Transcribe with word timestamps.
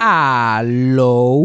Aló. 0.00 1.40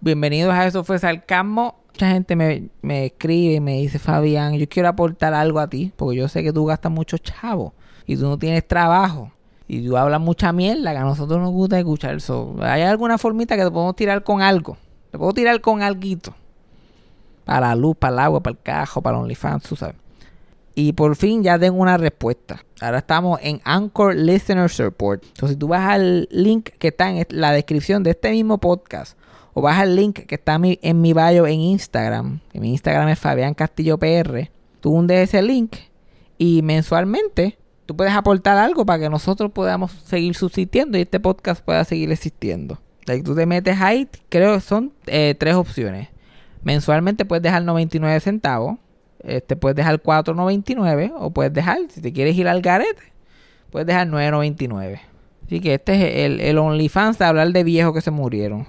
Bienvenidos 0.00 0.52
a 0.52 0.66
Eso 0.66 0.82
fue 0.82 0.98
Sarcasmo. 0.98 1.76
Mucha 1.92 2.10
gente 2.10 2.34
me, 2.34 2.68
me 2.82 3.06
escribe 3.06 3.54
y 3.54 3.60
me 3.60 3.78
dice, 3.78 4.00
Fabián, 4.00 4.54
yo 4.54 4.68
quiero 4.68 4.88
aportar 4.88 5.32
algo 5.32 5.60
a 5.60 5.68
ti, 5.68 5.92
porque 5.94 6.16
yo 6.16 6.26
sé 6.26 6.42
que 6.42 6.52
tú 6.52 6.64
gastas 6.66 6.90
mucho 6.90 7.16
chavo 7.18 7.74
y 8.06 8.16
tú 8.16 8.22
no 8.22 8.38
tienes 8.38 8.66
trabajo. 8.66 9.30
Y 9.68 9.86
tú 9.86 9.96
hablas 9.96 10.20
mucha 10.20 10.52
mierda 10.52 10.90
que 10.90 10.98
a 10.98 11.04
nosotros 11.04 11.40
nos 11.40 11.52
gusta 11.52 11.78
escuchar 11.78 12.16
eso. 12.16 12.56
¿Hay 12.60 12.82
alguna 12.82 13.18
formita 13.18 13.56
que 13.56 13.62
te 13.62 13.70
podemos 13.70 13.94
tirar 13.94 14.24
con 14.24 14.42
algo? 14.42 14.76
Te 15.12 15.18
puedo 15.18 15.32
tirar 15.32 15.60
con 15.60 15.82
alguito. 15.82 16.34
Para 17.44 17.68
la 17.68 17.74
luz, 17.76 17.96
para 17.96 18.14
el 18.14 18.18
agua, 18.18 18.40
para 18.42 18.52
el 18.52 18.62
cajo, 18.62 19.00
para 19.00 19.16
el 19.16 19.22
OnlyFans, 19.22 19.62
tú 19.62 19.76
sabes. 19.76 19.94
Y 20.80 20.94
por 20.94 21.14
fin 21.14 21.42
ya 21.42 21.58
tengo 21.58 21.76
una 21.78 21.98
respuesta. 21.98 22.64
Ahora 22.80 22.98
estamos 22.98 23.38
en 23.42 23.60
Anchor 23.64 24.16
Listener 24.16 24.70
Support. 24.70 25.24
Entonces, 25.26 25.50
si 25.50 25.58
tú 25.58 25.68
vas 25.68 25.86
al 25.90 26.26
link 26.30 26.70
que 26.78 26.88
está 26.88 27.10
en 27.10 27.26
la 27.28 27.52
descripción 27.52 28.02
de 28.02 28.12
este 28.12 28.30
mismo 28.30 28.56
podcast, 28.56 29.18
o 29.52 29.60
vas 29.60 29.78
al 29.78 29.94
link 29.94 30.20
que 30.20 30.36
está 30.36 30.58
en 30.62 31.00
mi 31.02 31.12
bio 31.12 31.46
en 31.46 31.60
Instagram, 31.60 32.40
que 32.50 32.60
mi 32.60 32.70
Instagram 32.70 33.10
es 33.10 33.18
Fabián 33.18 33.52
Castillo 33.52 33.98
PR, 33.98 34.50
tú 34.80 34.92
hundes 34.92 35.28
ese 35.28 35.42
link 35.42 35.76
y 36.38 36.62
mensualmente 36.62 37.58
tú 37.84 37.94
puedes 37.94 38.14
aportar 38.14 38.56
algo 38.56 38.86
para 38.86 39.00
que 39.00 39.10
nosotros 39.10 39.52
podamos 39.52 39.92
seguir 39.92 40.34
subsistiendo 40.34 40.96
y 40.96 41.02
este 41.02 41.20
podcast 41.20 41.62
pueda 41.62 41.84
seguir 41.84 42.10
existiendo. 42.10 42.80
Like, 43.04 43.22
tú 43.22 43.34
te 43.34 43.44
metes 43.44 43.78
ahí, 43.82 44.08
creo 44.30 44.54
que 44.54 44.60
son 44.62 44.94
eh, 45.06 45.34
tres 45.38 45.56
opciones. 45.56 46.08
Mensualmente 46.62 47.26
puedes 47.26 47.42
dejar 47.42 47.64
99 47.64 48.18
centavos 48.20 48.78
este, 49.24 49.56
puedes 49.56 49.76
dejar 49.76 50.02
4.99 50.02 51.12
o 51.16 51.30
puedes 51.30 51.52
dejar, 51.52 51.78
si 51.88 52.00
te 52.00 52.12
quieres 52.12 52.36
ir 52.36 52.48
al 52.48 52.62
garete, 52.62 53.02
puedes 53.70 53.86
dejar 53.86 54.08
9.99. 54.08 55.00
Así 55.46 55.60
que 55.60 55.74
este 55.74 55.94
es 55.94 56.26
el, 56.26 56.40
el 56.40 56.58
OnlyFans 56.58 57.18
de 57.18 57.24
hablar 57.24 57.52
de 57.52 57.64
viejos 57.64 57.92
que 57.92 58.00
se 58.00 58.10
murieron. 58.10 58.66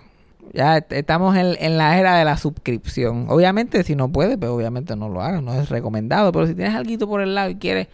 Ya 0.54 0.78
estamos 0.90 1.38
en, 1.38 1.78
la 1.78 1.98
era 1.98 2.18
de 2.18 2.26
la 2.26 2.38
suscripción. 2.38 3.28
Obviamente, 3.30 3.84
si 3.84 3.96
no 3.96 4.12
puedes, 4.12 4.38
pues 4.38 4.52
obviamente 4.52 4.96
no 4.96 5.08
lo 5.08 5.22
hagas, 5.22 5.42
no 5.42 5.54
es 5.54 5.70
recomendado. 5.70 6.32
Pero 6.32 6.48
si 6.48 6.56
tienes 6.56 6.76
algo 6.76 7.08
por 7.08 7.22
el 7.22 7.36
lado 7.36 7.52
y 7.52 7.56
quieres 7.56 7.88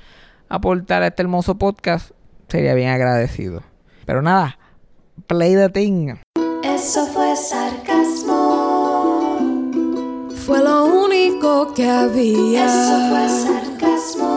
aportar 0.50 1.04
a 1.04 1.08
este 1.08 1.22
hermoso 1.22 1.58
podcast, 1.58 2.12
sería 2.48 2.74
bien 2.74 2.90
agradecido. 2.90 3.62
Pero 4.06 4.22
nada, 4.22 4.58
play 5.28 5.56
the 5.56 5.70
thing. 5.70 6.16
Eso 6.64 7.06
fue 7.08 7.36
sarcasmo. 7.36 8.67
Fue 10.48 10.64
lo 10.64 10.86
único 10.86 11.74
que 11.74 11.86
había. 11.90 12.68
Eso 12.68 13.10
fue 13.10 13.28
sarcasmo. 13.28 14.32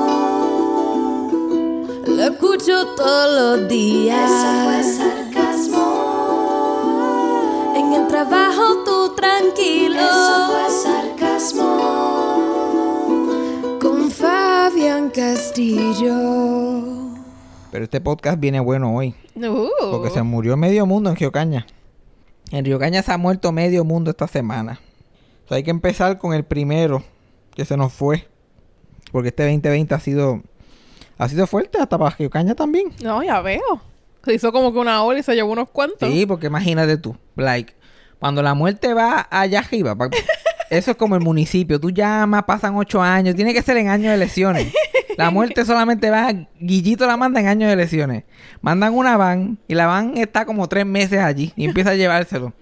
Lo 2.05 2.22
escucho 2.25 2.84
todos 2.97 3.61
los 3.61 3.69
días. 3.69 4.28
Eso 4.28 4.50
fue 4.64 4.83
sarcasmo. 4.83 5.86
En 7.77 7.92
el 7.92 8.08
trabajo 8.08 8.83
tú 8.84 9.14
tranquilo. 9.14 10.00
Eso 10.00 10.48
fue 10.50 10.69
sarcasmo. 10.83 11.69
Con 13.80 14.11
Fabian 14.11 15.11
Castillo. 15.11 16.17
Pero 17.70 17.84
este 17.84 18.00
podcast 18.00 18.41
viene 18.41 18.58
bueno 18.58 18.97
hoy. 18.97 19.14
Porque 19.92 20.11
se 20.11 20.24
murió 20.24 20.56
medio 20.56 20.86
mundo 20.86 21.08
en 21.11 21.14
Río 21.14 21.30
Caña. 21.30 21.69
En 22.50 22.64
Río 22.64 22.80
Caña 22.80 23.00
se 23.00 23.12
ha 23.12 23.17
muerto 23.17 23.52
medio 23.52 23.84
mundo 23.84 24.11
esta 24.11 24.27
semana 24.27 24.80
hay 25.54 25.62
que 25.62 25.70
empezar 25.70 26.18
con 26.18 26.34
el 26.34 26.44
primero 26.44 27.02
que 27.54 27.64
se 27.64 27.76
nos 27.76 27.92
fue. 27.92 28.28
Porque 29.12 29.28
este 29.28 29.44
2020 29.44 29.94
ha 29.94 30.00
sido 30.00 30.42
ha 31.20 31.28
sido 31.28 31.46
fuerte 31.46 31.78
hasta 31.78 31.98
para 31.98 32.16
Caña 32.30 32.54
también. 32.54 32.92
No, 33.02 33.22
ya 33.22 33.42
veo. 33.42 33.82
Se 34.24 34.32
hizo 34.32 34.52
como 34.52 34.72
que 34.72 34.78
una 34.78 35.02
hora 35.02 35.18
y 35.18 35.22
se 35.22 35.34
llevó 35.34 35.52
unos 35.52 35.68
cuantos. 35.68 36.08
Sí, 36.08 36.24
porque 36.24 36.46
imagínate 36.46 36.96
tú, 36.96 37.14
like, 37.36 37.74
cuando 38.18 38.42
la 38.42 38.54
muerte 38.54 38.94
va 38.94 39.28
allá 39.30 39.58
arriba, 39.58 39.94
eso 40.70 40.90
es 40.90 40.96
como 40.96 41.16
el 41.16 41.20
municipio. 41.20 41.78
Tú 41.78 41.90
llamas, 41.90 42.44
pasan 42.44 42.74
ocho 42.74 43.02
años, 43.02 43.34
tiene 43.34 43.52
que 43.52 43.60
ser 43.60 43.77
en 43.77 43.89
años 43.89 44.08
de 44.08 44.14
elecciones. 44.14 44.72
La 45.20 45.31
muerte 45.33 45.64
solamente 45.64 46.11
va, 46.11 46.33
Guillito 46.58 47.07
la 47.07 47.17
manda 47.17 47.41
en 47.41 47.47
años 47.47 47.69
de 47.69 47.75
elecciones. 47.75 48.25
Mandan 48.63 48.95
una 48.95 49.17
van 49.17 49.58
y 49.69 49.75
la 49.75 49.86
van 49.86 50.17
está 50.17 50.45
como 50.45 50.69
tres 50.69 50.86
meses 50.86 51.20
allí 51.20 51.53
y 51.57 51.67
empieza 51.67 51.91
a 51.91 51.95
llevárselo. 51.95 52.53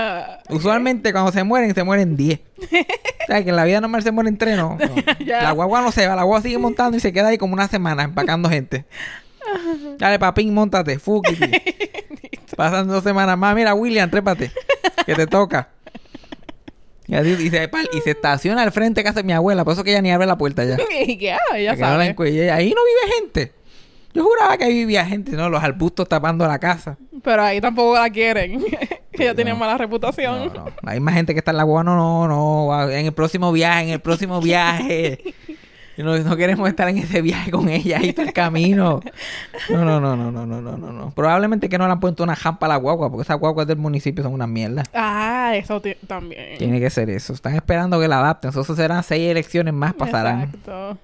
Usualmente 0.50 1.12
cuando 1.12 1.32
se 1.32 1.44
mueren, 1.44 1.74
se 1.74 1.84
mueren 1.84 2.16
diez. 2.16 2.40
o 2.58 3.26
sea, 3.26 3.42
que 3.42 3.50
en 3.50 3.56
la 3.56 3.64
vida 3.64 3.80
normal 3.80 4.02
se 4.02 4.10
mueren 4.10 4.36
tres, 4.36 4.56
no. 4.56 4.76
La 5.24 5.52
guagua 5.52 5.80
no 5.80 5.92
se 5.92 6.06
va, 6.06 6.16
la 6.16 6.24
guagua 6.24 6.42
sigue 6.42 6.58
montando 6.58 6.96
y 6.96 7.00
se 7.00 7.12
queda 7.12 7.28
ahí 7.28 7.38
como 7.38 7.54
una 7.54 7.68
semana 7.68 8.02
empacando 8.02 8.48
gente. 8.48 8.84
Dale, 9.98 10.18
papín, 10.18 10.52
montate, 10.52 10.98
fuki. 10.98 11.36
Pasan 12.56 12.88
dos 12.88 13.04
semanas 13.04 13.38
más. 13.38 13.54
Mira, 13.54 13.74
William, 13.74 14.10
trépate. 14.10 14.50
Que 15.06 15.14
te 15.14 15.26
toca. 15.26 15.68
Y, 17.08 17.14
y, 17.16 17.50
se, 17.50 18.10
estaciona 18.10 18.62
al 18.62 18.70
frente 18.70 19.00
de 19.00 19.04
casa 19.04 19.20
de 19.20 19.24
mi 19.24 19.32
abuela, 19.32 19.64
por 19.64 19.72
eso 19.72 19.82
que 19.82 19.92
ella 19.92 20.02
ni 20.02 20.10
abre 20.10 20.26
la 20.26 20.36
puerta 20.36 20.62
ya. 20.64 20.76
ya, 21.18 21.38
ya 21.58 21.76
sabe. 21.76 22.14
ahí 22.52 22.74
no 22.74 22.82
vive 22.84 23.14
gente. 23.18 23.52
Yo 24.12 24.24
juraba 24.24 24.58
que 24.58 24.64
ahí 24.64 24.74
vivía 24.74 25.06
gente, 25.06 25.32
¿no? 25.32 25.48
Los 25.48 25.62
arbustos 25.62 26.08
tapando 26.08 26.46
la 26.46 26.58
casa. 26.58 26.98
Pero 27.22 27.42
ahí 27.42 27.60
tampoco 27.60 27.94
la 27.94 28.10
quieren. 28.10 28.62
ella 29.12 29.34
tenía 29.34 29.54
mala 29.54 29.78
reputación. 29.78 30.52
No, 30.52 30.64
no. 30.64 30.66
Hay 30.84 31.00
más 31.00 31.14
gente 31.14 31.34
que 31.34 31.38
está 31.38 31.50
en 31.50 31.56
la 31.58 31.62
guagua. 31.62 31.84
No, 31.84 31.96
no, 31.96 32.26
no. 32.26 32.90
En 32.90 33.06
el 33.06 33.12
próximo 33.12 33.52
viaje, 33.52 33.84
en 33.84 33.88
el 33.90 34.00
próximo 34.00 34.40
viaje. 34.40 35.34
No, 35.98 36.16
no, 36.16 36.36
queremos 36.36 36.68
estar 36.68 36.88
en 36.88 36.98
ese 36.98 37.22
viaje 37.22 37.50
con 37.50 37.68
ella 37.68 37.98
ahí 37.98 38.12
todo 38.12 38.26
el 38.26 38.32
camino. 38.32 39.00
No, 39.68 39.84
no, 39.84 40.00
no, 40.00 40.16
no, 40.16 40.30
no, 40.30 40.46
no, 40.46 40.60
no, 40.60 40.92
no. 40.92 41.10
Probablemente 41.10 41.68
que 41.68 41.76
no 41.76 41.86
le 41.86 41.92
han 41.92 42.00
puesto 42.00 42.22
una 42.22 42.36
jampa 42.36 42.66
a 42.66 42.68
la 42.68 42.76
guagua, 42.76 43.10
porque 43.10 43.22
esas 43.22 43.38
guaguas 43.38 43.66
del 43.66 43.78
municipio 43.78 44.22
son 44.22 44.32
una 44.32 44.46
mierda. 44.46 44.84
Ah, 44.94 45.52
eso 45.56 45.82
también. 46.06 46.58
Tiene 46.58 46.78
que 46.78 46.90
ser 46.90 47.10
eso. 47.10 47.32
Están 47.32 47.54
esperando 47.54 47.98
que 48.00 48.06
la 48.06 48.20
adapten. 48.20 48.50
Eso 48.50 48.64
serán 48.76 49.02
seis 49.02 49.28
elecciones 49.28 49.74
más 49.74 49.94
pasarán. 49.94 50.42
Exacto. 50.42 50.98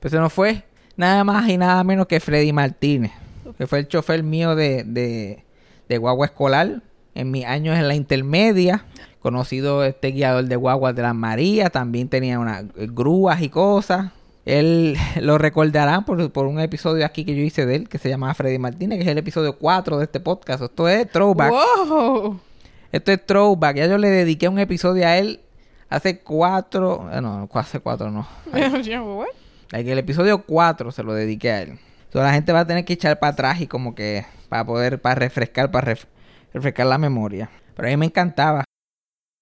Pero 0.00 0.10
se 0.10 0.18
nos 0.18 0.32
fue 0.32 0.64
nada 0.96 1.22
más 1.22 1.48
y 1.48 1.56
nada 1.56 1.82
menos 1.84 2.06
que 2.06 2.18
Freddy 2.18 2.52
Martínez, 2.52 3.12
que 3.56 3.66
fue 3.66 3.78
el 3.78 3.88
chofer 3.88 4.22
mío 4.22 4.56
de, 4.56 4.82
de, 4.84 5.44
de 5.88 5.98
guagua 5.98 6.26
escolar 6.26 6.82
en 7.14 7.30
mis 7.30 7.44
años 7.44 7.78
en 7.78 7.86
la 7.86 7.94
intermedia 7.94 8.84
conocido 9.20 9.84
este 9.84 10.08
guiador 10.08 10.44
de 10.46 10.56
guaguas 10.56 10.96
de 10.96 11.02
las 11.02 11.14
Marías, 11.14 11.70
también 11.70 12.08
tenía 12.08 12.40
unas 12.40 12.64
grúas 12.74 13.40
y 13.40 13.48
cosas. 13.48 14.10
Él 14.44 14.96
lo 15.20 15.38
recordará 15.38 16.02
por, 16.02 16.30
por, 16.32 16.46
un 16.46 16.60
episodio 16.60 17.04
aquí 17.04 17.24
que 17.24 17.34
yo 17.34 17.42
hice 17.42 17.66
de 17.66 17.76
él, 17.76 17.88
que 17.88 17.98
se 17.98 18.08
llama 18.08 18.34
Freddy 18.34 18.58
Martínez, 18.58 18.98
que 18.98 19.04
es 19.04 19.10
el 19.10 19.18
episodio 19.18 19.58
4 19.58 19.98
de 19.98 20.04
este 20.04 20.20
podcast. 20.20 20.62
Esto 20.62 20.88
es 20.88 21.10
throwback. 21.10 21.52
Esto 22.90 23.12
es 23.12 23.26
throwback. 23.26 23.76
Ya 23.76 23.86
yo 23.86 23.98
le 23.98 24.08
dediqué 24.08 24.48
un 24.48 24.58
episodio 24.58 25.06
a 25.06 25.16
él 25.16 25.40
hace 25.92 26.20
cuatro... 26.20 27.08
Eh, 27.12 27.20
no, 27.20 27.48
hace 27.52 27.80
cuatro 27.80 28.10
no. 28.10 28.26
el 29.72 29.98
episodio 29.98 30.44
4 30.44 30.92
se 30.92 31.02
lo 31.02 31.14
dediqué 31.14 31.50
a 31.50 31.62
él. 31.62 31.78
Entonces 32.04 32.22
la 32.22 32.32
gente 32.32 32.52
va 32.52 32.60
a 32.60 32.66
tener 32.66 32.84
que 32.84 32.94
echar 32.94 33.18
para 33.18 33.32
atrás 33.32 33.60
y 33.60 33.66
como 33.66 33.94
que 33.94 34.26
para 34.48 34.64
poder, 34.64 35.00
para 35.00 35.14
refrescar, 35.14 35.70
para 35.70 35.96
refrescar 36.52 36.86
la 36.86 36.98
memoria. 36.98 37.50
Pero 37.74 37.88
a 37.88 37.90
mí 37.90 37.96
me 37.96 38.06
encantaba 38.06 38.64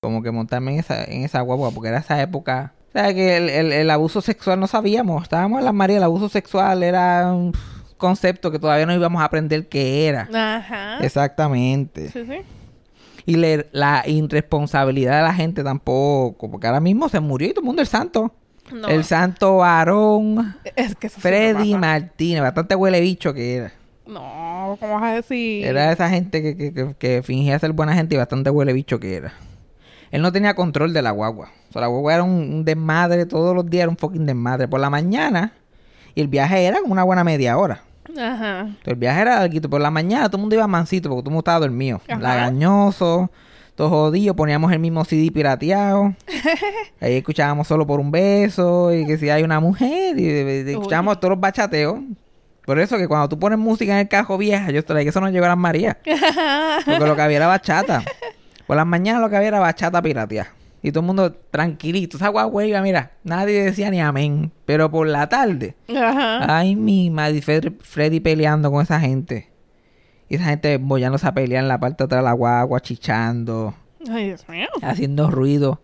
como 0.00 0.22
que 0.22 0.31
montarme 0.31 0.72
en 0.72 0.81
esa, 0.81 1.05
en 1.05 1.25
esa 1.25 1.41
guagua, 1.41 1.72
porque 1.72 1.89
era 1.89 1.99
esa 1.99 2.21
época 2.22 2.75
o 2.91 2.93
sea, 2.93 3.15
que 3.15 3.37
el, 3.81 3.91
abuso 3.91 4.21
sexual 4.21 4.59
no 4.59 4.67
sabíamos. 4.67 5.23
Estábamos 5.23 5.61
en 5.61 5.65
la 5.65 5.73
María, 5.73 5.99
el 5.99 6.03
abuso 6.03 6.28
sexual 6.28 6.83
era 6.83 7.33
un 7.33 7.53
concepto 7.97 8.51
que 8.51 8.59
todavía 8.59 8.84
no 8.84 8.93
íbamos 8.93 9.23
a 9.23 9.27
aprender 9.27 9.69
qué 9.69 10.09
era. 10.09 10.28
Ajá. 10.34 10.99
Exactamente. 10.99 12.09
Sí, 12.09 12.25
sí. 12.27 12.39
Y 13.27 13.37
la 13.37 14.03
irresponsabilidad 14.06 15.19
de 15.19 15.23
la 15.23 15.34
gente 15.34 15.62
tampoco, 15.62 16.51
porque 16.51 16.67
ahora 16.67 16.81
mismo 16.81 17.09
se 17.09 17.21
murió 17.21 17.49
y 17.49 17.51
todo 17.53 17.61
el 17.61 17.67
mundo 17.67 17.81
el 17.81 17.87
santo. 17.89 18.34
El 18.89 19.05
santo 19.05 19.62
Aarón 19.62 20.57
es 20.77 20.97
que 20.97 21.09
Freddy 21.09 21.75
Martínez, 21.75 22.43
bastante 22.43 22.75
huele 22.75 23.01
bicho 23.01 23.33
que 23.34 23.57
era. 23.57 23.72
No, 24.07 24.77
¿cómo 24.81 24.95
vas 24.95 25.05
a 25.05 25.15
decir? 25.15 25.65
Era 25.65 25.93
esa 25.93 26.09
gente 26.09 26.43
que, 26.43 26.72
que, 26.72 26.95
que 26.99 27.22
fingía 27.22 27.59
ser 27.60 27.72
buena 27.72 27.95
gente 27.95 28.16
y 28.16 28.19
bastante 28.19 28.51
huele 28.51 28.72
bicho 28.72 28.98
que 28.98 29.15
era. 29.15 29.33
Él 30.10 30.22
no 30.22 30.33
tenía 30.33 30.54
control 30.54 30.92
de 30.92 31.03
la 31.03 31.12
guagua. 31.12 31.51
O 31.68 31.72
sea, 31.72 31.83
la 31.83 31.86
guagua 31.86 32.15
era 32.15 32.22
un, 32.24 32.65
desmadre, 32.65 33.27
todos 33.27 33.54
los 33.54 33.68
días 33.68 33.83
era 33.83 33.91
un 33.91 33.97
fucking 33.97 34.27
desmadre. 34.27 34.66
Por 34.66 34.80
la 34.80 34.91
mañana, 34.91 35.53
y 36.15 36.21
el 36.21 36.28
viaje 36.28 36.65
era 36.65 36.78
una 36.84 37.04
buena 37.04 37.22
media 37.22 37.57
hora. 37.57 37.83
Ajá. 38.18 38.60
Entonces, 38.62 38.89
el 38.89 38.97
viaje 38.97 39.21
era 39.21 39.41
algo. 39.41 39.68
Por 39.68 39.80
la 39.80 39.91
mañana 39.91 40.28
todo 40.28 40.39
el 40.39 40.41
mundo 40.42 40.57
iba 40.57 40.66
mansito 40.66 41.09
porque 41.09 41.22
todo 41.22 41.30
el 41.30 41.34
mundo 41.34 41.41
estaba 41.41 41.60
dormido. 41.60 42.01
Lagañoso, 42.09 43.30
todo 43.77 43.89
jodido. 43.89 44.34
Poníamos 44.34 44.72
el 44.72 44.80
mismo 44.80 45.04
CD 45.04 45.30
pirateado. 45.30 46.15
Ahí 47.01 47.15
escuchábamos 47.15 47.68
solo 47.68 47.86
por 47.86 48.01
un 48.01 48.10
beso. 48.10 48.92
Y 48.92 49.06
que 49.06 49.16
si 49.16 49.30
hay 49.30 49.45
una 49.45 49.60
mujer. 49.60 50.18
Y, 50.18 50.71
escuchábamos 50.71 51.21
todos 51.21 51.30
los 51.30 51.41
bachateos. 51.41 52.01
Por 52.66 52.78
eso 52.78 52.98
que 52.98 53.09
cuando 53.09 53.28
tú 53.28 53.39
pones 53.39 53.59
música 53.59 53.92
en 53.92 53.98
el 53.98 54.09
cajo 54.09 54.36
vieja, 54.39 54.71
yo 54.71 54.80
estoy 54.80 55.03
que 55.03 55.09
eso 55.09 55.21
no 55.21 55.28
llegó 55.30 55.47
a 55.47 55.48
las 55.48 55.59
Marías. 55.59 55.97
Porque 56.84 57.06
lo 57.06 57.16
que 57.16 57.22
había 57.22 57.39
era 57.39 57.47
bachata. 57.47 58.03
Por 58.71 58.77
las 58.77 58.87
mañanas 58.87 59.21
lo 59.21 59.28
que 59.28 59.34
había 59.34 59.49
era 59.49 59.59
bachata 59.59 60.01
pirateada. 60.01 60.53
Y 60.81 60.93
todo 60.93 61.01
el 61.01 61.07
mundo 61.09 61.33
tranquilito. 61.51 62.17
Esa 62.17 62.28
guagua 62.28 62.63
mira, 62.83 63.11
nadie 63.25 63.65
decía 63.65 63.91
ni 63.91 64.01
amén. 64.01 64.53
Pero 64.65 64.89
por 64.93 65.09
la 65.09 65.28
tarde, 65.28 65.75
Ajá. 65.89 66.57
ay, 66.57 66.77
mi 66.77 67.11
madre, 67.11 67.43
Freddy 67.43 68.21
peleando 68.21 68.71
con 68.71 68.81
esa 68.81 69.01
gente. 69.01 69.51
Y 70.28 70.37
esa 70.37 70.45
gente 70.45 70.77
bollándose 70.77 71.27
a 71.27 71.34
pelear 71.34 71.65
en 71.65 71.69
la 71.69 71.81
parte 71.81 71.97
de 71.97 72.05
atrás 72.05 72.21
de 72.21 72.25
la 72.27 72.33
guagua, 72.33 72.78
chichando, 72.78 73.75
Ay, 74.09 74.27
Dios 74.27 74.49
mío. 74.49 74.69
haciendo 74.83 75.28
ruido. 75.33 75.81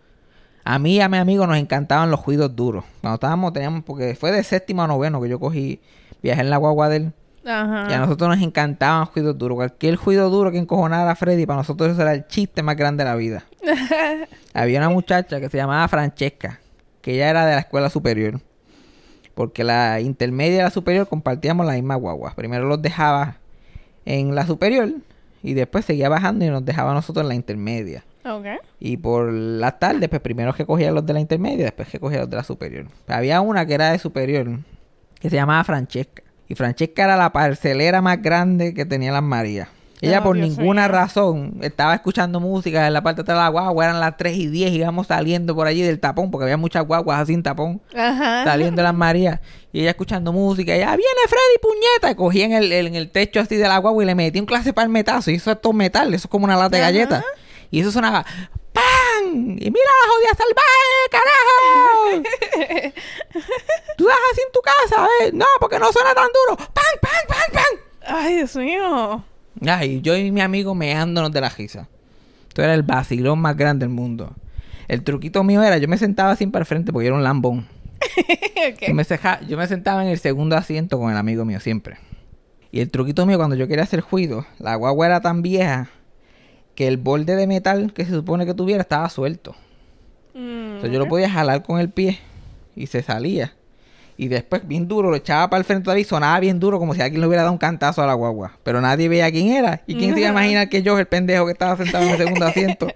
A 0.63 0.79
mí 0.79 0.95
y 0.95 1.01
a 1.01 1.09
mi 1.09 1.17
amigo 1.17 1.45
nos 1.49 1.57
encantaban 1.57 2.13
los 2.13 2.25
ruidos 2.25 2.55
duros. 2.55 2.85
Cuando 3.01 3.15
estábamos, 3.17 3.53
teníamos, 3.53 3.83
porque 3.83 4.15
fue 4.15 4.31
de 4.31 4.45
séptimo 4.45 4.85
a 4.85 4.87
noveno 4.87 5.21
que 5.21 5.29
yo 5.29 5.41
cogí, 5.41 5.81
viajé 6.23 6.43
en 6.43 6.51
la 6.51 6.57
guagua 6.59 6.89
de 6.89 6.97
él. 6.99 7.13
Ajá. 7.47 7.87
Y 7.91 7.93
a 7.95 7.99
nosotros 8.01 8.29
nos 8.29 8.45
encantaban 8.45 9.01
los 9.01 9.15
ruidos 9.15 9.39
duros. 9.39 9.57
Cualquier 9.57 9.97
ruido 9.97 10.29
duro 10.31 10.51
que 10.51 10.59
encojonara 10.59 11.11
a 11.11 11.15
Freddy, 11.15 11.47
para 11.47 11.59
nosotros 11.59 11.93
eso 11.93 12.03
era 12.03 12.13
el 12.13 12.27
chiste 12.27 12.63
más 12.63 12.77
grande 12.77 13.05
de 13.05 13.11
la 13.11 13.17
vida. 13.17 13.45
Había 14.55 14.79
una 14.79 14.91
muchacha 14.91 15.41
que 15.41 15.49
se 15.49 15.57
llamaba 15.57 15.87
Francesca, 15.89 16.61
que 17.01 17.15
ella 17.15 17.31
era 17.31 17.47
de 17.47 17.55
la 17.55 17.61
escuela 17.61 17.89
superior. 17.89 18.41
Porque 19.35 19.65
la 19.65 20.01
intermedia 20.01 20.61
y 20.61 20.63
la 20.63 20.71
superior 20.71 21.09
compartíamos 21.09 21.67
la 21.67 21.75
misma 21.75 21.95
guagua. 21.95 22.35
Primero 22.35 22.67
los 22.67 22.81
dejaba 22.81 23.37
en 24.05 24.35
la 24.35 24.47
superior 24.47 24.91
y 25.43 25.55
después 25.55 25.85
seguía 25.85 26.09
bajando 26.09 26.45
y 26.45 26.49
nos 26.49 26.65
dejaba 26.65 26.93
a 26.93 26.95
nosotros 26.95 27.23
en 27.23 27.29
la 27.29 27.35
intermedia. 27.35 28.05
Ok. 28.25 28.47
Y 28.81 28.97
por 28.97 29.33
la 29.33 29.79
tarde, 29.79 30.09
pues 30.09 30.21
primero 30.21 30.53
que 30.55 30.67
cogía 30.67 30.91
los 30.91 31.07
de 31.07 31.13
la 31.13 31.21
intermedia, 31.21 31.67
después 31.67 31.89
que 31.89 32.01
cogía 32.01 32.21
los 32.21 32.31
de 32.31 32.37
la 32.37 32.43
superior. 32.43 32.87
Había 33.07 33.41
una 33.41 33.67
que 33.67 33.75
era 33.75 33.93
de 33.93 33.99
superior, 33.99 34.59
que 35.21 35.31
se 35.31 35.37
llamaba 35.37 35.63
Francesca. 35.63 36.23
Y 36.49 36.55
Francesca 36.55 37.05
era 37.05 37.17
la 37.17 37.33
parcelera 37.33 38.01
más 38.03 38.23
grande 38.23 38.75
que 38.75 38.85
tenía 38.85 39.13
las 39.13 39.23
Marías. 39.23 39.69
Ella 40.01 40.23
por 40.23 40.37
Dios 40.37 40.59
ninguna 40.59 40.89
razón 40.89 41.57
estaba 41.63 41.95
escuchando 41.95 42.39
música 42.39 42.87
en 42.87 42.93
la 42.93 43.03
parte 43.03 43.19
de 43.19 43.23
atrás 43.23 43.39
de 43.39 43.43
la 43.45 43.49
guagua, 43.49 43.85
eran 43.85 43.99
las 43.99 44.17
3 44.17 44.37
y 44.37 44.47
10 44.49 44.73
y 44.73 44.77
íbamos 44.77 45.07
saliendo 45.07 45.55
por 45.55 45.67
allí 45.67 45.81
del 45.81 46.01
tapón, 46.01 46.31
porque 46.31 46.45
había 46.45 46.59
muchas 46.59 46.87
guaguas 46.87 47.21
así 47.21 47.33
en 47.33 47.43
tapón, 47.43 47.81
Ajá. 47.95 48.45
saliendo 48.45 48.77
de 48.77 48.83
las 48.83 48.95
Marías. 48.95 49.41
Y 49.73 49.81
ella 49.81 49.91
escuchando 49.91 50.33
música, 50.33 50.73
y 50.73 50.79
ella, 50.79 50.89
viene 50.89 51.21
Freddy, 51.29 51.59
puñeta, 51.63 52.11
y 52.11 52.15
cogía 52.15 52.45
en 52.45 52.53
el, 52.53 52.73
en 52.73 52.95
el 52.95 53.11
techo 53.11 53.41
así 53.41 53.57
de 53.57 53.69
la 53.69 53.79
guagua 53.79 54.03
y 54.03 54.07
le 54.07 54.15
metía 54.15 54.41
un 54.41 54.47
clase 54.47 54.73
para 54.73 54.85
el 54.85 54.91
metazo. 54.93 55.31
Y 55.31 55.37
eso 55.37 55.51
es 55.51 55.61
todo 55.61 55.73
metal, 55.73 56.09
eso 56.13 56.27
es 56.27 56.31
como 56.31 56.45
una 56.45 56.57
lata 56.57 56.77
de 56.77 56.83
galletas. 56.83 57.25
Y 57.71 57.81
eso 57.81 57.91
sonaba 57.91 58.25
¡Y 59.33 59.71
mira 59.71 59.91
la 60.01 60.09
jodida 60.11 60.35
salvaje, 60.37 61.09
carajo! 61.11 62.93
Tú 63.97 64.05
das 64.07 64.17
así 64.33 64.41
en 64.47 64.53
tu 64.53 64.61
casa, 64.61 65.09
¿eh? 65.21 65.31
No, 65.33 65.47
porque 65.61 65.79
no 65.79 65.93
suena 65.93 66.15
tan 66.15 66.29
duro. 66.29 66.57
¡Pam, 66.57 66.85
pam, 67.01 67.27
pam, 67.29 67.53
pam! 67.53 68.17
Ay, 68.17 68.37
Dios 68.37 68.57
mío. 68.57 69.25
Ay, 69.67 70.01
yo 70.03 70.17
y 70.17 70.31
mi 70.31 70.41
amigo 70.41 70.75
meándonos 70.75 71.33
de 71.33 71.41
la 71.41 71.49
risa. 71.49 71.89
Esto 72.49 72.63
era 72.63 72.75
el 72.75 72.83
vacilón 72.83 73.41
más 73.41 73.57
grande 73.57 73.87
del 73.87 73.95
mundo. 73.95 74.35
El 74.89 75.03
truquito 75.03 75.43
mío 75.43 75.63
era, 75.63 75.79
yo 75.79 75.89
me 75.89 75.99
sentaba 75.99 76.37
para 76.37 76.61
el 76.61 76.67
frente 76.67 76.93
porque 76.93 77.07
yo 77.07 77.09
era 77.09 77.17
un 77.17 77.25
lambón. 77.25 77.67
Yo, 78.87 78.95
me 78.95 79.05
yo 79.49 79.57
me 79.57 79.67
sentaba 79.69 80.03
en 80.03 80.09
el 80.09 80.19
segundo 80.19 80.57
asiento 80.57 80.99
con 80.99 81.11
el 81.11 81.17
amigo 81.17 81.45
mío 81.45 81.61
siempre. 81.61 81.99
Y 82.73 82.81
el 82.81 82.91
truquito 82.91 83.25
mío 83.25 83.37
cuando 83.39 83.55
yo 83.55 83.69
quería 83.69 83.85
hacer 83.85 84.01
juido, 84.01 84.45
la 84.59 84.75
guagua 84.75 85.07
era 85.07 85.21
tan 85.21 85.41
vieja 85.41 85.89
que 86.77 86.87
el 86.87 86.97
borde 86.99 87.35
de 87.35 87.47
metal 87.49 87.93
que 87.93 88.05
se 88.05 88.13
supone 88.13 88.47
que 88.47 88.55
tuviera 88.55 88.83
estaba 88.83 89.09
suelto. 89.11 89.57
Mm, 90.35 90.67
Entonces 90.75 90.93
yo 90.93 90.99
lo 91.01 91.09
podía 91.09 91.29
jalar 91.29 91.63
con 91.65 91.81
el 91.81 91.91
pie 91.91 92.21
y 92.77 92.87
se 92.87 93.03
salía. 93.03 93.55
Y 94.19 94.29
después, 94.29 94.67
bien 94.67 94.89
duro, 94.89 95.11
lo 95.11 95.17
echaba 95.17 95.51
para 95.51 95.59
el 95.59 95.65
frente 95.65 95.85
todavía 95.85 96.01
y 96.03 96.05
sonaba 96.05 96.41
bien 96.41 96.59
duro, 96.61 96.79
como 96.79 96.95
si 96.95 97.03
alguien 97.03 97.21
le 97.21 97.27
hubiera 97.27 97.43
dado 97.43 97.53
un 97.53 97.59
cantazo 97.59 98.03
a 98.03 98.07
la 98.07 98.15
guagua. 98.15 98.53
Pero 98.63 98.81
nadie 98.81 99.09
veía 99.11 99.31
quién 99.31 99.49
era. 99.49 99.83
¿Y 99.87 99.95
quién 99.97 100.15
se 100.15 100.21
iba 100.21 100.29
a 100.29 100.33
imaginar 100.33 100.69
que 100.71 100.83
yo, 100.83 100.99
el 100.99 101.07
pendejo 101.07 101.45
que 101.45 101.53
estaba 101.53 101.77
sentado 101.77 102.05
en 102.05 102.11
el 102.13 102.17
segundo 102.19 102.47
asiento? 102.47 102.89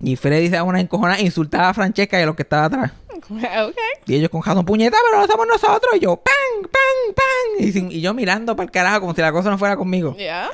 Y 0.00 0.16
Freddy 0.16 0.46
se 0.46 0.52
daba 0.56 0.68
una 0.68 0.80
encojonada 0.80 1.20
insultaba 1.20 1.68
a 1.70 1.74
Francesca 1.74 2.18
y 2.18 2.22
a 2.22 2.26
los 2.26 2.36
que 2.36 2.42
estaba 2.42 2.64
atrás. 2.66 2.92
Y 4.06 4.14
ellos 4.14 4.30
con 4.30 4.40
jazón, 4.40 4.64
puñeta, 4.64 4.96
pero 5.10 5.20
no 5.20 5.26
somos 5.26 5.46
nosotros. 5.46 5.92
Y 5.96 6.00
yo, 6.00 6.16
¡pam, 6.16 6.62
pam, 6.62 7.14
pam! 7.14 7.66
Y, 7.66 7.72
sin- 7.72 7.92
y 7.92 8.00
yo 8.00 8.14
mirando 8.14 8.56
para 8.56 8.64
el 8.64 8.70
carajo 8.70 9.00
como 9.00 9.14
si 9.14 9.20
la 9.20 9.32
cosa 9.32 9.50
no 9.50 9.58
fuera 9.58 9.76
conmigo. 9.76 10.16
Ya. 10.18 10.48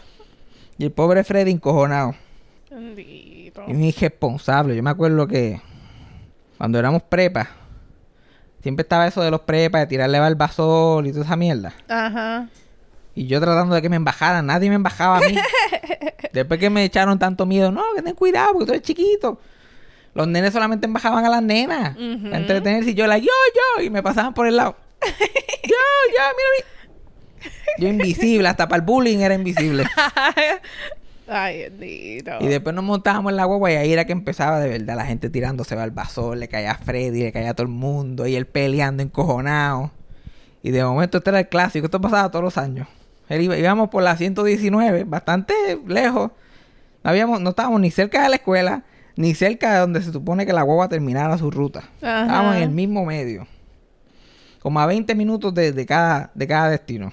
Y 0.79 0.85
el 0.85 0.93
pobre 0.93 1.25
Freddy 1.25 1.51
encojonado. 1.53 2.15
Bendito. 2.71 3.65
Un 3.67 3.83
irresponsable. 3.85 4.75
Yo 4.75 4.83
me 4.83 4.91
acuerdo 4.91 5.27
que 5.27 5.61
cuando 6.59 6.79
éramos 6.79 7.03
prepas, 7.03 7.49
siempre 8.63 8.83
estaba 8.83 9.07
eso 9.07 9.23
de 9.23 9.31
los 9.31 9.41
prepas, 9.43 9.83
de 9.83 9.87
tirarle 9.87 10.19
barbasol 10.19 11.07
y 11.07 11.13
toda 11.13 11.25
esa 11.25 11.37
mierda. 11.37 11.73
Ajá. 11.89 12.49
Y 13.15 13.27
yo 13.29 13.41
tratando 13.41 13.77
de 13.77 13.83
que 13.83 13.89
me 13.89 13.97
embajaran, 13.97 14.47
nadie 14.47 14.69
me 14.69 14.75
embajaba 14.75 15.19
a 15.19 15.21
mí. 15.21 15.37
Después 16.33 16.59
que 16.59 16.69
me 16.71 16.83
echaron 16.85 17.19
tanto 17.19 17.47
miedo, 17.47 17.71
no, 17.71 17.83
que 17.95 18.03
ten 18.03 18.15
cuidado 18.17 18.53
porque 18.53 18.67
tú 18.67 18.73
eres 18.73 18.83
chiquito. 18.83 19.39
Los 20.15 20.27
nenes 20.27 20.53
solamente 20.53 20.87
embajaban 20.87 21.25
a 21.25 21.29
las 21.29 21.43
nenas 21.43 21.97
Ujú. 21.97 22.25
para 22.25 22.39
entretenerse 22.39 22.91
y 22.91 22.95
yo, 22.95 23.07
la 23.07 23.19
yo, 23.19 23.27
yo, 23.77 23.83
y 23.83 23.91
me 23.91 24.03
pasaban 24.03 24.35
por 24.35 24.47
el 24.49 24.57
lado. 24.57 24.77
yo, 25.01 25.11
yo, 25.63 26.25
mira 26.37 26.49
mí. 26.59 26.65
Yo 27.79 27.89
invisible, 27.89 28.47
hasta 28.49 28.69
para 28.69 28.81
el 28.81 28.87
bullying 28.87 29.19
era 29.19 29.35
invisible. 29.35 29.85
Ay, 31.27 31.63
bendito. 31.71 32.33
Y 32.41 32.47
después 32.49 32.75
nos 32.75 32.85
montábamos 32.85 33.31
en 33.31 33.37
la 33.37 33.45
guagua 33.47 33.73
y 33.73 33.77
ahí 33.77 33.93
era 33.93 34.05
que 34.05 34.13
empezaba 34.13 34.61
de 34.61 34.69
verdad 34.69 34.97
la 34.97 35.07
gente 35.07 35.31
tirándose 35.31 35.75
al 35.75 35.91
basol, 35.91 36.39
le 36.39 36.49
caía 36.49 36.73
a 36.73 36.79
Freddy, 36.79 37.23
le 37.23 37.33
caía 37.33 37.51
a 37.51 37.55
todo 37.55 37.67
el 37.67 37.73
mundo, 37.73 38.27
y 38.27 38.37
él 38.37 38.47
peleando 38.47 39.03
encojonado. 39.03 39.91
Y 40.63 40.71
de 40.71 40.85
momento 40.85 41.19
este 41.19 41.31
era 41.31 41.41
el 41.41 41.49
clásico, 41.49 41.87
esto 41.87 42.01
pasaba 42.01 42.31
todos 42.31 42.45
los 42.45 42.59
años. 42.59 42.89
Él 43.31 43.41
iba- 43.41 43.57
íbamos 43.57 43.89
por 43.89 44.03
la 44.03 44.17
119, 44.17 45.05
bastante 45.05 45.55
lejos. 45.87 46.31
No, 47.03 47.11
habíamos, 47.11 47.41
no 47.41 47.51
estábamos 47.51 47.81
ni 47.81 47.91
cerca 47.91 48.23
de 48.23 48.29
la 48.29 48.37
escuela, 48.37 48.83
ni 49.17 49.35
cerca 49.35 49.73
de 49.73 49.79
donde 49.81 50.03
se 50.03 50.13
supone 50.13 50.45
que 50.45 50.53
la 50.53 50.63
guagua 50.63 50.89
terminara 50.91 51.39
su 51.39 51.51
ruta. 51.51 51.85
Ajá. 52.03 52.23
Estábamos 52.23 52.57
en 52.57 52.63
el 52.65 52.71
mismo 52.71 53.05
medio. 53.07 53.47
Como 54.61 54.79
a 54.81 54.87
20 54.87 55.15
minutos 55.15 55.55
de, 55.55 55.73
de 55.73 55.87
cada, 55.87 56.31
de 56.35 56.47
cada 56.47 56.69
destino. 56.71 57.13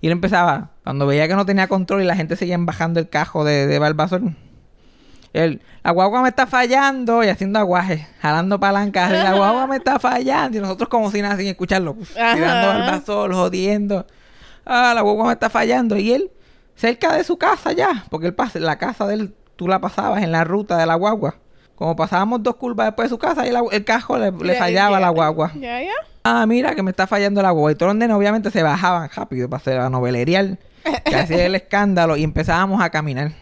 Y 0.00 0.06
él 0.06 0.12
empezaba, 0.12 0.70
cuando 0.84 1.06
veía 1.06 1.28
que 1.28 1.34
no 1.34 1.46
tenía 1.46 1.68
control 1.68 2.02
y 2.02 2.04
la 2.04 2.16
gente 2.16 2.36
seguía 2.36 2.56
bajando 2.58 3.00
el 3.00 3.08
cajo 3.08 3.44
de, 3.44 3.66
de 3.66 3.78
Barbasol. 3.78 4.34
Él, 5.32 5.60
la 5.84 5.90
guagua 5.90 6.22
me 6.22 6.30
está 6.30 6.46
fallando 6.46 7.22
y 7.22 7.28
haciendo 7.28 7.58
aguaje, 7.58 8.06
jalando 8.20 8.58
palancas. 8.58 9.10
La 9.10 9.32
guagua 9.36 9.66
me 9.66 9.76
está 9.76 9.98
fallando. 9.98 10.56
Y 10.56 10.60
nosotros 10.60 10.88
como 10.88 11.10
si 11.10 11.20
nada 11.20 11.36
sin 11.36 11.46
escucharlo. 11.46 11.94
pues, 11.94 12.08
tirando 12.08 12.68
Barbasol, 12.68 13.34
jodiendo. 13.34 14.06
Ah, 14.64 14.92
la 14.94 15.02
guagua 15.02 15.26
me 15.26 15.32
está 15.32 15.50
fallando. 15.50 15.96
Y 15.96 16.12
él, 16.12 16.30
cerca 16.74 17.14
de 17.14 17.22
su 17.22 17.36
casa 17.36 17.72
ya, 17.72 18.04
porque 18.10 18.26
él 18.26 18.34
pasa, 18.34 18.58
la 18.58 18.78
casa 18.78 19.06
de 19.06 19.14
él, 19.14 19.34
tú 19.56 19.68
la 19.68 19.80
pasabas 19.80 20.22
en 20.22 20.32
la 20.32 20.44
ruta 20.44 20.78
de 20.78 20.86
la 20.86 20.94
guagua. 20.94 21.36
Como 21.76 21.94
pasábamos 21.94 22.42
dos 22.42 22.56
curvas 22.56 22.86
después 22.88 23.06
de 23.08 23.14
su 23.14 23.18
casa, 23.18 23.46
y 23.46 23.52
la- 23.52 23.62
el 23.70 23.84
cajo 23.84 24.18
le, 24.18 24.32
fallaba 24.56 24.98
la 24.98 25.10
guagua. 25.10 25.52
Ya, 25.54 25.80
ya. 25.82 25.92
Ah, 26.24 26.44
mira 26.46 26.74
que 26.74 26.82
me 26.82 26.90
está 26.90 27.06
fallando 27.06 27.40
la 27.42 27.50
guagua. 27.52 27.70
Y 27.72 27.74
todos 27.76 27.90
los 27.90 27.96
nenes 27.96 28.16
obviamente 28.16 28.50
se 28.50 28.62
bajaban 28.62 29.08
rápido 29.14 29.48
para 29.48 29.60
hacer 29.60 29.76
la 29.76 29.88
novelería 29.90 30.58
que 31.04 31.14
hacía 31.16 31.46
el 31.46 31.54
escándalo 31.54 32.16
y 32.16 32.24
empezábamos 32.24 32.80
a 32.82 32.90
caminar. 32.90 33.32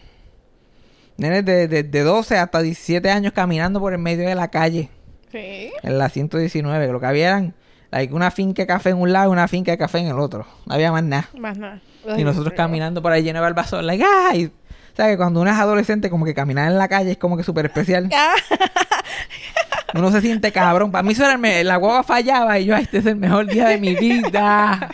Nenes 1.17 1.45
de, 1.45 1.67
de, 1.67 1.83
de 1.83 2.03
12 2.03 2.37
hasta 2.37 2.61
17 2.61 3.09
años 3.09 3.31
caminando 3.33 3.79
por 3.79 3.93
el 3.93 3.99
medio 3.99 4.27
de 4.27 4.35
la 4.35 4.49
calle 4.49 4.89
Sí. 5.31 5.71
en 5.81 5.97
la 5.97 6.09
119. 6.09 6.85
que 6.87 6.91
Lo 6.91 6.99
que 6.99 7.05
había 7.05 7.27
eran 7.29 7.55
like, 7.91 8.13
una 8.13 8.31
finca 8.31 8.63
de 8.63 8.67
café 8.67 8.89
en 8.89 8.97
un 8.97 9.13
lado 9.13 9.29
y 9.29 9.31
una 9.31 9.47
finca 9.47 9.71
de 9.71 9.77
café 9.77 9.99
en 9.99 10.07
el 10.07 10.19
otro. 10.19 10.45
No 10.65 10.75
había 10.75 10.91
más 10.91 11.03
nada. 11.03 11.29
Más 11.37 11.57
nada. 11.57 11.81
Y 12.17 12.23
nosotros 12.23 12.53
caminando 12.55 13.01
por 13.01 13.11
ahí 13.13 13.23
lleno 13.23 13.39
de 13.39 13.43
barbazón, 13.43 13.87
like, 13.87 14.03
¡ay! 14.05 14.51
O 14.95 14.97
sea, 14.97 15.07
que 15.07 15.17
cuando 15.17 15.41
uno 15.41 15.51
es 15.51 15.57
adolescente, 15.57 16.09
como 16.09 16.23
que 16.23 16.33
caminar 16.33 16.71
en 16.71 16.77
la 16.77 16.87
calle 16.87 17.11
es 17.11 17.17
como 17.17 17.35
que 17.35 17.43
súper 17.43 17.65
especial. 17.65 18.09
Uno 19.93 20.09
se 20.11 20.21
siente 20.21 20.51
cabrón. 20.53 20.91
Para 20.91 21.03
mí 21.03 21.11
eso 21.13 21.23
era 21.23 21.33
el 21.33 21.39
me- 21.39 21.63
la 21.65 21.75
guagua 21.77 22.03
fallaba 22.03 22.59
y 22.59 22.65
yo, 22.65 22.75
"Ay, 22.75 22.83
este 22.83 22.97
es 22.99 23.05
el 23.05 23.15
mejor 23.17 23.45
día 23.47 23.67
de 23.67 23.77
mi 23.77 23.93
vida. 23.95 24.89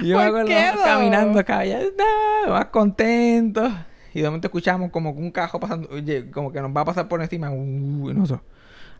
Y 0.00 0.08
yo 0.08 0.16
me 0.16 0.22
¿Por 0.22 0.28
acuerdo 0.28 0.46
qué, 0.48 0.54
nosotros 0.54 0.86
no? 0.86 0.92
caminando 0.92 1.38
acá, 1.40 1.64
ya 1.64 1.80
está, 1.80 2.04
más 2.48 2.66
contentos. 2.66 3.72
Y 4.14 4.20
de 4.20 4.26
momento 4.28 4.48
escuchamos 4.48 4.90
como 4.90 5.14
que 5.14 5.20
un 5.20 5.30
cajo 5.30 5.60
pasando, 5.60 5.88
oye, 5.92 6.30
como 6.30 6.50
que 6.52 6.60
nos 6.60 6.74
va 6.74 6.80
a 6.80 6.84
pasar 6.86 7.08
por 7.08 7.20
encima. 7.22 7.50
Uh, 7.50 8.10
y 8.10 8.14
nosotros, 8.14 8.40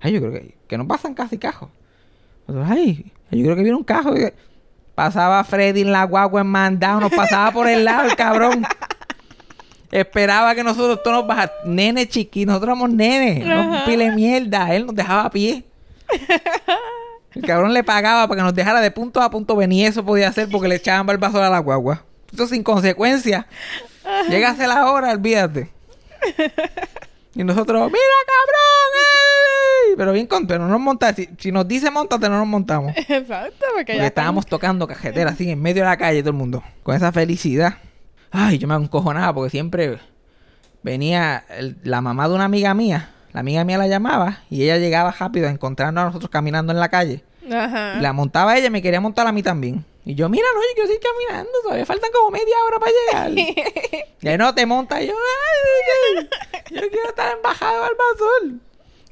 ay, 0.01 0.13
yo 0.13 0.21
creo 0.21 0.33
que, 0.33 0.55
que 0.69 0.79
no 0.79 0.87
pasan 0.87 1.15
casi 1.15 1.39
cajos. 1.39 1.71
Nosotros, 2.47 2.71
ay, 2.71 3.13
yo 3.31 3.43
creo 3.45 3.57
que 3.57 3.63
viene 3.63 3.77
un 3.77 3.85
cajo. 3.85 4.15
Y 4.17 4.31
pasaba 4.95 5.43
Freddy 5.45 5.81
en 5.83 5.93
la 5.93 6.05
guagua 6.05 6.43
en 6.43 6.47
mandado, 6.49 7.01
nos 7.01 7.13
pasaba 7.13 7.51
por 7.53 7.67
el 7.69 7.85
lado 7.87 8.09
el 8.09 8.17
cabrón. 8.17 8.65
Esperaba 9.91 10.55
que 10.55 10.63
nosotros 10.63 11.03
todos 11.03 11.19
nos 11.19 11.27
bajáramos. 11.27 11.65
Nene 11.65 12.09
chiqui, 12.09 12.47
nosotros 12.47 12.69
éramos 12.69 12.91
nenes. 12.91 13.45
No 13.45 13.85
pile 13.85 14.13
mierda. 14.13 14.75
Él 14.75 14.87
nos 14.87 14.95
dejaba 14.95 15.25
a 15.25 15.31
pie. 15.31 15.65
El 17.35 17.43
cabrón 17.43 17.73
le 17.73 17.85
pagaba 17.85 18.27
para 18.27 18.41
que 18.41 18.45
nos 18.45 18.55
dejara 18.55 18.81
de 18.81 18.91
punto 18.91 19.21
a 19.21 19.31
punto. 19.31 19.57
Venía 19.57 19.89
eso 19.89 20.05
podía 20.05 20.29
hacer 20.29 20.49
porque 20.51 20.69
le 20.69 20.77
echaban 20.77 21.07
barbazos 21.07 21.41
a 21.41 21.51
la 21.51 21.59
guagua. 21.59 22.05
Esto 22.31 22.47
sin 22.47 22.63
consecuencia. 22.63 23.47
Llegase 24.29 24.67
la 24.67 24.91
hora, 24.91 25.13
olvídate. 25.13 25.71
Y 27.35 27.45
nosotros, 27.45 27.87
mira 27.87 28.03
cabrón, 28.27 28.91
¡ey! 29.89 29.95
pero 29.97 30.13
bien 30.13 30.27
con, 30.27 30.47
pero 30.47 30.65
no 30.65 30.69
nos 30.69 30.81
montamos. 30.81 31.17
Si, 31.17 31.29
si 31.39 31.53
nos 31.53 31.67
dice 31.67 31.91
montate, 31.91 32.29
no 32.29 32.39
nos 32.39 32.47
montamos. 32.47 32.93
Exacto, 32.97 33.67
porque 33.73 33.75
Porque 33.77 33.97
ya 33.97 34.07
estábamos 34.07 34.47
tocando 34.47 34.87
cajetera 34.87 35.31
así 35.31 35.49
en 35.49 35.63
medio 35.63 35.83
de 35.85 35.89
la 35.89 35.97
calle 35.97 36.21
todo 36.21 36.31
el 36.31 36.37
mundo. 36.37 36.63
Con 36.83 36.97
esa 36.97 37.13
felicidad. 37.13 37.75
Ay, 38.31 38.59
yo 38.59 38.69
me 38.69 38.75
encojonaba 38.77 39.35
porque 39.35 39.51
siempre 39.51 39.99
venía 40.83 41.45
el- 41.51 41.77
la 41.83 42.01
mamá 42.01 42.29
de 42.29 42.35
una 42.35 42.45
amiga 42.45 42.75
mía. 42.75 43.11
La 43.33 43.41
amiga 43.41 43.65
mía 43.65 43.79
la 43.79 43.87
llamaba 43.87 44.41
y 44.51 44.63
ella 44.65 44.79
llegaba 44.79 45.13
rápido 45.13 45.47
a 45.49 45.51
encontrarnos 45.51 46.03
a 46.03 46.07
nosotros 46.07 46.31
caminando 46.31 46.73
en 46.73 46.81
la 46.81 46.89
calle. 46.89 47.23
Ajá. 47.53 47.95
Y 47.99 48.01
la 48.01 48.13
montaba 48.13 48.57
ella 48.57 48.67
y 48.67 48.71
me 48.71 48.83
quería 48.83 49.01
montar 49.01 49.27
a 49.27 49.33
mí 49.33 49.43
también. 49.43 49.85
Y 50.05 50.15
yo, 50.15 50.29
mira, 50.29 50.47
no, 50.55 50.61
yo 50.61 50.67
quiero 50.75 50.87
seguir 50.89 51.03
caminando, 51.03 51.51
todavía 51.63 51.85
faltan 51.87 52.11
como 52.13 52.31
media 52.31 52.55
hora 52.67 52.79
para 52.79 52.93
llegar. 53.29 53.55
y 54.35 54.39
no 54.39 54.55
te 54.55 54.67
montas, 54.67 55.03
y 55.03 55.07
yo, 55.09 55.13
ay, 55.15 56.29
yo 56.71 56.81
quiero 56.91 57.09
estar 57.11 57.37
embajado 57.37 57.85
al 57.85 57.91
basol. 57.95 58.61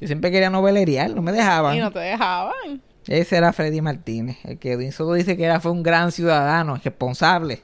Yo 0.00 0.06
siempre 0.06 0.30
quería 0.30 0.48
novelerear, 0.50 1.10
no 1.10 1.22
me 1.22 1.32
dejaban. 1.32 1.76
Y 1.76 1.80
no 1.80 1.92
te 1.92 1.98
dejaban. 1.98 2.80
Ese 3.06 3.36
era 3.36 3.52
Freddy 3.52 3.80
Martínez, 3.80 4.38
el 4.44 4.58
que 4.58 4.72
Edwin 4.72 4.92
Soto 4.92 5.12
dice 5.12 5.36
que 5.36 5.44
era, 5.44 5.60
fue 5.60 5.70
un 5.72 5.82
gran 5.82 6.10
ciudadano, 6.12 6.80
responsable. 6.82 7.62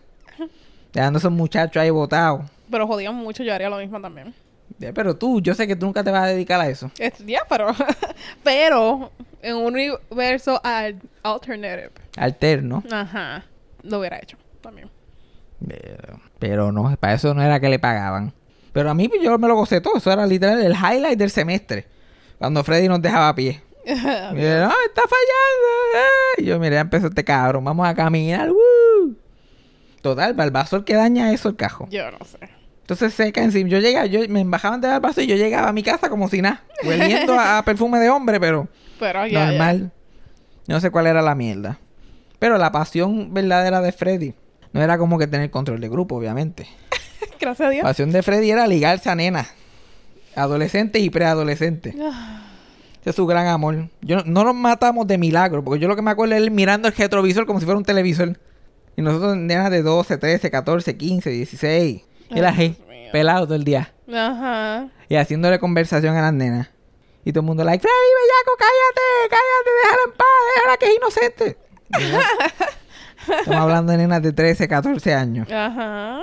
Dejando 0.95 1.19
a 1.19 1.21
esos 1.21 1.33
muchachos 1.33 1.83
ahí 1.83 1.91
botados. 1.91 2.43
Pero 2.71 2.87
jodían 2.87 3.15
mucho, 3.15 3.43
yo 3.43 3.53
haría 3.53 3.69
lo 3.69 3.77
mismo 3.79 4.01
también. 4.01 4.35
Pero 4.95 5.15
tú, 5.17 5.41
yo 5.41 5.55
sé 5.55 5.67
que 5.67 5.77
tú 5.77 5.87
nunca 5.87 6.03
te 6.03 6.11
vas 6.11 6.23
a 6.25 6.27
dedicar 6.29 6.61
a 6.61 6.69
eso. 6.69 6.91
Es- 6.99 7.19
Ya, 7.27 7.43
pero... 7.49 7.69
pero 8.43 9.13
en 9.43 9.57
un 9.57 9.67
universo 9.67 10.61
al- 10.65 11.01
alternative. 11.23 11.91
Alterno. 12.17 12.83
Ajá. 12.91 13.45
Lo 13.83 13.99
hubiera 13.99 14.19
hecho 14.19 14.37
también. 14.63 14.89
Pero, 15.67 16.21
pero 16.39 16.73
no, 16.73 16.97
para 16.97 17.15
eso 17.15 17.35
no 17.35 17.43
era 17.43 17.61
que 17.61 17.69
le 17.69 17.79
pagaban. 17.79 18.33
Pero 18.73 18.91
a 18.91 18.95
mí 18.95 19.09
pues, 19.09 19.21
yo 19.23 19.39
me 19.39 19.47
lo 19.49 19.55
gocé 19.55 19.81
todo. 19.81 19.97
Eso 19.99 20.11
era 20.11 20.27
literal 20.27 20.61
el 20.63 20.73
highlight 20.75 21.19
del 21.19 21.31
semestre. 21.31 21.87
Cuando 22.39 22.65
Freddy 22.65 22.89
nos 22.89 23.01
dejaba 23.03 23.29
a 23.31 23.35
pie. 23.35 23.63
Y 23.87 23.91
yo, 23.91 24.01
no, 24.01 24.73
está 24.87 25.03
fallando. 25.03 25.69
eh". 25.95 26.43
Y 26.43 26.45
yo, 26.47 26.59
mira, 26.59 26.77
ya 26.77 26.81
empezó 26.81 27.07
este 27.09 27.23
cabrón. 27.23 27.63
Vamos 27.65 27.87
a 27.87 27.95
caminar. 27.95 28.51
¡woo! 28.51 28.59
Total, 30.05 30.35
Balbazol 30.35 30.85
que 30.85 30.93
daña 30.95 31.33
eso 31.33 31.49
el 31.49 31.57
cajo. 31.57 31.89
Yo 31.91 32.11
no 32.11 32.19
sé. 32.27 32.39
Entonces 32.83 33.15
seca 33.15 33.43
encima. 33.43 33.71
Yo 33.71 33.79
llegaba, 33.79 34.05
yo 34.05 34.21
me 34.29 34.41
embajaban 34.41 34.83
de 34.83 34.89
Balbazol 34.89 35.25
y 35.25 35.29
yo 35.29 35.37
llegaba 35.37 35.69
a 35.69 35.73
mi 35.73 35.83
casa 35.83 36.11
como 36.11 36.29
si 36.29 36.43
nada. 36.43 36.63
Hueliendo 36.85 37.33
a, 37.33 37.57
a 37.57 37.65
perfume 37.65 37.99
de 38.01 38.11
hombre, 38.11 38.39
pero 38.39 38.69
Pero 39.01 39.27
ya, 39.27 39.47
normal. 39.47 39.93
No 40.67 40.79
sé 40.81 40.91
cuál 40.91 41.07
era 41.07 41.23
la 41.23 41.35
mierda. 41.35 41.79
Pero 42.39 42.59
la 42.59 42.71
pasión 42.71 43.33
verdadera 43.33 43.81
de 43.81 43.93
Freddy 43.93 44.35
no 44.75 44.83
era 44.83 44.99
como 44.99 45.19
que 45.19 45.27
tener 45.27 45.51
control 45.51 45.81
de 45.81 45.89
grupo, 45.89 46.17
obviamente. 46.17 46.67
Gracias 47.41 47.67
a 47.67 47.71
Dios. 47.71 47.83
La 47.85 47.89
pasión 47.89 48.13
de 48.13 48.23
Freddy 48.23 48.51
era 48.51 48.67
ligarse 48.67 49.09
a 49.09 49.15
nenas. 49.15 49.49
Adolescentes 50.37 51.01
y 51.03 51.09
preadolescentes. 51.09 51.95
Ese 51.95 53.11
es 53.11 53.17
su 53.17 53.25
gran 53.27 53.47
amor. 53.47 53.89
Yo, 54.03 54.17
no- 54.17 54.25
no 54.27 54.45
nos 54.45 54.55
matamos 54.55 55.07
de 55.07 55.17
milagro, 55.17 55.65
porque 55.65 55.81
yo 55.81 55.89
lo 55.89 55.97
que 55.97 56.03
me 56.03 56.11
acuerdo 56.11 56.35
es 56.35 56.43
él 56.43 56.51
mirando 56.51 56.89
el 56.89 56.95
retrovisor 56.95 57.47
como 57.47 57.59
si 57.61 57.65
fuera 57.65 57.79
un 57.79 57.85
televisor. 57.85 58.39
Y 58.97 59.03
nosotros, 59.03 59.37
nenas 59.37 59.71
de 59.71 59.83
12, 59.83 60.19
13, 60.19 60.51
14, 60.51 60.97
15, 60.97 61.31
16. 61.31 62.03
Y 62.31 62.35
Dios 62.35 62.57
mío. 62.57 62.75
pelado 63.13 63.47
todo 63.47 63.57
el 63.57 63.65
día. 63.65 63.93
Ajá. 64.13 64.89
Y 65.09 65.17
haciéndole 65.17 65.59
conversación 65.59 66.17
a 66.17 66.23
las 66.23 66.33
nenas. 66.33 66.71
Y 67.25 67.33
todo 67.33 67.41
el 67.41 67.47
mundo 67.47 67.65
like, 67.65 67.81
Freddy, 67.81 67.95
bellaco, 68.21 68.57
cállate, 68.59 69.31
cállate, 69.31 69.71
déjala 69.83 70.03
en 70.05 70.13
paz, 70.13 70.27
déjala 70.57 70.77
que 70.77 70.87
es 70.87 70.97
inocente. 70.97 71.59
Estamos 73.41 73.61
hablando 73.63 73.93
de 73.93 73.99
nenas 73.99 74.23
de 74.23 74.33
13, 74.33 74.69
14 74.69 75.15
años. 75.15 75.51
Ajá. 75.51 76.21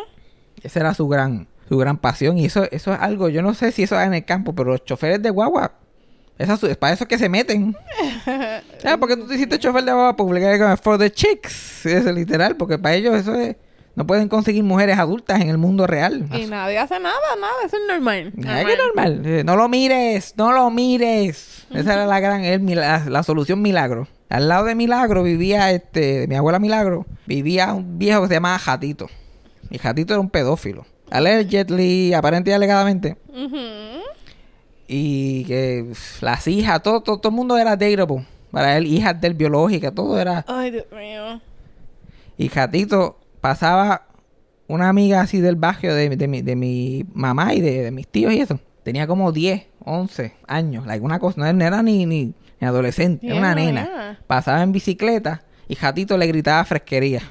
Esa 0.62 0.80
era 0.80 0.94
su 0.94 1.08
gran, 1.08 1.48
su 1.68 1.78
gran 1.78 1.98
pasión. 1.98 2.38
Y 2.38 2.46
eso, 2.46 2.66
eso 2.72 2.94
es 2.94 3.00
algo, 3.00 3.30
yo 3.30 3.42
no 3.42 3.56
sé 3.56 3.72
si 3.72 3.84
eso 3.84 4.00
es 4.00 4.06
en 4.06 4.14
el 4.14 4.26
campo, 4.26 4.54
pero 4.54 4.72
los 4.72 4.86
choferes 4.86 5.22
de 5.24 5.32
guagua, 5.32 5.74
esa 6.42 6.68
es 6.68 6.78
para 6.78 6.94
eso 6.94 7.08
que 7.08 7.18
se 7.18 7.30
meten. 7.30 7.76
Ah, 8.84 8.98
porque 9.00 9.16
tú 9.16 9.28
te 9.28 9.36
hiciste 9.36 9.60
chofer 9.60 9.84
de 9.84 9.92
guagua 9.92 10.16
pública 10.16 10.76
for 10.78 10.98
the 10.98 11.12
chicks. 11.12 11.86
Es 11.86 12.04
literal, 12.06 12.56
porque 12.58 12.78
para 12.80 12.96
ellos 12.96 13.16
eso 13.16 13.36
es. 13.36 13.56
No 13.94 14.08
pueden 14.08 14.28
conseguir 14.30 14.64
mujeres 14.64 14.98
adultas 14.98 15.40
en 15.42 15.50
el 15.50 15.58
mundo 15.58 15.86
real. 15.86 16.26
Y 16.34 16.46
nadie 16.48 16.78
hace 16.80 16.98
nada, 17.00 17.16
nada. 17.40 17.54
Eso 17.66 17.76
es 17.78 17.84
normal. 17.88 18.32
Nada 18.36 18.64
que 18.66 18.76
normal. 18.78 19.22
Eh, 19.26 19.44
No 19.44 19.56
lo 19.58 19.68
mires, 19.70 20.34
no 20.38 20.52
lo 20.54 20.72
mires. 20.72 21.66
Esa 21.72 21.94
era 21.94 22.06
la 22.08 22.20
gran, 22.22 22.44
el 22.44 22.62
mila- 22.62 23.04
la, 23.08 23.22
solución 23.24 23.62
milagro. 23.62 24.08
Al 24.30 24.48
lado 24.48 24.66
de 24.66 24.76
Milagro 24.76 25.24
vivía 25.24 25.72
este, 25.72 26.26
mi 26.28 26.36
abuela 26.36 26.58
Milagro, 26.58 27.06
vivía 27.28 27.74
un 27.74 28.00
viejo 28.00 28.22
que 28.22 28.30
se 28.30 28.34
llamaba 28.36 28.58
Jatito. 28.60 29.10
Y 29.70 29.78
Jatito 29.78 30.14
era 30.14 30.22
un 30.22 30.30
pedófilo. 30.30 30.86
Allegedly, 31.12 32.14
aparente 32.14 32.50
y 32.50 32.54
alegadamente. 32.54 33.18
Ujú. 33.28 34.01
Y 34.94 35.46
que 35.46 35.86
las 36.20 36.46
hijas, 36.50 36.84
todo, 36.84 37.00
todo, 37.02 37.18
todo 37.20 37.30
el 37.30 37.36
mundo 37.38 37.58
era 37.58 37.72
dateable. 37.78 38.26
Para 38.52 38.76
él, 38.78 38.86
hijas 38.88 39.20
del 39.22 39.34
biológica, 39.36 39.92
todo 39.92 40.20
era. 40.20 40.44
Ay, 40.50 40.72
Dios 40.72 40.86
mío. 40.92 41.40
Y 42.38 42.50
Jatito 42.50 43.18
pasaba 43.40 44.08
una 44.68 44.90
amiga 44.90 45.22
así 45.22 45.40
del 45.40 45.56
barrio 45.56 45.96
de, 45.96 46.10
de 46.10 46.28
mi, 46.28 46.42
de 46.42 46.56
mi 46.58 47.06
mamá 47.14 47.54
y 47.54 47.62
de, 47.62 47.84
de 47.84 47.92
mis 47.92 48.08
tíos 48.08 48.34
y 48.34 48.40
eso. 48.40 48.60
Tenía 48.84 49.08
como 49.08 49.32
10, 49.32 49.64
11 49.86 50.34
años. 50.48 50.86
Like 50.86 51.06
una 51.06 51.20
cosa, 51.20 51.40
no 51.40 51.46
era- 51.46 51.54
no 51.54 51.64
era 51.66 51.82
ni, 51.84 52.06
ni, 52.06 52.34
ni 52.60 52.68
adolescente, 52.68 53.28
era 53.28 53.38
una 53.38 53.56
nena. 53.56 53.84
yeah. 53.86 54.20
Pasaba 54.28 54.62
en 54.64 54.74
bicicleta 54.74 55.44
y 55.70 55.76
Jatito 55.76 56.18
le 56.18 56.28
gritaba 56.28 56.66
fresquería. 56.66 57.22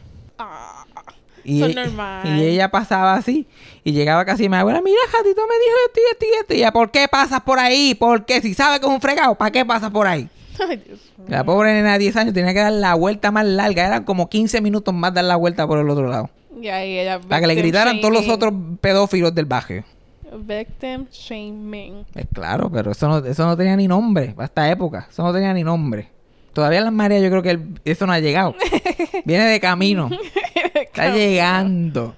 Y, 1.45 1.63
e- 1.63 1.75
normal. 1.75 2.39
y 2.39 2.45
ella 2.45 2.71
pasaba 2.71 3.15
así 3.15 3.47
y 3.85 3.93
llegaba 3.93 4.25
casi 4.25 4.45
y 4.45 4.49
me 4.49 4.57
abuela, 4.57 4.81
mira, 4.83 4.99
Jatito 5.11 5.41
me 5.47 5.55
dijo 5.55 5.77
esto 5.87 6.01
y 6.01 6.13
esto 6.13 6.25
y 6.25 6.41
esto. 6.41 6.55
Y 6.55 6.57
ella, 6.59 6.73
¿por 6.73 6.91
qué 6.91 7.09
pasas 7.09 7.41
por 7.41 7.59
ahí? 7.59 7.95
¿Por 7.95 8.25
qué? 8.25 8.41
Si 8.41 8.55
sabe 8.55 8.81
que 8.81 8.87
es 8.87 8.93
un 8.93 9.01
fregado, 9.01 9.35
¿para 9.35 9.51
qué 9.51 9.65
pasas 9.65 9.91
por 9.91 10.07
ahí? 10.07 10.29
Ay, 10.59 10.77
Dios 10.87 11.01
mío. 11.17 11.27
La 11.29 11.45
pobre 11.45 11.73
nena 11.73 11.95
de 11.95 12.01
10 12.01 12.17
años 12.17 12.35
tenía 12.35 12.53
que 12.53 12.61
dar 12.61 12.73
la 12.73 12.95
vuelta 12.95 13.31
más 13.31 13.47
larga. 13.47 13.87
Eran 13.87 14.05
como 14.05 14.29
15 14.29 14.61
minutos 14.61 14.93
más 14.93 15.15
dar 15.15 15.25
la 15.25 15.37
vuelta 15.37 15.67
por 15.67 15.79
el 15.79 15.89
otro 15.89 16.09
lado. 16.09 16.31
Y 16.61 16.69
ahí 16.69 16.99
ella. 16.99 17.21
Para 17.21 17.41
que 17.41 17.47
le 17.47 17.55
gritaran 17.55 18.01
todos 18.01 18.13
los 18.13 18.29
otros 18.29 18.53
pedófilos 18.81 19.35
del 19.35 19.47
barrio. 19.47 19.85
Victim 20.33 21.07
shaming. 21.11 22.05
Es 22.15 22.27
claro, 22.33 22.71
pero 22.71 22.93
eso 22.93 23.09
no, 23.09 23.19
eso 23.19 23.47
no 23.47 23.57
tenía 23.57 23.77
ni 23.77 23.89
nombre 23.89 24.33
para 24.35 24.47
esta 24.47 24.71
época. 24.71 25.07
Eso 25.11 25.23
no 25.23 25.33
tenía 25.33 25.53
ni 25.53 25.65
nombre. 25.65 26.09
Todavía 26.53 26.81
las 26.81 26.93
mareas 26.93 27.23
yo 27.23 27.31
creo 27.31 27.43
que 27.43 27.51
el- 27.51 27.81
eso 27.85 28.07
no 28.07 28.13
ha 28.13 28.19
llegado. 28.21 28.55
Viene 29.25 29.45
de 29.45 29.61
camino. 29.61 30.11
Está 30.75 31.15
llegando. 31.15 32.15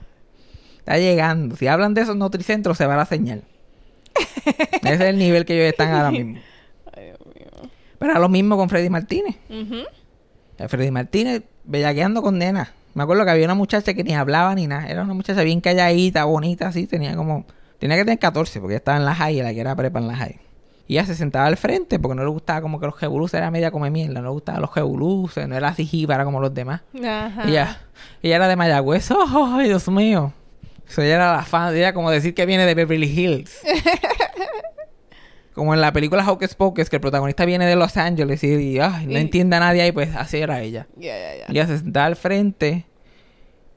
Está 0.79 0.99
llegando. 0.99 1.57
Si 1.57 1.67
hablan 1.67 1.95
de 1.95 2.01
esos 2.03 2.17
nutricentros 2.17 2.77
se 2.79 2.87
va 2.87 2.97
la 2.97 3.05
señal. 3.07 3.45
Ese 4.83 4.95
es 4.95 5.01
el 5.01 5.19
nivel 5.19 5.45
que 5.45 5.55
ellos 5.55 5.67
están 5.71 5.93
ahora 5.95 6.11
mismo. 6.11 6.39
Ay, 6.97 7.05
Dios 7.07 7.19
mío. 7.35 7.71
Pero 7.99 8.13
era 8.13 8.21
lo 8.21 8.29
mismo 8.29 8.57
con 8.57 8.69
Freddy 8.69 8.91
Martínez. 8.91 9.37
El 9.49 10.69
Freddy 10.69 10.91
Martínez 10.91 11.43
bellaqueando 11.65 12.21
con 12.23 12.39
nenas. 12.39 12.71
Me 12.95 13.03
acuerdo 13.05 13.25
que 13.25 13.31
había 13.31 13.45
una 13.47 13.55
muchacha 13.55 13.95
que 13.95 14.05
ni 14.05 14.15
hablaba 14.15 14.55
ni 14.55 14.67
nada. 14.67 14.87
Era 14.89 15.03
una 15.03 15.15
muchacha 15.15 15.43
bien 15.43 15.61
calladita, 15.61 16.25
bonita, 16.25 16.69
así. 16.69 16.87
Tenía 16.87 17.15
como... 17.17 17.47
Tenía 17.79 17.97
que 17.97 18.05
tener 18.05 18.19
14 18.19 18.61
porque 18.61 18.77
estaba 18.77 18.97
en 18.99 19.05
la 19.05 19.15
high, 19.15 19.41
la 19.43 19.53
que 19.55 19.61
era 19.61 19.75
prepa 19.75 19.99
en 19.99 20.09
la 20.09 20.17
high. 20.17 20.37
Y 20.93 20.99
ella 20.99 21.07
se 21.07 21.15
sentaba 21.15 21.47
al 21.47 21.57
frente 21.57 21.99
porque 21.99 22.15
no 22.15 22.23
le 22.23 22.29
gustaba 22.29 22.61
como 22.61 22.79
que 22.79 22.85
los 22.85 22.95
jebuluses 22.95 23.39
era 23.39 23.51
media 23.51 23.71
come 23.71 23.89
mierda. 23.89 24.21
No 24.21 24.27
le 24.27 24.29
gustaban 24.29 24.61
los 24.61 24.75
jebuluses, 24.75 25.49
no 25.49 25.57
era 25.57 25.69
así 25.69 25.87
jíbara 25.87 26.23
como 26.27 26.39
los 26.39 26.53
demás. 26.53 26.83
Ajá. 27.03 27.45
Y 27.47 27.53
ella, 27.53 27.81
ella 28.23 28.37
era 28.37 28.47
de 28.47 28.57
Mayagüez. 28.57 29.11
¡Oh, 29.11 29.55
ay, 29.55 29.69
Dios 29.69 29.89
mío! 29.89 30.35
Eso 30.87 31.01
ella 31.01 31.15
era 31.15 31.33
la 31.33 31.45
fan. 31.45 31.75
Ella 31.75 31.95
como 31.95 32.11
decir 32.11 32.35
que 32.35 32.45
viene 32.45 32.67
de 32.67 32.75
Beverly 32.75 33.07
Hills. 33.07 33.59
como 35.55 35.73
en 35.73 35.81
la 35.81 35.95
película 35.95 36.31
Hocus 36.31 36.55
Pocus, 36.55 36.91
que 36.91 36.97
el 36.97 37.01
protagonista 37.01 37.47
viene 37.47 37.65
de 37.65 37.75
Los 37.75 37.97
Ángeles 37.97 38.45
y, 38.45 38.79
no 38.79 39.17
entiende 39.17 39.57
a 39.57 39.61
nadie 39.61 39.81
ahí, 39.81 39.93
pues 39.93 40.15
así 40.15 40.37
era 40.37 40.61
ella. 40.61 40.89
Ya, 40.97 41.19
ya, 41.19 41.37
ya. 41.39 41.47
Ella 41.49 41.67
se 41.69 41.79
sentaba 41.79 42.05
al 42.05 42.17
frente 42.17 42.85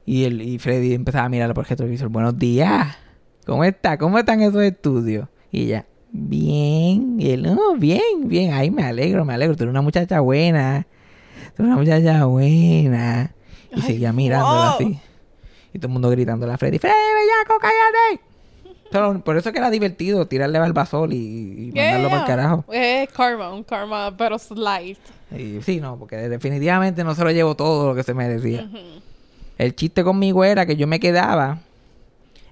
y, 0.06 0.26
el, 0.26 0.42
y 0.42 0.60
Freddy 0.60 0.94
empezaba 0.94 1.28
a 1.28 1.30
mirarlo 1.30 1.54
por 1.54 1.64
el 1.64 1.70
retrovisor. 1.70 2.10
Buenos 2.10 2.38
días. 2.38 2.98
¿Cómo 3.46 3.64
está? 3.64 3.98
¿Cómo 3.98 4.20
están 4.20 4.42
esos 4.42 4.64
estudios? 4.64 5.30
Y 5.50 5.68
ella, 5.68 5.86
bien. 6.16 7.20
Y 7.20 7.32
él, 7.32 7.44
no, 7.44 7.76
bien, 7.76 8.02
bien. 8.28 8.54
Ay, 8.54 8.72
me 8.72 8.84
alegro, 8.84 9.26
me 9.26 9.34
alegro. 9.34 9.56
Tú 9.56 9.64
eres 9.64 9.72
una 9.72 9.82
muchacha 9.82 10.20
buena. 10.20 10.88
Tú 11.56 11.64
eres 11.64 11.68
una 11.74 11.78
muchacha 11.78 12.26
buena. 12.26 13.32
Y 13.72 13.76
Ay, 13.76 13.82
seguía 13.82 14.14
mirándola 14.14 14.72
wow. 14.72 14.76
así. 14.76 15.00
Y 15.74 15.80
todo 15.80 15.88
el 15.88 15.94
mundo 15.94 16.10
gritándole 16.10 16.54
a 16.54 16.58
Freddy, 16.58 16.80
Freddy, 16.80 16.94
bellaco, 16.94 17.60
cállate. 17.60 18.22
Pero 18.92 19.20
por 19.24 19.36
eso 19.36 19.52
que 19.52 19.58
era 19.58 19.70
divertido 19.70 20.26
tirarle 20.28 20.60
barbasol 20.60 21.12
y, 21.12 21.18
y 21.18 21.72
Yeah, 21.74 21.94
mandarlo 21.94 22.10
para 22.10 22.10
yeah. 22.10 22.20
el 22.20 22.26
carajo. 22.26 22.66
Es 22.72 23.10
karma, 23.10 23.54
un 23.54 23.64
karma, 23.64 24.16
pero 24.16 24.40
slight. 24.40 25.00
Y 25.38 25.62
sí, 25.64 25.82
no, 25.82 25.98
porque 25.98 26.16
definitivamente 26.30 27.04
no 27.04 27.14
se 27.14 27.24
lo 27.24 27.32
llevó 27.32 27.56
todo 27.56 27.90
lo 27.90 27.96
que 27.96 28.04
se 28.04 28.14
merecía. 28.14 28.70
El 29.58 29.76
chiste 29.76 30.04
conmigo 30.04 30.44
era 30.46 30.66
que 30.66 30.78
yo 30.78 30.88
me 30.88 31.00
quedaba 31.00 31.60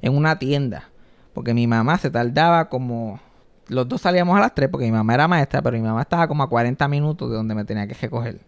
en 0.01 0.17
una 0.17 0.37
tienda. 0.37 0.89
Porque 1.33 1.53
mi 1.53 1.65
mamá 1.65 1.97
se 1.97 2.11
tardaba 2.11 2.69
como... 2.69 3.19
Los 3.67 3.87
dos 3.87 4.01
salíamos 4.01 4.35
a 4.37 4.41
las 4.41 4.53
3 4.55 4.69
porque 4.69 4.85
mi 4.85 4.91
mamá 4.91 5.13
era 5.13 5.27
maestra, 5.27 5.61
pero 5.61 5.77
mi 5.77 5.83
mamá 5.83 6.01
estaba 6.01 6.27
como 6.27 6.43
a 6.43 6.49
40 6.49 6.87
minutos 6.87 7.29
de 7.29 7.35
donde 7.35 7.55
me 7.55 7.65
tenía 7.65 7.87
que 7.87 7.93
recoger. 7.93 8.39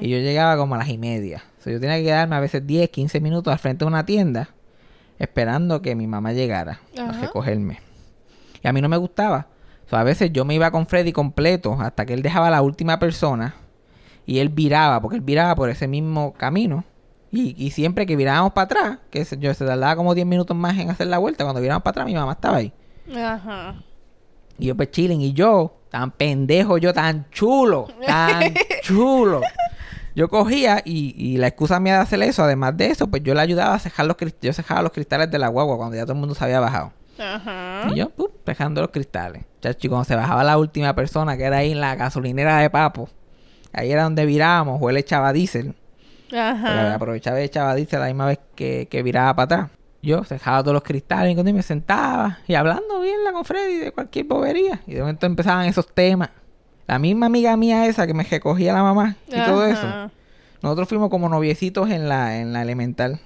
Y 0.00 0.08
yo 0.08 0.18
llegaba 0.18 0.56
como 0.56 0.74
a 0.74 0.78
las 0.78 0.88
y 0.88 0.98
media. 0.98 1.44
O 1.58 1.62
sea, 1.62 1.72
yo 1.72 1.80
tenía 1.80 1.96
que 1.96 2.04
quedarme 2.04 2.34
a 2.34 2.40
veces 2.40 2.66
10, 2.66 2.90
15 2.90 3.20
minutos 3.20 3.52
al 3.52 3.60
frente 3.60 3.84
de 3.84 3.88
una 3.88 4.04
tienda 4.04 4.48
esperando 5.18 5.80
que 5.82 5.94
mi 5.94 6.08
mamá 6.08 6.32
llegara 6.32 6.80
a 6.98 7.12
recogerme. 7.12 7.78
Y 8.62 8.66
a 8.66 8.72
mí 8.72 8.80
no 8.80 8.88
me 8.88 8.96
gustaba. 8.96 9.46
O 9.86 9.88
sea, 9.88 10.00
a 10.00 10.04
veces 10.04 10.32
yo 10.32 10.44
me 10.44 10.54
iba 10.54 10.70
con 10.72 10.86
Freddy 10.86 11.12
completo 11.12 11.76
hasta 11.80 12.04
que 12.06 12.14
él 12.14 12.22
dejaba 12.22 12.48
a 12.48 12.50
la 12.50 12.62
última 12.62 12.98
persona 12.98 13.54
y 14.26 14.38
él 14.40 14.48
viraba, 14.48 15.00
porque 15.00 15.16
él 15.16 15.22
viraba 15.22 15.54
por 15.54 15.70
ese 15.70 15.86
mismo 15.86 16.32
camino. 16.32 16.84
Y, 17.30 17.54
y 17.56 17.70
siempre 17.70 18.04
que 18.04 18.16
virábamos 18.16 18.52
para 18.52 18.64
atrás, 18.64 18.98
que 19.10 19.24
se, 19.24 19.38
yo 19.38 19.54
se 19.54 19.64
tardaba 19.64 19.94
como 19.96 20.14
10 20.14 20.26
minutos 20.26 20.56
más 20.56 20.76
en 20.78 20.90
hacer 20.90 21.06
la 21.06 21.18
vuelta, 21.18 21.44
cuando 21.44 21.60
virábamos 21.60 21.84
para 21.84 21.92
atrás 21.92 22.06
mi 22.06 22.14
mamá 22.14 22.32
estaba 22.32 22.56
ahí. 22.58 22.72
Ajá. 23.16 23.76
Y 24.58 24.66
yo 24.66 24.76
pues 24.76 24.90
chilling. 24.90 25.20
Y 25.20 25.32
yo, 25.32 25.76
tan 25.90 26.10
pendejo, 26.10 26.78
yo 26.78 26.92
tan 26.92 27.28
chulo, 27.30 27.88
tan 28.06 28.54
chulo. 28.82 29.40
yo 30.14 30.28
cogía 30.28 30.82
y, 30.84 31.14
y 31.16 31.36
la 31.38 31.48
excusa 31.48 31.80
mía 31.80 31.94
de 31.94 32.00
hacer 32.00 32.22
eso, 32.22 32.42
además 32.44 32.76
de 32.76 32.86
eso, 32.86 33.06
pues 33.08 33.22
yo 33.22 33.34
le 33.34 33.40
ayudaba 33.40 33.74
a 33.74 33.78
cejar 33.78 34.06
los 34.06 34.16
cristales. 34.16 34.42
Yo 34.42 34.52
cejaba 34.52 34.82
los 34.82 34.92
cristales 34.92 35.30
de 35.30 35.38
la 35.38 35.48
guagua 35.48 35.76
cuando 35.76 35.96
ya 35.96 36.02
todo 36.02 36.12
el 36.14 36.18
mundo 36.20 36.34
se 36.34 36.44
había 36.44 36.60
bajado. 36.60 36.92
Ajá. 37.18 37.88
Y 37.92 37.96
yo, 37.96 38.08
pum, 38.10 38.28
cejando 38.46 38.80
los 38.80 38.90
cristales. 38.90 39.44
Chacho, 39.60 39.86
y 39.86 39.88
cuando 39.88 40.04
se 40.04 40.16
bajaba 40.16 40.42
la 40.44 40.56
última 40.58 40.94
persona, 40.94 41.36
que 41.36 41.44
era 41.44 41.58
ahí 41.58 41.72
en 41.72 41.80
la 41.80 41.94
gasolinera 41.94 42.58
de 42.58 42.70
Papo, 42.70 43.08
ahí 43.72 43.92
era 43.92 44.04
donde 44.04 44.24
virábamos, 44.26 44.78
o 44.80 44.90
él 44.90 44.96
echaba 44.96 45.32
diésel. 45.32 45.74
Pero 46.30 46.42
Ajá. 46.42 46.94
aprovechaba 46.94 47.40
y 47.40 47.44
echaba 47.44 47.74
diésel 47.74 48.00
la 48.00 48.06
misma 48.06 48.26
vez 48.26 48.38
que, 48.54 48.88
que 48.90 49.02
viraba 49.02 49.34
para 49.36 49.44
atrás. 49.44 49.70
Yo 50.02 50.24
cejaba 50.24 50.62
todos 50.62 50.74
los 50.74 50.82
cristales 50.82 51.36
y 51.38 51.52
me 51.52 51.62
sentaba 51.62 52.38
y 52.48 52.54
hablando 52.54 53.00
bien 53.00 53.22
la 53.22 53.32
con 53.32 53.44
Freddy 53.44 53.78
de 53.78 53.92
cualquier 53.92 54.26
bobería. 54.26 54.80
Y 54.86 54.94
de 54.94 55.00
momento 55.00 55.26
empezaban 55.26 55.66
esos 55.66 55.86
temas. 55.86 56.30
La 56.88 56.98
misma 56.98 57.26
amiga 57.26 57.56
mía 57.56 57.86
esa 57.86 58.06
que 58.06 58.12
me 58.12 58.24
recogía 58.24 58.72
la 58.72 58.82
mamá 58.82 59.16
y 59.28 59.40
todo 59.44 59.64
eso. 59.64 60.10
Nosotros 60.60 60.88
fuimos 60.88 61.08
como 61.08 61.28
noviecitos 61.28 61.88
en 61.90 62.08
la, 62.08 62.40
en 62.40 62.52
la 62.52 62.62
elemental. 62.62 63.20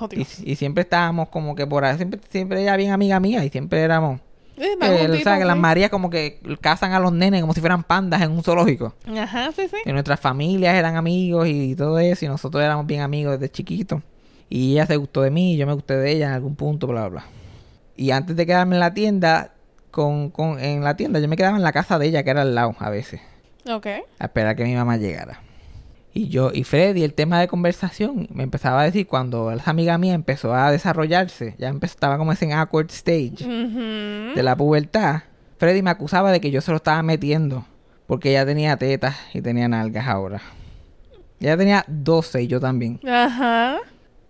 Oh, 0.00 0.08
Y, 0.12 0.56
siempre 0.56 0.82
estábamos 0.82 1.28
como 1.28 1.54
que 1.54 1.66
por 1.66 1.84
ahí. 1.84 1.96
Siempre, 1.96 2.20
siempre 2.28 2.60
ella 2.60 2.76
bien 2.76 2.90
amiga 2.90 3.18
mía 3.18 3.44
y 3.44 3.48
siempre 3.48 3.80
éramos. 3.80 4.20
Eh, 4.56 4.76
eh, 4.80 5.08
o 5.10 5.22
sea, 5.22 5.38
que 5.38 5.44
las. 5.44 5.56
Marías 5.56 5.90
como 5.90 6.10
que 6.10 6.40
cazan 6.60 6.92
a 6.92 7.00
los 7.00 7.12
nenes 7.12 7.40
como 7.40 7.54
si 7.54 7.60
fueran 7.60 7.82
pandas 7.82 8.22
en 8.22 8.30
un 8.30 8.42
zoológico. 8.42 8.94
Ajá, 9.18 9.52
sí, 9.52 9.62
sí. 9.68 9.76
Y 9.84 9.92
nuestras 9.92 10.20
familias 10.20 10.74
eran 10.74 10.96
amigos 10.96 11.48
y 11.48 11.74
todo 11.74 11.98
eso. 11.98 12.24
Y 12.24 12.28
nosotros 12.28 12.62
éramos 12.62 12.86
bien 12.86 13.00
amigos 13.00 13.38
desde 13.38 13.50
chiquitos. 13.52 14.02
Y 14.48 14.72
ella 14.72 14.86
se 14.86 14.96
gustó 14.96 15.22
de 15.22 15.30
mí, 15.30 15.56
yo 15.56 15.66
me 15.66 15.72
gusté 15.72 15.96
de 15.96 16.12
ella 16.12 16.26
en 16.28 16.32
algún 16.34 16.54
punto, 16.56 16.86
bla, 16.86 17.08
bla, 17.08 17.08
bla. 17.08 17.24
Y 17.96 18.10
antes 18.10 18.36
de 18.36 18.46
quedarme 18.46 18.76
en 18.76 18.80
la 18.80 18.94
tienda, 18.94 19.52
con, 19.90 20.30
con, 20.30 20.58
en 20.60 20.82
la 20.84 20.96
tienda, 20.96 21.20
yo 21.20 21.28
me 21.28 21.36
quedaba 21.36 21.56
en 21.56 21.62
la 21.62 21.72
casa 21.72 21.98
de 21.98 22.06
ella, 22.06 22.22
que 22.22 22.30
era 22.30 22.42
al 22.42 22.54
lado 22.54 22.74
a 22.78 22.90
veces, 22.90 23.20
Ok. 23.70 23.86
a 24.18 24.24
esperar 24.24 24.56
que 24.56 24.64
mi 24.64 24.74
mamá 24.74 24.96
llegara. 24.96 25.40
Y 26.12 26.28
yo, 26.28 26.50
y 26.52 26.62
Freddy, 26.62 27.02
el 27.02 27.12
tema 27.14 27.40
de 27.40 27.48
conversación, 27.48 28.28
me 28.32 28.44
empezaba 28.44 28.82
a 28.82 28.84
decir 28.84 29.06
cuando 29.08 29.50
esa 29.50 29.70
amiga 29.70 29.98
mía 29.98 30.14
empezó 30.14 30.54
a 30.54 30.70
desarrollarse, 30.70 31.56
ya 31.58 31.74
estaba 31.82 32.18
como 32.18 32.30
ese 32.32 32.52
awkward 32.52 32.90
stage 32.90 33.44
de 33.44 34.42
la 34.42 34.54
pubertad, 34.56 35.22
Freddy 35.58 35.82
me 35.82 35.90
acusaba 35.90 36.30
de 36.30 36.40
que 36.40 36.50
yo 36.52 36.60
se 36.60 36.70
lo 36.70 36.76
estaba 36.76 37.02
metiendo 37.02 37.64
porque 38.06 38.30
ella 38.30 38.44
tenía 38.46 38.76
tetas 38.76 39.16
y 39.32 39.40
tenía 39.40 39.66
nalgas 39.66 40.06
ahora. 40.06 40.40
Ella 41.40 41.56
tenía 41.56 41.84
12 41.88 42.42
y 42.42 42.46
yo 42.46 42.60
también. 42.60 43.00
Ajá. 43.08 43.78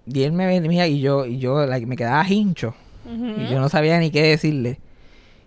Y 0.06 0.22
él 0.22 0.32
me 0.32 0.46
venía 0.46 0.86
y 0.86 1.00
yo, 1.00 1.26
y 1.26 1.38
yo 1.38 1.64
like, 1.66 1.86
me 1.86 1.96
quedaba 1.96 2.28
hincho. 2.28 2.74
Y 3.06 3.50
yo 3.50 3.60
no 3.60 3.68
sabía 3.68 3.98
ni 3.98 4.10
qué 4.10 4.22
decirle. 4.22 4.80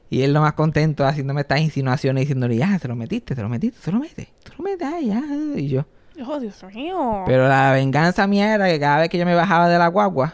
Y 0.10 0.22
él 0.22 0.34
lo 0.34 0.42
más 0.42 0.54
contento 0.54 1.06
haciéndome 1.06 1.42
estas 1.42 1.60
insinuaciones 1.60 2.22
diciéndole, 2.22 2.56
ya, 2.56 2.80
te 2.80 2.88
lo 2.88 2.96
metiste, 2.96 3.36
te 3.36 3.42
lo 3.42 3.50
metiste, 3.50 3.80
te 3.84 3.92
lo 3.92 4.00
metes, 4.00 4.28
te 4.44 4.52
lo 4.58 4.64
metes, 4.64 4.88
ay, 4.88 5.08
ya. 5.08 5.24
Y 5.56 5.68
yo. 5.68 5.86
Oh, 6.26 6.40
Dios 6.40 6.64
mío. 6.74 7.24
Pero 7.26 7.48
la 7.48 7.72
venganza 7.74 8.26
mía 8.26 8.56
era 8.56 8.68
que 8.68 8.80
cada 8.80 9.00
vez 9.00 9.10
que 9.10 9.18
yo 9.18 9.26
me 9.26 9.36
bajaba 9.36 9.68
de 9.70 9.78
la 9.78 9.88
guagua 9.88 10.34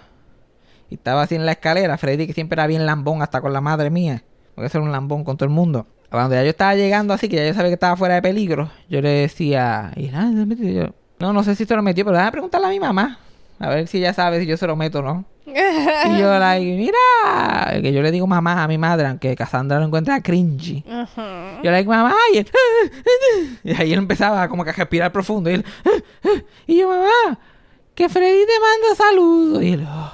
y 0.89 0.95
estaba 0.95 1.23
así 1.23 1.35
en 1.35 1.45
la 1.45 1.53
escalera, 1.53 1.97
Freddy, 1.97 2.27
que 2.27 2.33
siempre 2.33 2.55
era 2.55 2.67
bien 2.67 2.85
lambón 2.85 3.21
hasta 3.21 3.41
con 3.41 3.51
la 3.51 3.61
madre 3.61 3.89
mía, 3.89 4.23
porque 4.53 4.67
eso 4.67 4.77
era 4.77 4.85
un 4.85 4.91
lambón 4.91 5.23
con 5.23 5.37
todo 5.37 5.45
el 5.45 5.53
mundo. 5.53 5.87
Cuando 6.09 6.35
ya 6.35 6.43
yo 6.43 6.49
estaba 6.49 6.75
llegando 6.75 7.13
así, 7.13 7.27
que 7.27 7.37
ya 7.37 7.47
yo 7.47 7.53
sabía 7.53 7.69
que 7.69 7.73
estaba 7.73 7.97
fuera 7.97 8.15
de 8.15 8.21
peligro, 8.21 8.69
yo 8.87 9.01
le 9.01 9.09
decía, 9.09 9.91
y 9.95 10.09
nada, 10.09 10.29
se 10.29 10.37
lo 10.37 10.45
metió?" 10.45 10.69
Y 10.69 10.73
yo, 10.75 10.89
no, 11.19 11.33
no 11.33 11.43
sé 11.43 11.55
si 11.55 11.65
se 11.65 11.75
lo 11.75 11.81
metió, 11.81 12.05
pero 12.05 12.17
déjame 12.17 12.31
preguntarle 12.31 12.67
a 12.67 12.69
mi 12.69 12.79
mamá, 12.79 13.17
a 13.63 13.69
ver 13.69 13.87
si 13.87 13.99
ella 13.99 14.13
sabe 14.13 14.39
si 14.39 14.45
yo 14.45 14.57
se 14.57 14.67
lo 14.67 14.75
meto 14.75 14.99
o 14.99 15.01
no. 15.01 15.25
Y 15.45 16.17
yo, 16.19 16.37
like, 16.39 16.65
mira, 16.65 17.81
que 17.81 17.93
yo 17.93 18.01
le 18.01 18.11
digo 18.11 18.27
mamá 18.27 18.63
a 18.63 18.67
mi 18.67 18.77
madre, 18.77 19.07
aunque 19.07 19.35
Cassandra 19.35 19.79
lo 19.79 19.85
encuentra 19.85 20.21
cringy. 20.21 20.83
Ajá. 20.89 21.59
Yo 21.63 21.71
le 21.71 21.77
digo, 21.77 21.91
mamá, 21.91 22.15
y 22.33 22.37
él, 22.39 22.47
y 23.63 23.73
ahí 23.73 23.93
él 23.93 23.99
empezaba 23.99 24.47
como 24.47 24.63
que 24.63 24.71
a 24.71 24.73
respirar 24.73 25.11
profundo. 25.11 25.49
Y 25.49 25.55
él, 25.55 25.65
y 26.67 26.79
yo, 26.79 26.89
mamá, 26.89 27.39
que 27.95 28.09
Freddy 28.09 28.45
te 28.45 28.59
manda 28.59 28.95
saludos. 28.95 29.63
Y 29.63 29.73
él, 29.73 29.87
"Oh". 29.89 30.11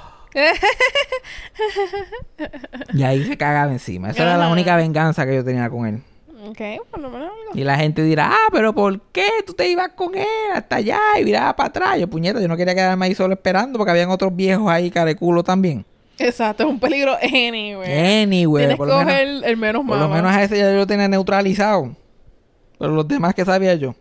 Y 2.94 3.02
ahí 3.02 3.24
se 3.24 3.36
cagaba 3.36 3.72
encima. 3.72 4.10
Esa 4.10 4.22
era 4.22 4.36
la 4.36 4.48
única 4.48 4.76
venganza 4.76 5.26
que 5.26 5.34
yo 5.34 5.44
tenía 5.44 5.68
con 5.70 5.86
él. 5.86 6.02
Ok, 6.48 6.58
por 6.90 7.00
lo 7.00 7.10
menos 7.10 7.28
algo. 7.28 7.52
Y 7.58 7.64
la 7.64 7.76
gente 7.76 8.02
dirá, 8.02 8.30
ah, 8.32 8.48
pero 8.50 8.74
¿por 8.74 8.98
qué 9.12 9.26
tú 9.46 9.52
te 9.52 9.68
ibas 9.68 9.90
con 9.90 10.14
él 10.16 10.24
hasta 10.54 10.76
allá 10.76 10.98
y 11.20 11.24
virabas 11.24 11.54
para 11.54 11.68
atrás? 11.68 11.98
Yo, 11.98 12.08
puñeta, 12.08 12.40
yo 12.40 12.48
no 12.48 12.56
quería 12.56 12.74
quedarme 12.74 13.06
ahí 13.06 13.14
solo 13.14 13.34
esperando 13.34 13.78
porque 13.78 13.90
habían 13.90 14.10
otros 14.10 14.34
viejos 14.34 14.70
ahí 14.70 14.90
careculo 14.90 15.42
también. 15.44 15.84
Exacto, 16.18 16.62
es 16.64 16.68
un 16.68 16.78
peligro 16.80 17.16
anyway. 17.22 18.22
Anyway, 18.22 18.62
Tienes 18.62 18.76
por 18.76 18.88
que 18.88 18.94
menos. 18.94 19.04
coger 19.04 19.28
el, 19.44 19.56
menos 19.56 19.86
Por 19.86 19.96
lo 19.98 20.08
malo. 20.08 20.14
menos 20.22 20.32
a 20.36 20.42
ese 20.42 20.56
ya 20.58 20.70
yo 20.70 20.76
lo 20.78 20.86
tenía 20.86 21.08
neutralizado. 21.08 21.94
Pero 22.78 22.92
los 22.92 23.06
demás 23.08 23.34
que 23.34 23.44
sabía 23.44 23.74
yo. 23.74 23.94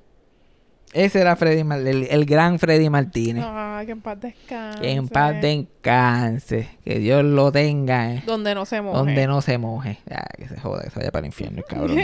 Ese 0.93 1.21
era 1.21 1.36
Freddy 1.36 1.62
el, 1.62 2.08
el 2.10 2.25
gran 2.25 2.58
Freddy 2.58 2.89
Martínez. 2.89 3.43
Ah, 3.47 3.84
que 3.86 3.91
en 3.91 4.02
paz 4.02 4.19
descanse. 4.19 4.82
que 4.82 4.91
en 4.91 5.08
paz 5.08 5.36
descanse. 5.41 6.67
Que 6.84 6.97
Dios 6.99 7.23
lo 7.23 7.52
tenga. 7.52 8.15
eh, 8.15 8.23
Donde 8.25 8.56
no 8.56 8.65
se 8.65 8.82
moje. 8.82 8.97
donde 8.97 9.28
no 9.28 9.41
se 9.41 9.58
moje. 9.60 9.99
Ya, 10.10 10.25
que 10.38 10.47
se 10.47 10.60
joda, 10.60 10.84
que 10.84 10.89
se 10.89 10.99
vaya 10.99 11.12
para 11.12 11.19
el 11.21 11.25
infierno, 11.28 11.60
el 11.60 11.65
cabrón. 11.75 11.97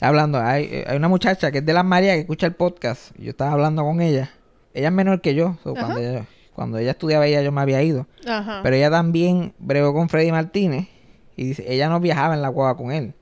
hablando, 0.00 0.38
hay, 0.40 0.84
hay 0.86 0.96
una 0.96 1.08
muchacha 1.08 1.50
que 1.50 1.58
es 1.58 1.66
de 1.66 1.72
las 1.72 1.84
Marías 1.84 2.14
que 2.16 2.20
escucha 2.20 2.46
el 2.46 2.54
podcast. 2.54 3.16
Yo 3.18 3.30
estaba 3.30 3.52
hablando 3.52 3.82
con 3.84 4.00
ella. 4.00 4.30
Ella 4.74 4.88
es 4.88 4.94
menor 4.94 5.20
que 5.20 5.34
yo. 5.34 5.56
so, 5.64 5.74
cuando, 5.74 5.98
ella, 5.98 6.24
cuando 6.54 6.78
ella 6.78 6.92
estudiaba, 6.92 7.26
ella 7.26 7.42
yo 7.42 7.52
me 7.52 7.60
había 7.60 7.82
ido. 7.82 8.06
Ajá. 8.26 8.60
Pero 8.62 8.76
ella 8.76 8.90
también 8.90 9.54
bregó 9.58 9.92
con 9.92 10.08
Freddy 10.08 10.30
Martínez 10.30 10.88
y 11.36 11.44
dice, 11.44 11.64
ella 11.68 11.88
no 11.88 12.00
viajaba 12.00 12.34
en 12.34 12.42
la 12.42 12.48
guagua 12.48 12.76
con 12.76 12.92
él. 12.92 13.14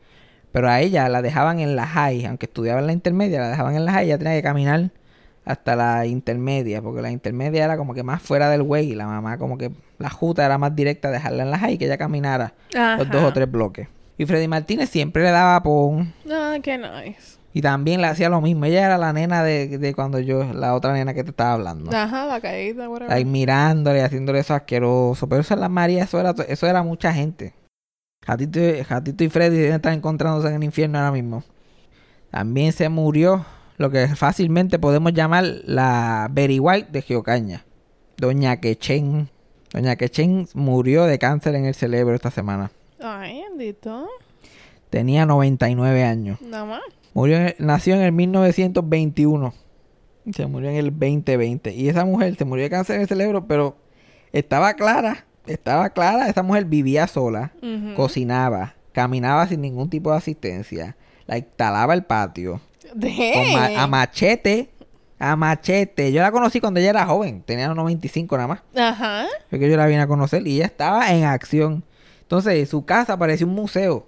Pero 0.53 0.69
a 0.71 0.81
ella 0.81 1.09
la 1.09 1.23
dejaban 1.23 1.61
en 1.61 1.77
la 1.77 1.87
high, 1.87 2.25
aunque 2.27 2.47
estudiaba 2.47 2.81
en 2.81 2.87
la 2.87 2.93
intermedia, 2.93 3.41
la 3.41 3.49
dejaban 3.51 3.75
en 3.77 3.85
la 3.85 3.93
high, 3.93 4.07
ella 4.07 4.19
tenía 4.19 4.33
que 4.35 4.43
caminar 4.43 4.91
hasta 5.45 5.77
la 5.77 6.05
intermedia, 6.07 6.83
porque 6.83 7.01
la 7.03 7.11
intermedia 7.11 7.65
era 7.65 7.77
como 7.77 7.95
que 7.95 8.03
más 8.03 8.21
fuera 8.23 8.51
del 8.51 8.63
way 8.63 8.91
y 8.93 8.95
la 8.95 9.07
mamá 9.07 9.39
como 9.39 9.57
que 9.57 9.71
la 9.99 10.11
juta 10.11 10.45
era 10.45 10.59
más 10.59 10.75
directa 10.77 11.11
dejarla 11.11 11.43
en 11.45 11.51
la 11.51 11.59
high 11.59 11.75
y 11.75 11.79
que 11.79 11.87
ella 11.87 11.97
caminara 11.99 12.53
los 12.99 13.11
dos 13.11 13.23
o 13.25 13.33
tres 13.33 13.51
bloques. 13.51 13.89
Y 14.19 14.27
Freddy 14.27 14.49
Martínez 14.49 14.91
siempre 14.91 15.23
le 15.23 15.31
daba 15.31 15.63
pon 15.63 16.13
Ah, 16.31 16.57
qué 16.63 16.77
nice. 16.77 17.39
y 17.55 17.63
también 17.63 18.01
le 18.01 18.09
hacía 18.09 18.29
lo 18.29 18.41
mismo. 18.41 18.65
Ella 18.67 18.85
era 18.87 18.99
la 18.99 19.13
nena 19.13 19.43
de, 19.45 19.79
de 19.79 19.95
cuando 19.95 20.19
yo, 20.19 20.45
la 20.53 20.75
otra 20.75 20.93
nena 20.93 21.15
que 21.15 21.25
te 21.25 21.31
estaba 21.31 21.53
hablando. 21.55 21.91
Ajá, 21.97 22.27
la 22.27 22.41
caída, 22.41 22.89
whatever. 22.89 23.09
Like, 23.11 23.31
mirándole, 23.31 24.03
haciéndole 24.03 24.41
eso 24.41 24.55
asqueroso. 24.55 25.29
Pero 25.29 25.41
eso 25.43 25.55
en 25.55 25.61
la 25.61 25.69
María, 25.69 26.03
eso 26.05 26.19
era, 26.21 26.35
eso 26.49 26.67
era 26.67 26.83
mucha 26.83 27.13
gente. 27.13 27.55
Jatito, 28.29 28.61
y- 28.61 28.85
Jatito 28.85 29.25
y 29.25 29.29
Freddy 29.31 29.57
deben 29.57 29.77
estar 29.77 29.93
encontrándose 29.95 30.49
en 30.49 30.55
el 30.57 30.65
infierno 30.65 30.99
ahora 30.99 31.13
mismo. 31.13 31.43
También 32.31 32.73
se 32.73 32.91
murió 32.91 33.47
lo 33.79 33.91
que 33.91 34.07
fácilmente 34.09 34.79
podemos 34.79 35.15
llamar 35.15 35.45
la 35.65 36.29
Berry 36.31 36.59
White 36.59 36.89
de 36.93 37.01
Geocaña. 37.01 37.65
Doña 38.19 38.59
Quechen. 38.61 39.31
Doña 39.73 39.97
Quechen 39.97 40.47
murió 40.53 41.05
de 41.05 41.19
cáncer 41.19 41.55
en 41.55 41.65
el 41.65 41.75
cerebro 41.75 42.15
esta 42.15 42.31
semana. 42.31 42.71
Ay, 43.01 43.43
bendito. 43.49 44.07
Tenía 44.91 45.25
99 45.25 46.05
años. 46.05 46.39
Nada 46.43 46.67
más. 46.67 46.83
Murió 47.15 47.39
en 47.39 47.55
nació 47.59 47.95
en 47.95 48.03
el 48.03 48.13
1921. 48.13 49.55
Y 50.27 50.33
Se 50.35 50.47
murió 50.47 50.69
en 50.69 50.77
el 50.77 50.91
2020. 50.91 51.73
Y 51.75 51.89
esa 51.89 52.05
mujer 52.05 52.37
se 52.37 52.45
murió 52.45 52.65
de 52.65 52.71
cáncer 52.71 52.97
en 52.97 53.03
el 53.03 53.09
cerebro, 53.09 53.47
pero 53.47 53.77
estaba 54.33 54.75
clara. 54.75 55.25
Estaba 55.49 55.91
clara. 55.91 56.29
Esa 56.29 56.43
mujer 56.43 56.65
vivía 56.65 57.07
sola. 57.07 57.53
Cocinaba. 57.95 58.75
Caminaba 58.93 59.47
sin 59.47 59.61
ningún 59.61 59.89
tipo 59.91 60.11
de 60.11 60.17
asistencia. 60.19 60.97
La 61.27 61.39
instalaba 61.39 61.95
el 61.95 62.05
patio. 62.05 62.61
Con 63.35 63.53
ma- 63.53 63.83
a 63.83 63.87
machete. 63.87 64.71
A 65.19 65.37
machete. 65.37 66.13
Yo 66.13 66.23
la 66.23 66.31
conocí 66.33 66.61
cuando 66.61 66.81
ella 66.81 66.91
era 66.91 67.07
joven. 67.07 67.43
Tenía 67.43 67.69
95 67.69 68.37
nada 68.37 68.49
más. 68.49 68.61
Ajá. 68.77 69.27
Fue 69.51 69.59
que 69.59 69.69
yo 69.71 69.77
la 69.77 69.87
vine 69.87 70.01
a 70.03 70.07
conocer 70.07 70.47
y 70.47 70.57
ella 70.57 70.67
estaba 70.67 71.13
en 71.13 71.25
acción. 71.25 71.85
Entonces, 72.23 72.69
su 72.69 72.85
casa 72.85 73.17
parecía 73.19 73.47
un 73.47 73.55
museo. 73.55 74.07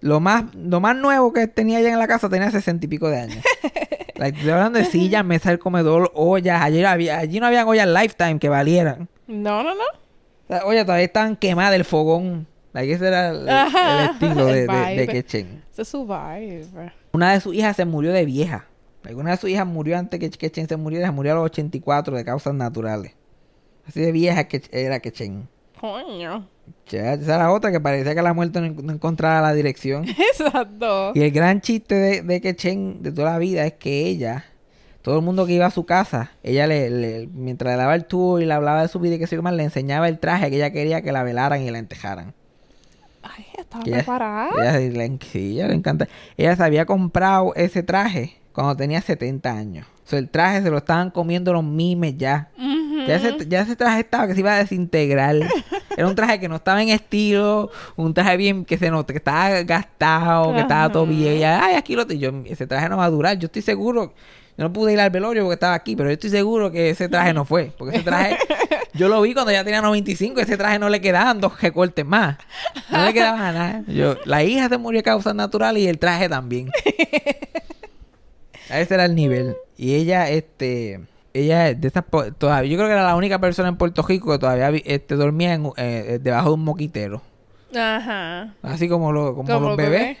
Lo 0.00 0.20
más, 0.20 0.44
lo 0.54 0.80
más 0.80 0.94
nuevo 0.96 1.32
que 1.32 1.46
tenía 1.48 1.80
ella 1.80 1.92
en 1.92 1.98
la 1.98 2.06
casa 2.06 2.28
tenía 2.28 2.50
sesenta 2.50 2.84
y 2.86 2.88
pico 2.88 3.08
de 3.08 3.20
años. 3.20 3.44
Like, 4.16 4.38
estoy 4.38 4.52
hablando 4.52 4.78
de 4.78 4.86
sillas, 4.86 5.22
mesa 5.26 5.50
del 5.50 5.58
comedor, 5.58 6.10
ollas. 6.14 6.62
Allí, 6.62 6.82
había, 6.82 7.18
allí 7.18 7.38
no 7.38 7.46
habían 7.48 7.68
ollas 7.68 7.86
Lifetime 7.86 8.38
que 8.38 8.48
valieran. 8.48 9.10
No, 9.26 9.62
no, 9.62 9.74
no. 9.74 9.84
O 10.48 10.54
sea, 10.54 10.64
ollas 10.64 10.84
todavía 10.84 11.04
estaban 11.04 11.36
quemadas 11.36 11.72
del 11.72 11.84
fogón. 11.84 12.46
Like, 12.72 12.92
ese 12.92 13.08
era 13.08 13.30
el, 13.30 13.48
el 13.48 14.10
estilo 14.10 14.46
de, 14.46 14.60
el 14.62 14.66
de, 14.66 15.06
de. 15.06 15.18
Ese 15.18 15.82
es 15.82 15.88
su 15.88 16.04
vibe. 16.06 16.66
Una 17.12 17.32
de 17.32 17.40
sus 17.40 17.54
hijas 17.54 17.74
se 17.74 17.84
murió 17.84 18.12
de 18.12 18.24
vieja. 18.24 18.66
Like, 19.02 19.18
una 19.18 19.30
de 19.32 19.36
sus 19.38 19.50
hijas 19.50 19.66
murió 19.66 19.98
antes 19.98 20.20
que 20.20 20.30
Quechen 20.30 20.68
se 20.68 20.76
muriera. 20.76 21.10
Murió 21.10 21.32
a 21.32 21.34
los 21.36 21.44
84 21.46 22.16
de 22.16 22.24
causas 22.24 22.54
naturales. 22.54 23.14
Así 23.88 24.00
de 24.00 24.12
vieja 24.12 24.44
que 24.44 24.62
era 24.70 25.00
Quechen. 25.00 25.48
Coño. 25.80 26.48
Ya, 26.86 27.14
esa 27.14 27.36
era 27.36 27.52
otra 27.52 27.70
que 27.70 27.80
parecía 27.80 28.14
que 28.14 28.22
la 28.22 28.34
muerte 28.34 28.60
no, 28.60 28.82
no 28.82 28.92
encontraba 28.92 29.40
la 29.40 29.54
dirección. 29.54 30.06
Exacto. 30.08 31.12
Y 31.14 31.22
el 31.22 31.30
gran 31.30 31.60
chiste 31.60 31.94
de, 31.94 32.22
de 32.22 32.40
Quechen 32.40 33.02
de 33.02 33.12
toda 33.12 33.32
la 33.32 33.38
vida 33.38 33.64
es 33.66 33.74
que 33.74 34.06
ella, 34.06 34.44
todo 35.06 35.18
el 35.20 35.24
mundo 35.24 35.46
que 35.46 35.52
iba 35.52 35.66
a 35.66 35.70
su 35.70 35.86
casa, 35.86 36.32
ella 36.42 36.66
le, 36.66 36.90
le- 36.90 37.28
mientras 37.32 37.72
le 37.72 37.78
daba 37.78 37.94
el 37.94 38.06
tour 38.06 38.42
y 38.42 38.44
le 38.44 38.52
hablaba 38.52 38.82
de 38.82 38.88
su 38.88 38.98
vida 38.98 39.14
y 39.14 39.18
que 39.20 39.28
se 39.28 39.40
más, 39.40 39.54
le 39.54 39.62
enseñaba 39.62 40.08
el 40.08 40.18
traje 40.18 40.50
que 40.50 40.56
ella 40.56 40.72
quería 40.72 41.00
que 41.00 41.12
la 41.12 41.22
velaran 41.22 41.62
y 41.62 41.70
la 41.70 41.78
entejaran. 41.78 42.34
Ay, 43.22 43.46
estaba 43.56 43.84
ella- 43.86 43.96
preparada. 43.98 44.48
Ella, 44.76 44.90
le, 44.90 45.18
sí, 45.30 45.52
ella 45.52 45.68
le 45.68 45.74
encanta. 45.74 46.08
Ella 46.36 46.56
se 46.56 46.62
había 46.64 46.86
comprado 46.86 47.52
ese 47.54 47.84
traje 47.84 48.36
cuando 48.52 48.76
tenía 48.76 49.00
70 49.00 49.48
años. 49.50 49.86
O 50.04 50.08
sea, 50.08 50.18
el 50.18 50.28
traje 50.28 50.62
se 50.62 50.70
lo 50.70 50.78
estaban 50.78 51.10
comiendo 51.12 51.52
los 51.52 51.62
mimes 51.62 52.16
ya. 52.16 52.48
Ya 53.06 53.14
ese, 53.16 53.36
ya 53.48 53.60
ese 53.60 53.76
traje 53.76 54.00
estaba 54.00 54.26
que 54.26 54.34
se 54.34 54.40
iba 54.40 54.54
a 54.54 54.58
desintegrar. 54.58 55.36
Era 55.96 56.08
un 56.08 56.16
traje 56.16 56.40
que 56.40 56.48
no 56.48 56.56
estaba 56.56 56.82
en 56.82 56.88
estilo, 56.88 57.70
un 57.94 58.12
traje 58.12 58.36
bien 58.36 58.64
que 58.64 58.76
se 58.76 58.90
nota 58.90 59.12
que 59.12 59.18
estaba 59.18 59.62
gastado, 59.62 60.52
que 60.52 60.60
estaba 60.62 60.90
todo 60.90 61.06
bien. 61.06 61.36
Y 61.38 61.44
ay, 61.44 61.76
aquí 61.76 61.94
lo 61.94 62.06
tengo. 62.08 62.20
Yo, 62.20 62.32
ese 62.46 62.66
traje 62.66 62.88
no 62.88 62.96
va 62.96 63.04
a 63.04 63.10
durar. 63.10 63.38
Yo 63.38 63.46
estoy 63.46 63.62
seguro. 63.62 64.12
Yo 64.58 64.64
no 64.64 64.72
pude 64.72 64.92
ir 64.94 65.00
al 65.00 65.10
velorio 65.10 65.42
porque 65.42 65.54
estaba 65.54 65.74
aquí, 65.74 65.94
pero 65.96 66.08
yo 66.08 66.14
estoy 66.14 66.30
seguro 66.30 66.70
que 66.72 66.88
ese 66.90 67.08
traje 67.08 67.34
no 67.34 67.44
fue. 67.44 67.72
Porque 67.76 67.96
ese 67.96 68.04
traje, 68.04 68.38
yo 68.94 69.08
lo 69.08 69.20
vi 69.20 69.34
cuando 69.34 69.52
ya 69.52 69.62
tenía 69.64 69.82
95, 69.82 70.40
ese 70.40 70.56
traje 70.56 70.78
no 70.78 70.88
le 70.88 71.00
quedaban 71.00 71.40
dos 71.40 71.60
recortes 71.60 72.06
más. 72.06 72.38
No 72.90 73.04
le 73.04 73.12
quedaba 73.12 73.36
nada. 73.52 73.82
Yo, 73.86 74.16
la 74.24 74.42
hija 74.44 74.68
se 74.70 74.78
murió 74.78 75.00
de 75.00 75.02
causas 75.04 75.34
naturales 75.34 75.82
y 75.82 75.88
el 75.88 75.98
traje 75.98 76.28
también. 76.30 76.70
A 78.70 78.80
ese 78.80 78.94
era 78.94 79.04
el 79.04 79.14
nivel. 79.14 79.56
Y 79.76 79.94
ella, 79.94 80.28
este, 80.30 81.00
ella 81.34 81.74
de 81.74 81.86
estas 81.86 82.04
todavía, 82.38 82.70
yo 82.70 82.76
creo 82.78 82.88
que 82.88 82.94
era 82.94 83.04
la 83.04 83.14
única 83.14 83.38
persona 83.38 83.68
en 83.68 83.76
Puerto 83.76 84.02
Rico 84.02 84.32
que 84.32 84.38
todavía 84.38 84.70
este, 84.86 85.14
dormía 85.16 85.52
en, 85.54 85.70
eh, 85.76 86.18
debajo 86.20 86.48
de 86.48 86.54
un 86.54 86.64
moquitero. 86.64 87.22
Ajá. 87.76 88.54
Así 88.62 88.88
como, 88.88 89.12
lo- 89.12 89.34
como, 89.34 89.48
Como 89.52 89.68
los 89.68 89.76
bebés. 89.76 90.16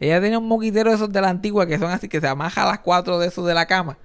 Ella 0.00 0.20
tenía 0.20 0.38
un 0.38 0.48
moquitero 0.48 0.90
de 0.90 0.96
esos 0.96 1.12
de 1.12 1.20
la 1.20 1.28
antigua 1.30 1.66
que 1.66 1.78
son 1.78 1.90
así 1.90 2.08
que 2.08 2.20
se 2.20 2.28
amaja 2.28 2.64
a 2.64 2.66
las 2.66 2.78
cuatro 2.80 3.18
de 3.18 3.28
esos 3.28 3.46
de 3.46 3.54
la 3.54 3.66
cama. 3.66 3.98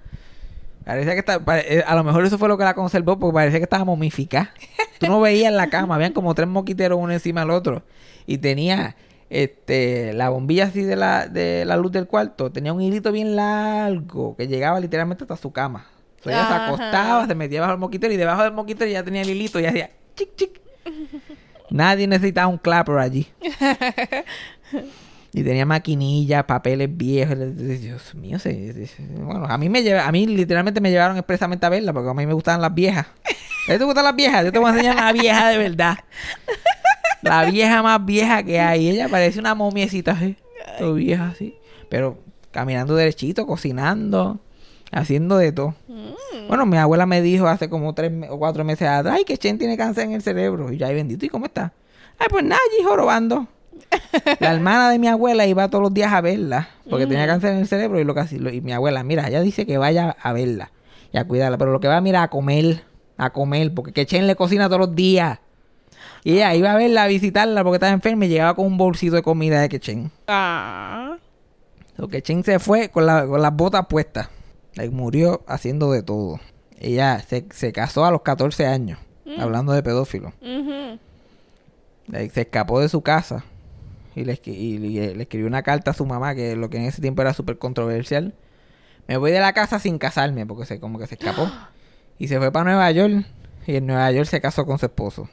Parecía 0.84 1.12
que 1.12 1.20
está, 1.20 1.40
eh, 1.58 1.84
a 1.86 1.94
lo 1.94 2.02
mejor 2.02 2.24
eso 2.24 2.38
fue 2.38 2.48
lo 2.48 2.58
que 2.58 2.64
la 2.64 2.74
conservó 2.74 3.18
porque 3.18 3.34
parecía 3.34 3.60
que 3.60 3.64
estaba 3.64 3.84
momificada. 3.84 4.52
Tú 4.98 5.06
no 5.06 5.20
veías 5.20 5.50
en 5.50 5.56
la 5.56 5.68
cama, 5.68 5.94
habían 5.94 6.12
como 6.12 6.34
tres 6.34 6.48
moquiteros 6.48 6.98
uno 7.00 7.12
encima 7.12 7.42
del 7.42 7.50
otro. 7.50 7.82
Y 8.26 8.38
tenía 8.38 8.96
este 9.30 10.12
la 10.12 10.28
bombilla 10.28 10.64
así 10.64 10.82
de 10.82 10.96
la, 10.96 11.26
de 11.26 11.64
la 11.64 11.76
luz 11.76 11.92
del 11.92 12.06
cuarto, 12.06 12.52
tenía 12.52 12.72
un 12.72 12.82
hilito 12.82 13.12
bien 13.12 13.36
largo 13.36 14.36
que 14.36 14.46
llegaba 14.46 14.80
literalmente 14.80 15.24
hasta 15.24 15.36
su 15.36 15.52
cama. 15.52 15.86
O 16.20 16.24
sea, 16.24 16.32
ella 16.32 16.48
se 16.48 16.54
acostaba, 16.54 17.26
se 17.26 17.34
metía 17.34 17.60
bajo 17.60 17.72
el 17.72 17.78
moquitero 17.78 18.12
y 18.12 18.16
debajo 18.16 18.42
del 18.42 18.52
moquitero 18.52 18.90
ya 18.90 19.02
tenía 19.02 19.22
el 19.22 19.30
hilito 19.30 19.58
y 19.58 19.66
hacía 19.66 19.90
chic 20.16 20.36
chic. 20.36 20.60
Nadie 21.70 22.06
necesitaba 22.06 22.48
un 22.48 22.58
clapper 22.58 22.98
allí. 22.98 23.28
Y 25.34 25.42
tenía 25.42 25.64
maquinillas, 25.64 26.44
papeles 26.44 26.94
viejos. 26.94 27.36
Dios 27.56 28.14
mío, 28.14 28.38
se- 28.38 28.86
bueno, 29.16 29.46
a 29.46 29.56
mí 29.56 29.68
me 29.70 29.82
lleva, 29.82 30.06
a 30.06 30.12
mí 30.12 30.26
literalmente 30.26 30.80
me 30.80 30.90
llevaron 30.90 31.16
expresamente 31.16 31.64
a 31.64 31.70
verla 31.70 31.92
porque 31.92 32.10
a 32.10 32.14
mí 32.14 32.26
me 32.26 32.34
gustaban 32.34 32.60
las 32.60 32.74
viejas. 32.74 33.06
¿A 33.68 33.72
ti 33.72 33.78
te 33.78 33.84
gustan 33.84 34.04
las 34.04 34.14
viejas? 34.16 34.44
Yo 34.44 34.52
te 34.52 34.58
voy 34.58 34.68
a 34.68 34.72
enseñar 34.72 34.96
una 34.96 35.12
vieja 35.12 35.48
de 35.48 35.56
verdad. 35.58 35.98
La 37.22 37.44
vieja 37.46 37.82
más 37.82 38.04
vieja 38.04 38.42
que 38.42 38.60
hay. 38.60 38.88
Ella 38.90 39.08
parece 39.08 39.38
una 39.38 39.54
momiecita 39.54 40.12
así. 40.12 40.36
Todo 40.78 40.94
vieja 40.94 41.28
así. 41.28 41.56
Pero 41.88 42.18
caminando 42.50 42.94
derechito, 42.96 43.46
cocinando, 43.46 44.40
haciendo 44.90 45.38
de 45.38 45.52
todo. 45.52 45.74
Bueno, 46.48 46.66
mi 46.66 46.76
abuela 46.76 47.06
me 47.06 47.22
dijo 47.22 47.46
hace 47.46 47.70
como 47.70 47.94
tres 47.94 48.12
o 48.28 48.38
cuatro 48.38 48.64
meses 48.64 48.88
atrás, 48.88 49.14
ay, 49.16 49.24
que 49.24 49.38
Chen 49.38 49.56
tiene 49.58 49.76
cáncer 49.76 50.04
en 50.04 50.12
el 50.12 50.22
cerebro. 50.22 50.72
Y 50.72 50.76
yo, 50.78 50.86
ay, 50.86 50.94
bendito, 50.94 51.24
¿y 51.24 51.28
cómo 51.28 51.46
está? 51.46 51.72
Ay, 52.18 52.26
pues 52.28 52.44
nada, 52.44 52.60
allí 52.70 52.84
jorobando. 52.84 53.46
La 54.40 54.52
hermana 54.54 54.90
de 54.90 54.98
mi 54.98 55.08
abuela 55.08 55.46
iba 55.46 55.68
todos 55.68 55.82
los 55.82 55.94
días 55.94 56.12
a 56.12 56.20
verla, 56.20 56.68
porque 56.88 57.06
tenía 57.06 57.26
cáncer 57.26 57.52
en 57.52 57.58
el 57.58 57.68
cerebro 57.68 58.00
y 58.00 58.04
lo 58.04 58.14
que 58.14 58.20
así, 58.20 58.38
lo- 58.38 58.50
y 58.52 58.60
mi 58.60 58.72
abuela, 58.72 59.02
mira, 59.02 59.28
ella 59.28 59.40
dice 59.40 59.66
que 59.66 59.78
vaya 59.78 60.16
a 60.20 60.32
verla 60.32 60.70
y 61.12 61.18
a 61.18 61.24
cuidarla, 61.26 61.58
pero 61.58 61.72
lo 61.72 61.80
que 61.80 61.88
va, 61.88 62.00
mira, 62.00 62.22
a 62.22 62.28
comer, 62.28 62.82
a 63.18 63.30
comer, 63.30 63.72
porque 63.74 63.92
que 63.92 64.06
Chen 64.06 64.26
le 64.26 64.36
cocina 64.36 64.66
todos 64.68 64.80
los 64.80 64.94
días. 64.94 65.38
Y 66.24 66.34
ella 66.34 66.54
iba 66.54 66.72
a 66.72 66.76
verla, 66.76 67.04
a 67.04 67.06
visitarla 67.08 67.62
porque 67.64 67.76
estaba 67.76 67.92
enferma 67.92 68.24
y 68.24 68.28
llegaba 68.28 68.54
con 68.54 68.66
un 68.66 68.76
bolsito 68.78 69.16
de 69.16 69.22
comida 69.22 69.60
de 69.60 69.68
Quechen. 69.68 70.10
Ah. 70.28 71.16
Lo 71.96 72.08
que 72.08 72.22
Chen 72.22 72.44
se 72.44 72.58
fue 72.58 72.88
con, 72.90 73.06
la- 73.06 73.26
con 73.26 73.42
las 73.42 73.54
botas 73.54 73.86
puestas. 73.86 74.28
Like, 74.74 74.94
murió 74.94 75.42
haciendo 75.46 75.90
de 75.92 76.02
todo. 76.02 76.40
Ella 76.78 77.20
se, 77.20 77.44
se 77.52 77.72
casó 77.72 78.04
a 78.06 78.10
los 78.10 78.22
14 78.22 78.66
años, 78.66 78.98
hablando 79.38 79.72
de 79.72 79.82
pedófilo. 79.82 80.32
Se 82.32 82.40
escapó 82.40 82.80
de 82.80 82.88
su 82.88 83.02
casa 83.02 83.44
y 84.14 84.24
le, 84.24 84.40
y 84.44 84.98
escribió 84.98 85.46
una 85.46 85.62
carta 85.62 85.92
a 85.92 85.94
su 85.94 86.06
mamá, 86.06 86.34
que 86.34 86.56
lo 86.56 86.70
que 86.70 86.78
en 86.78 86.84
ese 86.84 87.00
tiempo 87.00 87.22
era 87.22 87.32
súper 87.34 87.58
controversial. 87.58 88.34
Me 89.08 89.16
voy 89.16 89.32
de 89.32 89.40
la 89.40 89.52
casa 89.52 89.78
sin 89.78 89.98
casarme, 89.98 90.46
porque 90.46 90.66
se, 90.66 90.80
como 90.80 90.98
que 90.98 91.06
se 91.06 91.14
escapó. 91.14 91.50
Y 92.18 92.28
se 92.28 92.38
fue 92.38 92.52
para 92.52 92.64
Nueva 92.66 92.88
York. 92.92 93.26
Y 93.66 93.76
en 93.76 93.86
Nueva 93.86 94.12
York 94.12 94.28
se 94.28 94.40
casó 94.40 94.64
con 94.64 94.78
su 94.78 94.86
esposo. 94.86 95.28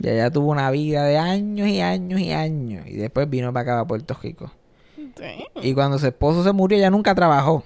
Y 0.00 0.08
ella 0.08 0.30
tuvo 0.30 0.50
una 0.50 0.70
vida 0.70 1.04
de 1.04 1.16
años 1.16 1.66
y 1.66 1.80
años 1.80 2.20
y 2.20 2.32
años. 2.32 2.86
Y 2.86 2.96
después 2.96 3.30
vino 3.30 3.52
para 3.54 3.62
acá, 3.62 3.72
para 3.76 3.86
Puerto 3.86 4.16
Rico. 4.20 4.52
Y 5.62 5.72
cuando 5.72 5.98
su 5.98 6.06
esposo 6.06 6.44
se 6.44 6.52
murió, 6.52 6.76
ella 6.76 6.90
nunca 6.90 7.14
trabajó. 7.14 7.64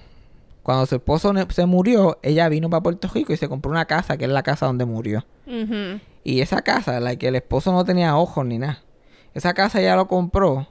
Cuando 0.63 0.85
su 0.85 0.95
esposo 0.95 1.33
se 1.49 1.65
murió, 1.65 2.19
ella 2.21 2.47
vino 2.47 2.69
para 2.69 2.83
Puerto 2.83 3.09
Rico 3.13 3.33
y 3.33 3.37
se 3.37 3.49
compró 3.49 3.71
una 3.71 3.85
casa, 3.85 4.15
que 4.17 4.25
es 4.25 4.31
la 4.31 4.43
casa 4.43 4.67
donde 4.67 4.85
murió. 4.85 5.25
Y 6.23 6.41
esa 6.41 6.61
casa, 6.61 6.99
la 6.99 7.15
que 7.15 7.29
el 7.29 7.35
esposo 7.35 7.71
no 7.71 7.83
tenía 7.83 8.17
ojos 8.17 8.45
ni 8.45 8.57
nada. 8.57 8.83
Esa 9.37 9.53
casa 9.53 9.79
ella 9.79 9.95
lo 9.95 10.07
compró 10.07 10.65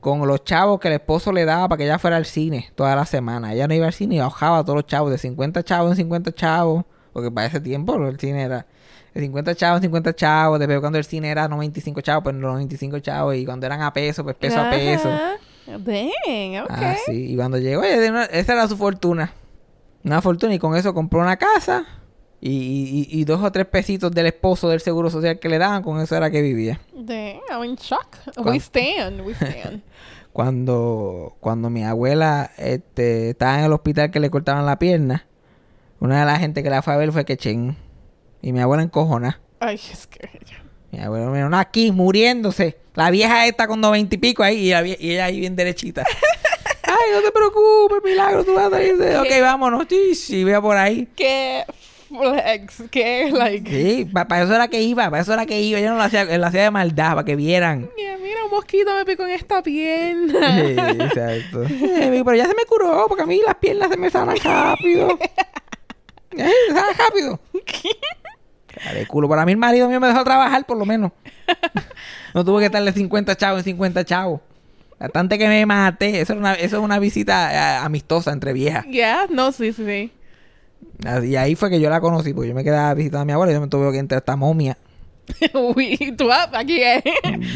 con 0.00 0.28
los 0.28 0.44
chavos 0.44 0.78
que 0.78 0.88
el 0.88 0.94
esposo 0.94 1.32
le 1.32 1.46
daba 1.46 1.70
para 1.70 1.78
que 1.78 1.84
ella 1.84 1.98
fuera 1.98 2.18
al 2.18 2.26
cine 2.26 2.70
toda 2.74 2.94
la 2.94 3.06
semana. 3.06 3.54
Ella 3.54 3.66
no 3.66 3.72
iba 3.72 3.86
al 3.86 3.94
cine 3.94 4.16
y 4.16 4.18
ahojaba 4.18 4.58
a 4.58 4.62
todos 4.62 4.76
los 4.76 4.86
chavos, 4.86 5.10
de 5.10 5.16
50 5.16 5.62
chavos 5.62 5.92
en 5.92 5.96
50 5.96 6.32
chavos. 6.32 6.84
Porque 7.14 7.30
para 7.30 7.46
ese 7.46 7.60
tiempo 7.60 7.94
el 7.96 8.20
cine 8.20 8.42
era 8.42 8.66
de 9.14 9.22
50 9.22 9.54
chavos 9.54 9.78
en 9.78 9.84
50 9.84 10.14
chavos. 10.14 10.58
Después 10.58 10.80
cuando 10.80 10.98
el 10.98 11.06
cine 11.06 11.30
era 11.30 11.48
95 11.48 12.02
chavos, 12.02 12.24
pues 12.24 12.36
95 12.36 12.98
chavos. 12.98 13.36
Y 13.36 13.46
cuando 13.46 13.64
eran 13.64 13.80
a 13.80 13.90
peso, 13.94 14.22
pues 14.22 14.36
peso 14.36 14.60
a 14.60 14.68
peso. 14.68 15.08
Dang, 15.66 16.62
ok. 16.62 16.68
Ah, 16.68 16.96
sí. 17.06 17.32
Y 17.32 17.36
cuando 17.36 17.56
llegó, 17.56 17.84
esa 17.84 18.52
era 18.52 18.68
su 18.68 18.76
fortuna. 18.76 19.32
Una 20.04 20.20
fortuna. 20.20 20.52
Y 20.52 20.58
con 20.58 20.76
eso 20.76 20.92
compró 20.92 21.20
una 21.20 21.38
casa. 21.38 21.86
Y, 22.40 23.06
y- 23.10 23.20
y 23.20 23.24
dos 23.24 23.42
o 23.42 23.50
tres 23.50 23.66
pesitos 23.66 24.10
del 24.12 24.26
esposo 24.26 24.68
del 24.68 24.80
seguro 24.80 25.08
social 25.10 25.38
que 25.38 25.48
le 25.48 25.58
daban. 25.58 25.82
Con 25.82 26.00
eso 26.00 26.14
era 26.16 26.30
que 26.30 26.42
vivía. 26.42 26.80
Damn, 26.92 27.40
I'm 27.50 27.64
in 27.64 27.76
shock. 27.76 28.16
Cuan- 28.36 28.48
We 28.54 28.56
stand, 28.60 29.20
we 29.22 29.32
stand. 29.34 29.82
Cuando, 30.34 31.36
cuando 31.40 31.70
mi 31.70 31.84
abuela 31.84 32.50
este, 32.58 33.30
estaba 33.30 33.58
en 33.60 33.64
el 33.66 33.72
hospital 33.72 34.10
que 34.10 34.18
le 34.18 34.30
cortaban 34.30 34.66
la 34.66 34.78
pierna. 34.80 35.26
Una 36.00 36.18
de 36.20 36.26
las 36.26 36.40
gente 36.40 36.62
que 36.64 36.70
la 36.70 36.82
fue 36.82 36.92
a 36.92 36.96
ver 36.96 37.12
fue 37.12 37.24
Quechen. 37.24 37.76
Y 38.42 38.52
mi 38.52 38.58
abuela 38.60 38.82
encojona. 38.82 39.40
Ay, 39.60 39.76
es 39.76 40.06
que... 40.08 40.28
Mi 40.90 40.98
abuela 41.00 41.26
me 41.30 41.38
dijo, 41.42 41.54
aquí, 41.56 41.92
muriéndose. 41.92 42.76
La 42.94 43.10
vieja 43.10 43.46
esta 43.46 43.68
con 43.68 43.80
noventa 43.80 44.16
y 44.16 44.18
pico 44.18 44.42
ahí. 44.42 44.66
Y, 44.66 44.70
la 44.70 44.82
vie- 44.82 44.96
y 44.98 45.12
ella 45.12 45.26
ahí 45.26 45.38
bien 45.40 45.54
derechita. 45.56 46.02
Ay, 46.82 47.12
no 47.14 47.22
te 47.22 47.30
preocupes, 47.32 47.98
milagro, 48.04 48.44
tú 48.44 48.54
vas 48.54 48.66
a 48.66 48.70
salir 48.70 48.96
de... 48.98 49.16
Ok, 49.18 49.28
vámonos. 49.40 49.86
Sí, 49.88 50.14
sí, 50.16 50.42
vea 50.44 50.60
por 50.60 50.76
ahí. 50.76 51.08
Qué 51.16 51.64
flex, 52.18 52.84
qué, 52.90 53.30
like... 53.32 53.70
Sí, 53.70 54.04
para 54.06 54.42
eso 54.42 54.54
era 54.54 54.68
que 54.68 54.82
iba, 54.82 55.10
para 55.10 55.22
eso 55.22 55.32
era 55.32 55.46
que 55.46 55.60
iba. 55.60 55.78
Ella 55.78 55.90
no 55.90 55.96
lo 55.96 56.02
hacía, 56.02 56.24
lo 56.24 56.46
hacía 56.46 56.64
de 56.64 56.70
maldad, 56.70 57.10
para 57.10 57.24
que 57.24 57.36
vieran. 57.36 57.90
Mira, 57.96 58.16
mira, 58.22 58.44
un 58.44 58.50
mosquito 58.50 58.94
me 58.94 59.04
picó 59.04 59.24
en 59.24 59.30
esta 59.30 59.62
pierna. 59.62 60.56
Sí, 60.56 60.76
exacto. 61.02 61.64
Eh, 62.04 62.22
pero 62.24 62.36
ya 62.36 62.46
se 62.46 62.54
me 62.54 62.64
curó, 62.66 63.06
porque 63.08 63.22
a 63.22 63.26
mí 63.26 63.40
las 63.44 63.56
piernas 63.56 63.90
se 63.90 63.96
me 63.96 64.10
sanan 64.10 64.36
rápido. 64.42 65.18
Eh, 66.36 66.50
se 66.66 66.74
sanan 66.74 66.94
rápido. 66.98 67.40
Cara 68.66 68.94
de 68.94 69.06
culo. 69.06 69.28
Para 69.28 69.46
mí 69.46 69.52
el 69.52 69.58
marido 69.58 69.88
mío 69.88 70.00
me 70.00 70.08
dejó 70.08 70.24
trabajar, 70.24 70.66
por 70.66 70.76
lo 70.76 70.84
menos. 70.84 71.12
No 72.34 72.44
tuve 72.44 72.58
que 72.60 72.66
estarle 72.66 72.92
50 72.92 73.36
chavos 73.36 73.60
en 73.60 73.64
50 73.64 74.04
chavos. 74.04 74.40
Bastante 74.98 75.38
que 75.38 75.46
me 75.46 75.64
maté. 75.64 76.20
Eso, 76.20 76.32
era 76.32 76.40
una, 76.40 76.54
eso 76.54 76.78
es 76.78 76.82
una 76.82 76.98
visita 76.98 77.52
eh, 77.52 77.78
amistosa 77.84 78.32
entre 78.32 78.52
viejas. 78.52 78.84
Yeah, 78.86 79.26
no, 79.30 79.52
sí, 79.52 79.72
sí, 79.72 79.84
sí. 79.84 80.12
Y 81.24 81.36
ahí 81.36 81.54
fue 81.54 81.70
que 81.70 81.80
yo 81.80 81.90
la 81.90 82.00
conocí, 82.00 82.32
porque 82.32 82.48
yo 82.48 82.54
me 82.54 82.64
quedaba 82.64 82.94
visitando 82.94 83.22
a 83.22 83.24
mi 83.24 83.32
abuela 83.32 83.52
y 83.52 83.54
yo 83.54 83.60
me 83.60 83.68
tuve 83.68 83.92
que 83.92 83.98
entrar 83.98 84.20
esta 84.20 84.36
momia. 84.36 84.78
Uy, 85.54 86.14
tú 86.16 86.30
ah, 86.30 86.50
aquí 86.52 86.80
es. 86.80 87.02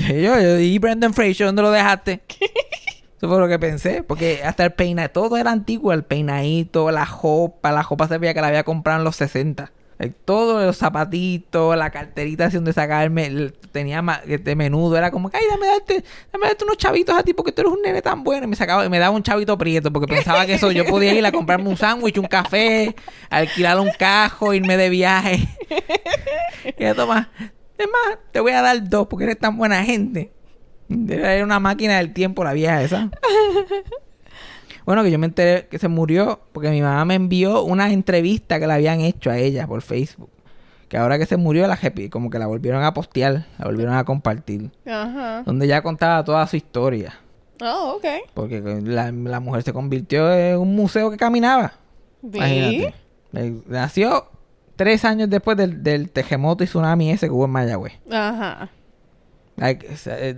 Y 0.08 0.22
yo, 0.22 0.40
yo, 0.40 0.58
¿y 0.58 0.78
Brendan 0.78 1.14
Fraser 1.14 1.46
dónde 1.46 1.62
lo 1.62 1.70
dejaste? 1.70 2.20
Eso 3.18 3.28
fue 3.28 3.38
lo 3.40 3.48
que 3.48 3.58
pensé, 3.58 4.04
porque 4.04 4.42
hasta 4.44 4.64
el 4.64 4.72
peinado, 4.72 5.10
todo 5.10 5.36
era 5.36 5.50
antiguo, 5.50 5.92
el 5.92 6.04
peinadito, 6.04 6.92
la 6.92 7.04
jopa, 7.04 7.72
la 7.72 7.82
jopa 7.82 8.06
se 8.06 8.16
veía 8.18 8.32
que 8.32 8.40
la 8.40 8.46
había 8.46 8.62
comprado 8.62 9.00
en 9.00 9.04
los 9.04 9.16
60. 9.16 9.72
El- 9.98 10.14
todo, 10.14 10.64
los 10.64 10.76
zapatitos, 10.76 11.76
la 11.76 11.90
carterita 11.90 12.46
así 12.46 12.56
donde 12.56 12.72
sacarme, 12.72 13.50
tenía 13.72 14.00
ma- 14.00 14.20
este 14.28 14.54
menudo, 14.54 14.96
era 14.96 15.10
como 15.10 15.28
ay, 15.32 15.42
dame 15.50 15.66
darte, 15.66 16.04
dame 16.32 16.46
darte 16.46 16.64
unos 16.64 16.76
chavitos 16.76 17.16
a 17.18 17.22
ti 17.24 17.34
porque 17.34 17.50
tú 17.52 17.62
eres 17.62 17.72
un 17.72 17.82
nene 17.82 18.00
tan 18.00 18.22
bueno. 18.22 18.44
Y 18.44 18.48
me 18.48 18.56
sacaba, 18.56 18.88
me 18.88 18.98
daba 18.98 19.14
un 19.16 19.22
chavito 19.22 19.58
prieto 19.58 19.92
porque 19.92 20.06
pensaba 20.12 20.46
que 20.46 20.54
eso, 20.54 20.70
yo 20.70 20.84
podía 20.86 21.14
ir 21.14 21.26
a 21.26 21.32
comprarme 21.32 21.68
un 21.68 21.76
sándwich, 21.76 22.16
un 22.18 22.26
café, 22.26 22.94
alquilar 23.28 23.80
un 23.80 23.90
cajo, 23.98 24.54
irme 24.54 24.76
de 24.76 24.88
viaje. 24.88 25.48
Y 26.78 26.84
yo, 26.84 26.94
toma, 26.94 27.30
es 27.76 27.86
más, 27.86 28.18
te 28.32 28.40
voy 28.40 28.52
a 28.52 28.62
dar 28.62 28.88
dos 28.88 29.06
porque 29.08 29.24
eres 29.24 29.38
tan 29.38 29.56
buena 29.56 29.84
gente. 29.84 30.32
Era 31.08 31.44
una 31.44 31.60
máquina 31.60 31.98
del 31.98 32.12
tiempo 32.12 32.44
la 32.44 32.52
vieja 32.52 32.82
esa. 32.82 33.10
Bueno, 34.88 35.02
que 35.02 35.10
yo 35.10 35.18
me 35.18 35.26
enteré 35.26 35.66
que 35.68 35.78
se 35.78 35.86
murió 35.88 36.40
porque 36.52 36.70
mi 36.70 36.80
mamá 36.80 37.04
me 37.04 37.14
envió 37.14 37.62
una 37.62 37.92
entrevista 37.92 38.58
que 38.58 38.66
le 38.66 38.72
habían 38.72 39.00
hecho 39.02 39.30
a 39.30 39.36
ella 39.36 39.66
por 39.66 39.82
Facebook. 39.82 40.30
Que 40.88 40.96
ahora 40.96 41.18
que 41.18 41.26
se 41.26 41.36
murió, 41.36 41.66
la 41.66 41.76
repi- 41.76 42.08
como 42.08 42.30
que 42.30 42.38
la 42.38 42.46
volvieron 42.46 42.82
a 42.82 42.94
postear, 42.94 43.44
la 43.58 43.66
volvieron 43.66 43.94
a 43.94 44.04
compartir. 44.04 44.70
Ajá. 44.86 45.42
Donde 45.44 45.66
ella 45.66 45.82
contaba 45.82 46.24
toda 46.24 46.46
su 46.46 46.56
historia. 46.56 47.12
Oh, 47.60 47.96
ok. 47.98 48.06
Porque 48.32 48.62
la, 48.62 49.12
la 49.12 49.40
mujer 49.40 49.62
se 49.62 49.74
convirtió 49.74 50.32
en 50.32 50.56
un 50.56 50.74
museo 50.74 51.10
que 51.10 51.18
caminaba. 51.18 51.74
Sí. 52.22 52.38
Imagínate. 52.38 52.94
Eh, 53.34 53.60
Nació 53.66 54.28
tres 54.76 55.04
años 55.04 55.28
después 55.28 55.58
del, 55.58 55.82
del 55.82 56.08
terremoto 56.08 56.64
y 56.64 56.66
tsunami 56.66 57.10
ese 57.10 57.26
que 57.26 57.32
hubo 57.32 57.44
en 57.44 57.50
Mayagüez. 57.50 57.92
Ajá. 58.10 58.70
Like, 59.56 59.86
eh, 60.06 60.34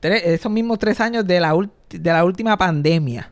tres- 0.00 0.22
esos 0.24 0.50
mismos 0.50 0.80
tres 0.80 1.00
años 1.00 1.24
de 1.24 1.38
la, 1.38 1.54
de 1.90 2.12
la 2.12 2.24
última 2.24 2.56
pandemia. 2.56 3.30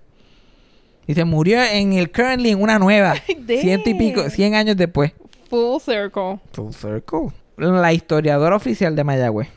Y 1.10 1.14
se 1.14 1.24
murió 1.24 1.60
en 1.64 1.92
el 1.94 2.12
currently 2.12 2.50
en 2.50 2.62
una 2.62 2.78
nueva. 2.78 3.14
Ciento 3.46 3.90
y 3.90 3.94
pico, 3.94 4.20
dang. 4.22 4.30
cien 4.30 4.54
años 4.54 4.76
después. 4.76 5.12
Full 5.48 5.80
circle. 5.80 6.38
Full 6.52 6.72
circle. 6.72 7.28
La 7.56 7.92
historiadora 7.92 8.54
oficial 8.54 8.94
de 8.94 9.02
Mayagüez. 9.02 9.48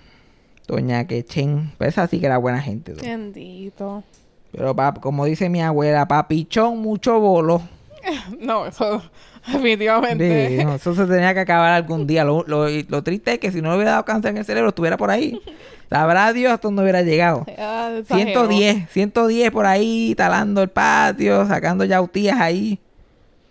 Doña 0.68 1.06
Quechen. 1.06 1.74
Pues 1.78 1.90
esa 1.90 2.08
sí 2.08 2.20
que 2.20 2.26
era 2.26 2.38
buena 2.38 2.60
gente. 2.62 2.94
doña. 2.94 3.08
Bendito. 3.08 4.04
Pero 4.52 4.76
pap- 4.76 5.00
como 5.00 5.26
dice 5.26 5.48
mi 5.50 5.62
abuela, 5.62 6.08
papichón, 6.08 6.80
mucho 6.80 7.20
bolo. 7.20 7.62
No, 8.40 8.66
eso 8.68 9.02
definitivamente. 9.46 10.58
Sí, 10.58 10.64
no, 10.66 10.76
eso 10.76 10.94
se 10.96 11.06
tenía 11.06 11.34
que 11.34 11.40
acabar 11.42 11.72
algún 11.74 12.06
día. 12.08 12.24
Lo, 12.24 12.44
lo- 12.48 12.70
y 12.70 12.84
lo 12.84 13.04
triste 13.04 13.34
es 13.34 13.40
que 13.40 13.52
si 13.52 13.62
no 13.62 13.70
le 13.72 13.76
hubiera 13.78 13.92
dado 13.92 14.06
cáncer 14.06 14.32
en 14.32 14.38
el 14.38 14.46
cerebro, 14.46 14.70
estuviera 14.70 14.98
por 14.98 15.10
ahí. 15.12 15.42
Sabrá 15.90 16.34
Dios 16.34 16.52
hasta 16.54 16.68
dónde 16.68 16.82
hubiera 16.82 17.02
llegado. 17.04 17.46
Ah, 17.58 17.92
exagero. 18.00 18.48
110, 18.48 18.90
110 18.90 19.52
por 19.52 19.66
ahí, 19.66 20.16
talando 20.18 20.62
el 20.64 20.70
patio, 20.70 21.46
sacando 21.46 21.86
yautías 21.86 22.40
ahí. 22.40 22.80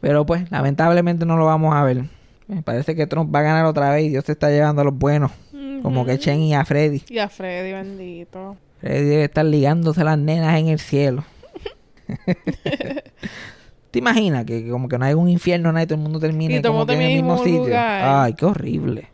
Pero 0.01 0.27
pues, 0.27 0.51
lamentablemente 0.51 1.25
no 1.25 1.37
lo 1.37 1.47
vamos 1.47 1.75
a 1.75 1.85
ver. 1.85 2.05
Me 2.49 2.62
parece 2.62 2.97
que 2.97 3.07
Trump 3.07 3.33
va 3.35 3.38
a 3.38 3.43
ganar 3.43 3.65
otra 3.67 3.91
vez 3.93 4.05
y 4.05 4.09
Dios 4.09 4.25
se 4.25 4.33
está 4.33 4.51
llevando 4.51 4.83
a 4.83 4.85
los 4.85 4.95
buenos. 4.99 5.31
Como 5.83 6.05
que 6.05 6.19
Chen 6.19 6.41
y 6.41 6.55
a 6.55 6.65
Freddy. 6.65 7.03
Y 7.09 7.19
a 7.19 7.29
Freddy, 7.29 7.73
bendito. 7.73 8.57
Freddy 8.81 9.05
debe 9.09 9.25
estar 9.25 9.45
ligándose 9.45 10.03
las 10.05 10.19
nenas 10.19 10.59
en 10.59 10.69
el 10.69 10.79
cielo. 10.81 11.25
¿Te 13.92 13.98
imaginas 13.98 14.44
que 14.46 14.66
como 14.68 14.88
que 14.88 14.98
no 14.98 15.05
hay 15.05 15.12
un 15.14 15.28
infierno, 15.28 15.70
nada 15.70 15.85
y 15.85 15.87
todo 15.87 15.96
el 15.96 16.00
mundo 16.00 16.18
todo 16.18 16.28
el 16.31 16.37
como 16.66 16.87
que 16.87 16.94
en 16.94 17.02
el 17.02 17.12
mismo 17.14 17.33
mismo 17.35 17.44
sitio? 17.44 17.64
lugar. 17.66 18.02
Ay, 18.24 18.33
qué 18.35 18.46
horrible. 18.46 19.09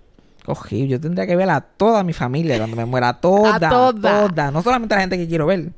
Qué 0.45 0.51
horrible. 0.53 0.89
Yo 0.89 1.01
tendría 1.01 1.27
que 1.27 1.35
ver 1.37 1.51
a 1.51 1.61
toda 1.61 2.05
mi 2.05 2.13
familia 2.13 2.57
cuando 2.59 2.77
me 2.77 2.85
muera. 2.85 3.09
A 3.09 3.21
toda, 3.21 3.57
A 3.57 3.59
toda. 3.69 4.29
toda. 4.29 4.51
No 4.53 4.63
solamente 4.63 4.95
a 4.95 4.99
la 4.99 5.01
gente 5.03 5.19
que 5.19 5.27
quiero 5.27 5.47
ver. 5.47 5.73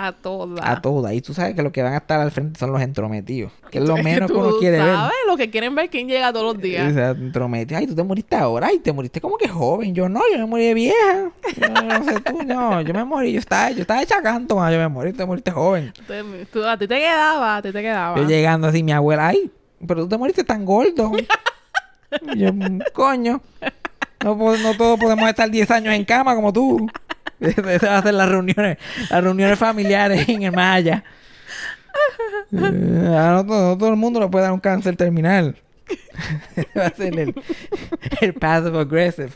A 0.00 0.12
todas. 0.12 0.64
A 0.64 0.80
toda. 0.80 1.12
Y 1.12 1.20
tú 1.20 1.34
sabes 1.34 1.56
que 1.56 1.62
los 1.62 1.72
que 1.72 1.82
van 1.82 1.92
a 1.94 1.96
estar 1.96 2.20
al 2.20 2.30
frente 2.30 2.56
son 2.60 2.70
los 2.70 2.80
entrometidos. 2.80 3.50
Que 3.70 3.78
es 3.78 3.84
lo 3.84 3.96
menos 4.02 4.30
que 4.30 4.36
uno 4.36 4.56
quiere 4.58 4.78
ver. 4.78 4.94
sabes 4.94 5.16
lo 5.26 5.36
que 5.36 5.50
quieren 5.50 5.74
ver 5.74 5.90
quién 5.90 6.06
llega 6.06 6.32
todos 6.32 6.54
los 6.54 6.62
días. 6.62 6.92
O 6.92 6.94
sea, 6.94 7.10
entrometidos. 7.10 7.80
Ay, 7.80 7.86
tú 7.88 7.96
te 7.96 8.02
moriste 8.04 8.36
ahora. 8.36 8.68
Ay, 8.68 8.78
te 8.78 8.92
moriste 8.92 9.20
como 9.20 9.36
que 9.36 9.48
joven. 9.48 9.94
Yo 9.96 10.08
no, 10.08 10.20
yo 10.32 10.38
me 10.38 10.46
morí 10.46 10.66
de 10.66 10.74
vieja. 10.74 11.30
Yo 11.60 11.68
no 11.68 12.04
sé 12.04 12.20
tú, 12.20 12.42
no. 12.44 12.80
Yo 12.82 12.94
me 12.94 13.04
morí. 13.04 13.32
Yo 13.32 13.40
estaba, 13.40 13.70
yo 13.72 13.80
estaba 13.80 14.00
hecha 14.02 14.22
canto 14.22 14.54
yo 14.70 14.78
me 14.78 14.88
morí. 14.88 15.12
Te 15.12 15.26
moriste 15.26 15.50
joven. 15.50 15.92
Tú- 16.52 16.64
a 16.64 16.76
ti 16.78 16.86
te 16.86 16.96
quedaba, 17.00 17.56
a 17.56 17.62
ti 17.62 17.72
te 17.72 17.82
quedaba. 17.82 18.16
Yo 18.16 18.22
llegando 18.28 18.68
así, 18.68 18.84
mi 18.84 18.92
abuela, 18.92 19.26
ay, 19.28 19.50
pero 19.84 20.02
tú 20.02 20.08
te 20.10 20.16
moriste 20.16 20.44
tan 20.44 20.64
gordo. 20.64 21.10
Yo, 22.36 22.52
"Mm, 22.52 22.78
coño, 22.94 23.40
no, 24.24 24.34
no 24.36 24.74
todos 24.76 24.98
podemos 24.98 25.28
estar 25.28 25.50
10 25.50 25.70
años 25.70 25.92
en 25.94 26.04
cama 26.04 26.34
como 26.34 26.52
tú. 26.52 26.88
Esas 27.40 27.82
van 27.82 27.92
a 27.98 28.02
ser 28.02 28.14
las 28.14 28.28
reuniones, 28.28 28.78
las 29.10 29.22
reuniones 29.24 29.58
familiares 29.58 30.28
en 30.28 30.42
el 30.42 30.52
Maya. 30.52 31.04
Eh, 32.52 32.56
no, 32.56 33.46
todo, 33.76 33.88
el 33.90 33.96
mundo 33.96 34.20
le 34.20 34.28
puede 34.28 34.44
dar 34.44 34.52
un 34.52 34.60
cáncer 34.60 34.96
terminal. 34.96 35.56
Va 36.76 36.86
a 36.86 36.90
ser 36.94 37.18
el, 37.18 37.34
el 38.20 38.34
passive 38.34 38.78
aggressive. 38.78 39.30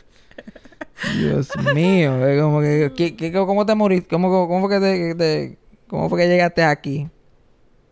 Dios 1.17 1.49
mío, 1.73 2.13
como 2.39 2.61
que, 2.61 2.91
¿qué- 2.95 3.15
qué- 3.15 3.31
¿cómo 3.31 3.65
te 3.65 3.75
moriste? 3.75 4.07
¿Cómo, 4.09 4.47
fue 4.61 4.69
que 4.69 4.79
te, 4.79 5.15
te- 5.15 5.57
fue 5.89 6.19
que 6.19 6.27
llegaste 6.27 6.63
aquí? 6.63 7.09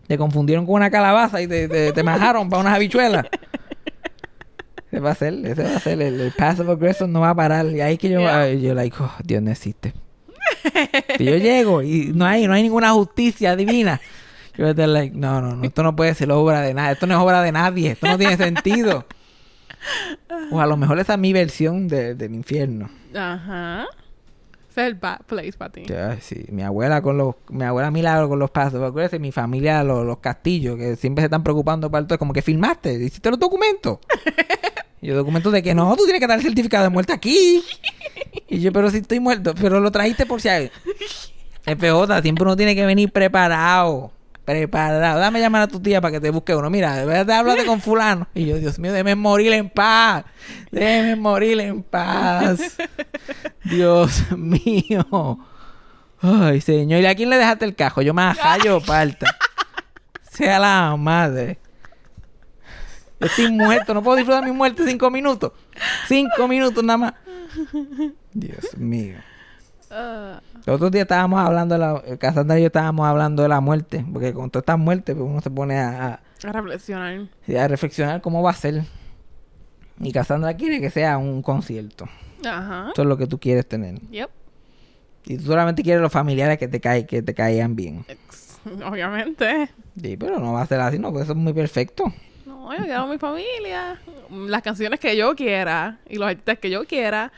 Te 0.07 0.17
confundieron 0.17 0.65
con 0.65 0.75
una 0.75 0.91
calabaza 0.91 1.41
y 1.41 1.47
te, 1.47 1.67
te, 1.67 1.91
te 1.93 2.03
majaron 2.03 2.49
para 2.49 2.61
unas 2.61 2.75
habichuelas. 2.75 3.25
Ese 4.91 4.99
va 4.99 5.11
a 5.11 5.15
ser, 5.15 5.33
ese 5.45 5.63
va 5.63 5.75
a 5.75 5.79
ser 5.79 6.01
el, 6.01 6.19
el 6.19 6.31
passive 6.33 6.71
aggressive 6.71 7.09
no 7.09 7.21
va 7.21 7.29
a 7.29 7.35
parar. 7.35 7.65
Y 7.67 7.79
ahí 7.81 7.97
que 7.97 8.09
yo, 8.09 8.19
Yeah. 8.19 8.41
ay, 8.41 8.61
yo 8.61 8.73
like, 8.73 8.95
oh, 8.99 9.11
Dios 9.23 9.41
no 9.41 9.49
existe. 9.51 9.93
Si 11.17 11.23
yo 11.23 11.37
llego 11.37 11.81
y 11.81 12.11
no 12.13 12.25
hay, 12.25 12.45
no 12.47 12.53
hay 12.53 12.63
ninguna 12.63 12.91
justicia 12.91 13.55
divina. 13.55 14.01
Yo 14.57 14.63
voy 14.65 14.67
a 14.67 14.71
estar 14.71 14.89
like, 14.89 15.15
no, 15.15 15.39
no, 15.41 15.55
no, 15.55 15.63
esto 15.63 15.81
no 15.81 15.95
puede 15.95 16.13
ser 16.13 16.29
obra 16.31 16.61
de 16.61 16.73
nada, 16.73 16.91
esto 16.91 17.07
no 17.07 17.13
es 17.15 17.19
obra 17.21 17.41
de 17.41 17.51
nadie, 17.53 17.91
esto 17.91 18.05
no 18.07 18.17
tiene 18.17 18.35
sentido. 18.37 19.05
O 20.51 20.59
a 20.59 20.67
lo 20.67 20.75
mejor 20.77 20.99
esa 20.99 21.13
es 21.13 21.19
mi 21.19 21.31
versión 21.33 21.87
de- 21.87 22.13
del 22.15 22.35
infierno. 22.35 22.89
Ajá. 23.15 23.85
Ese 24.69 24.81
es 24.81 24.87
el 24.87 24.95
bad 24.95 25.21
place 25.25 25.53
para 25.53 25.71
ti. 25.71 25.83
Sí, 26.21 26.45
mi 26.49 26.63
abuela 26.63 27.01
con 27.01 27.17
los, 27.17 27.35
mi 27.49 27.63
abuela 27.63 27.91
Milagro 27.91 28.29
con 28.29 28.39
los 28.39 28.51
pasos, 28.51 28.81
acuérdate, 28.83 29.19
mi 29.19 29.31
familia 29.31 29.83
los, 29.83 30.05
los 30.05 30.19
castillos, 30.19 30.77
que 30.77 30.95
siempre 30.95 31.21
se 31.23 31.25
están 31.25 31.43
preocupando 31.43 31.89
para 31.89 32.05
todo, 32.07 32.19
como 32.19 32.31
que 32.33 32.41
filmaste, 32.41 32.93
hiciste 32.93 33.29
los 33.29 33.39
documentos. 33.39 33.99
y 35.01 35.07
yo 35.07 35.15
documentos 35.15 35.51
de 35.51 35.63
que 35.63 35.73
no, 35.73 35.95
tú 35.95 36.03
tienes 36.03 36.19
que 36.19 36.27
dar 36.27 36.37
el 36.37 36.43
certificado 36.43 36.83
de 36.83 36.89
muerte 36.89 37.11
aquí. 37.11 37.63
y 38.47 38.59
yo, 38.59 38.71
pero 38.71 38.89
si 38.91 38.97
estoy 38.97 39.19
muerto, 39.19 39.53
pero 39.59 39.79
lo 39.79 39.91
trajiste 39.91 40.25
por 40.25 40.39
si 40.39 40.49
hay. 40.49 40.71
FJ, 41.65 42.21
siempre 42.21 42.43
uno 42.43 42.55
tiene 42.55 42.75
que 42.75 42.85
venir 42.85 43.11
preparado. 43.11 44.11
Preparado. 44.45 45.19
Dame 45.19 45.39
llamar 45.39 45.63
a 45.63 45.67
tu 45.67 45.79
tía 45.79 46.01
para 46.01 46.13
que 46.13 46.19
te 46.19 46.29
busque 46.29 46.55
uno. 46.55 46.69
Mira, 46.69 46.95
de 46.95 47.05
verdad, 47.05 47.39
háblate 47.39 47.65
con 47.65 47.79
fulano. 47.79 48.27
Y 48.33 48.45
yo, 48.45 48.57
Dios 48.57 48.79
mío, 48.79 48.91
déjeme 48.91 49.15
morir 49.15 49.53
en 49.53 49.69
paz. 49.69 50.25
Déjeme 50.71 51.15
morir 51.15 51.59
en 51.61 51.83
paz. 51.83 52.77
Dios 53.63 54.23
mío. 54.37 55.39
Ay, 56.21 56.61
señor. 56.61 57.01
¿Y 57.01 57.05
a 57.05 57.15
quién 57.15 57.29
le 57.29 57.37
dejaste 57.37 57.65
el 57.65 57.75
cajo? 57.75 58.01
Yo 58.01 58.13
me 58.13 58.23
hallo 58.23 58.81
parta. 58.81 59.37
Sea 60.31 60.59
la 60.59 60.95
madre. 60.97 61.60
Yo 63.21 63.27
estoy 63.27 63.51
muerto. 63.51 63.93
No 63.93 64.01
puedo 64.03 64.17
disfrutar 64.17 64.43
mi 64.43 64.51
muerte 64.51 64.83
cinco 64.85 65.09
minutos. 65.09 65.51
Cinco 66.07 66.47
minutos 66.47 66.83
nada 66.83 66.97
más. 66.97 67.13
Dios 68.33 68.77
mío. 68.77 69.17
Ah, 69.89 70.41
Los 70.65 70.75
otros 70.77 70.91
días 70.91 71.03
estábamos 71.03 71.39
hablando, 71.39 71.75
de 71.75 71.79
la, 71.79 72.17
Cassandra 72.17 72.57
y 72.57 72.61
yo 72.61 72.67
estábamos 72.67 73.05
hablando 73.07 73.43
de 73.43 73.49
la 73.49 73.59
muerte. 73.61 74.05
Porque 74.11 74.33
con 74.33 74.49
todas 74.49 74.63
estas 74.63 74.79
muertes, 74.79 75.15
pues 75.15 75.29
uno 75.29 75.39
se 75.41 75.51
pone 75.51 75.77
a, 75.77 76.19
a 76.43 76.51
reflexionar. 76.51 77.27
a, 77.57 77.67
reflexionar 77.67 78.21
cómo 78.21 78.41
va 78.41 78.51
a 78.51 78.55
ser. 78.55 78.83
Y 79.99 80.11
Cassandra 80.11 80.55
quiere 80.55 80.81
que 80.81 80.89
sea 80.89 81.17
un 81.17 81.41
concierto. 81.41 82.07
Ajá. 82.45 82.89
Eso 82.91 83.03
es 83.03 83.07
lo 83.07 83.17
que 83.17 83.27
tú 83.27 83.39
quieres 83.39 83.67
tener. 83.67 83.99
Yep. 84.09 84.29
Y 85.25 85.37
tú 85.37 85.43
solamente 85.43 85.83
quieres 85.83 86.01
los 86.01 86.11
familiares 86.11 86.57
que 86.57 86.67
te, 86.67 86.79
caen 86.79 87.05
que 87.05 87.21
te 87.21 87.33
caigan 87.35 87.75
bien. 87.75 88.03
Ex- 88.07 88.59
Obviamente. 88.85 89.69
Sí, 90.01 90.17
pero 90.17 90.39
no 90.39 90.53
va 90.53 90.61
a 90.61 90.65
ser 90.65 90.79
así, 90.79 90.97
no, 90.97 91.11
pues 91.11 91.23
eso 91.25 91.33
es 91.33 91.37
muy 91.37 91.53
perfecto. 91.53 92.11
No, 92.61 92.77
yo 92.77 92.83
quiero 92.83 93.01
a 93.01 93.07
mi 93.07 93.17
familia. 93.17 93.99
Las 94.29 94.61
canciones 94.61 94.99
que 94.99 95.17
yo 95.17 95.35
quiera. 95.35 95.97
Y 96.07 96.17
los 96.17 96.29
artistas 96.29 96.59
que 96.59 96.69
yo 96.69 96.85
quiera. 96.85 97.31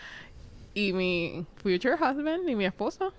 Y 0.73 0.91
mi 0.91 1.45
future 1.61 1.95
husband 1.95 2.47
y 2.49 2.55
mi 2.55 2.65
esposo. 2.65 3.13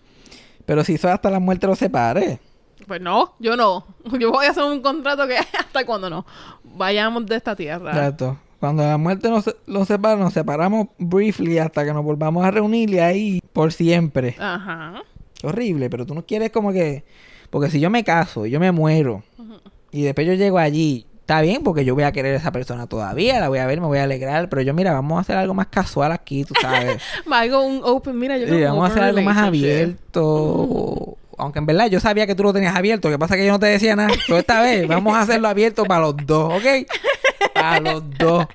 Pero 0.66 0.84
si 0.84 0.94
eso 0.94 1.08
hasta 1.08 1.30
la 1.30 1.40
muerte 1.40 1.66
lo 1.66 1.74
separe. 1.74 2.38
Pues 2.86 3.00
no, 3.00 3.34
yo 3.38 3.56
no. 3.56 3.86
Yo 4.20 4.30
voy 4.30 4.46
a 4.46 4.50
hacer 4.50 4.64
un 4.64 4.82
contrato 4.82 5.26
que 5.26 5.36
hasta 5.58 5.86
cuando 5.86 6.10
no. 6.10 6.26
Vayamos 6.62 7.24
de 7.26 7.36
esta 7.36 7.56
tierra. 7.56 7.90
Exacto. 7.90 8.38
Cuando 8.60 8.82
la 8.82 8.98
muerte 8.98 9.30
nos, 9.30 9.54
nos 9.66 9.88
separa, 9.88 10.16
nos 10.16 10.32
separamos 10.32 10.88
briefly 10.98 11.58
hasta 11.58 11.84
que 11.84 11.92
nos 11.92 12.04
volvamos 12.04 12.44
a 12.44 12.50
reunir 12.50 12.90
y 12.90 12.98
ahí 12.98 13.40
por 13.52 13.72
siempre. 13.72 14.36
Ajá. 14.38 15.02
Horrible, 15.42 15.88
pero 15.90 16.04
tú 16.06 16.14
no 16.14 16.24
quieres 16.24 16.50
como 16.50 16.72
que... 16.72 17.04
Porque 17.50 17.70
si 17.70 17.78
yo 17.78 17.90
me 17.90 18.04
caso, 18.04 18.46
yo 18.46 18.58
me 18.58 18.72
muero 18.72 19.22
y 19.94 20.02
después 20.02 20.26
yo 20.26 20.34
llego 20.34 20.58
allí, 20.58 21.06
está 21.24 21.40
bien 21.40 21.62
porque 21.62 21.86
yo 21.86 21.94
voy 21.94 22.04
a 22.04 22.12
querer 22.12 22.34
a 22.34 22.36
esa 22.36 22.52
persona 22.52 22.86
todavía, 22.86 23.40
la 23.40 23.48
voy 23.48 23.58
a 23.58 23.64
ver, 23.64 23.80
me 23.80 23.86
voy 23.86 23.96
a 23.96 24.02
alegrar, 24.02 24.50
pero 24.50 24.60
yo 24.60 24.74
mira, 24.74 24.92
vamos 24.92 25.16
a 25.16 25.22
hacer 25.22 25.38
algo 25.38 25.54
más 25.54 25.68
casual 25.68 26.12
aquí, 26.12 26.44
tú 26.44 26.52
sabes. 26.60 27.02
Algo 27.32 27.62
un 27.62 27.80
open, 27.82 28.18
mira, 28.18 28.36
yo 28.36 28.46
creo 28.46 28.68
vamos 28.68 28.90
a 28.90 28.92
hacer 28.92 29.02
algo 29.02 29.22
más 29.22 29.38
abierto. 29.38 31.16
Aunque 31.38 31.60
en 31.60 31.66
verdad 31.66 31.86
yo 31.86 31.98
sabía 31.98 32.26
que 32.26 32.34
tú 32.34 32.42
lo 32.42 32.52
tenías 32.52 32.76
abierto, 32.76 33.08
que 33.08 33.18
pasa 33.18 33.36
que 33.36 33.46
yo 33.46 33.52
no 33.52 33.58
te 33.58 33.64
decía 33.66 33.96
nada. 33.96 34.10
Pero 34.26 34.38
esta 34.38 34.60
vez 34.60 34.86
vamos 34.94 35.16
a 35.16 35.22
hacerlo 35.22 35.48
abierto 35.48 35.84
para 35.84 36.02
los 36.02 36.14
dos, 36.26 36.52
¿ok? 36.52 36.66
Para 37.54 37.80
los 37.80 38.02
dos. 38.18 38.46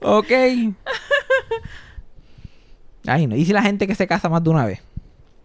¿Ok? 0.00 0.30
Ay, 3.06 3.26
no. 3.26 3.36
¿Y 3.36 3.44
si 3.44 3.52
la 3.52 3.60
gente 3.60 3.86
que 3.86 3.94
se 3.94 4.06
casa 4.06 4.30
más 4.30 4.42
de 4.42 4.48
una 4.48 4.64
vez? 4.64 4.80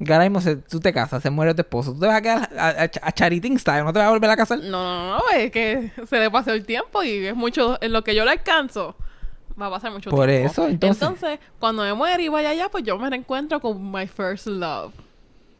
Que 0.03 0.13
ahora 0.13 0.23
mismo 0.25 0.39
se- 0.41 0.55
tú 0.55 0.79
te 0.79 0.93
casas, 0.93 1.21
se 1.21 1.29
muere 1.29 1.53
tu 1.53 1.61
esposo. 1.61 1.93
Tú 1.93 1.99
te 1.99 2.07
vas 2.07 2.15
a 2.17 2.21
quedar 2.21 2.49
a, 2.57 2.67
a, 2.69 2.83
a 2.83 3.09
style, 3.11 3.83
no 3.83 3.91
te 3.93 3.99
vas 3.99 4.07
a 4.07 4.11
volver 4.11 4.29
a 4.29 4.37
casar. 4.37 4.59
No, 4.59 4.67
no, 4.69 5.17
no, 5.17 5.23
es 5.35 5.51
que 5.51 5.91
se 6.09 6.19
le 6.19 6.31
pasó 6.31 6.51
el 6.53 6.65
tiempo 6.65 7.03
y 7.03 7.25
es 7.25 7.35
mucho, 7.35 7.77
en 7.81 7.91
lo 7.91 8.03
que 8.03 8.15
yo 8.15 8.23
le 8.23 8.31
alcanzo, 8.31 8.95
va 9.61 9.65
a 9.65 9.71
pasar 9.71 9.91
mucho 9.91 10.09
Por 10.09 10.27
tiempo. 10.29 10.49
eso, 10.51 10.67
entonces. 10.67 11.39
cuando 11.59 11.83
me 11.83 11.93
muera 11.93 12.21
y 12.23 12.29
vaya 12.29 12.51
allá, 12.51 12.69
pues 12.69 12.85
yo 12.85 12.97
me 12.97 13.09
reencuentro 13.09 13.59
con 13.59 13.91
my 13.91 14.07
first 14.07 14.47
love. 14.47 14.93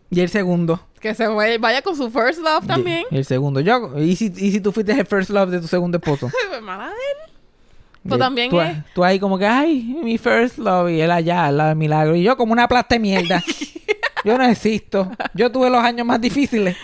Y 0.09 0.21
el 0.21 0.29
segundo. 0.29 0.79
Que 1.01 1.13
se 1.13 1.27
vaya, 1.27 1.81
con 1.81 1.95
su 1.97 2.09
first 2.09 2.39
love 2.41 2.65
también. 2.65 3.03
Y 3.11 3.17
el 3.17 3.25
segundo. 3.25 3.59
Yo, 3.59 3.97
¿y, 3.99 4.15
si, 4.15 4.25
¿Y 4.37 4.51
si 4.51 4.59
tú 4.61 4.71
fuiste 4.71 4.93
el 4.93 5.05
first 5.05 5.29
love 5.31 5.49
de 5.49 5.59
tu 5.61 5.67
segundo 5.67 5.97
esposo? 5.97 6.29
Hermana 6.53 6.85
de 6.87 6.91
él. 6.93 7.31
Pues 8.07 8.19
también 8.19 8.49
tú, 8.49 8.59
es- 8.61 8.77
tú 8.95 9.03
ahí 9.03 9.19
como 9.19 9.37
que, 9.37 9.45
ay, 9.45 9.83
mi 10.01 10.17
first 10.17 10.57
love, 10.57 10.89
y 10.89 11.01
él 11.01 11.11
allá, 11.11 11.45
al 11.45 11.57
lado 11.57 11.75
milagro. 11.75 12.15
Y 12.15 12.23
yo 12.23 12.37
como 12.37 12.53
una 12.53 12.67
plasta 12.69 12.95
de 12.95 12.99
mierda. 12.99 13.43
Yo 14.23 14.37
no 14.37 14.45
existo. 14.45 15.11
Yo 15.33 15.51
tuve 15.51 15.69
los 15.69 15.83
años 15.83 16.05
más 16.05 16.19
difíciles. 16.19 16.75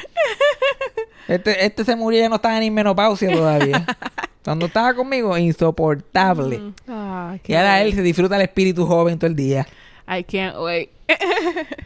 Este, 1.28 1.66
este 1.66 1.84
se 1.84 1.96
murió 1.96 2.20
y 2.20 2.22
ya 2.24 2.30
no 2.30 2.36
estaba 2.36 2.60
ni 2.60 2.68
en 2.68 2.74
menopausia 2.74 3.32
todavía. 3.32 3.86
Cuando 4.44 4.68
estaba 4.68 4.94
conmigo, 4.94 5.36
insoportable. 5.38 6.62
Ay, 6.88 7.42
Y 7.48 7.54
ahora 7.56 7.82
él 7.82 7.94
se 7.94 8.04
disfruta 8.04 8.36
el 8.36 8.44
espíritu 8.44 8.86
joven 8.86 9.18
todo 9.18 9.28
el 9.28 9.36
día. 9.36 9.66
I 10.08 10.24
can't 10.24 10.56
wait. 10.60 10.92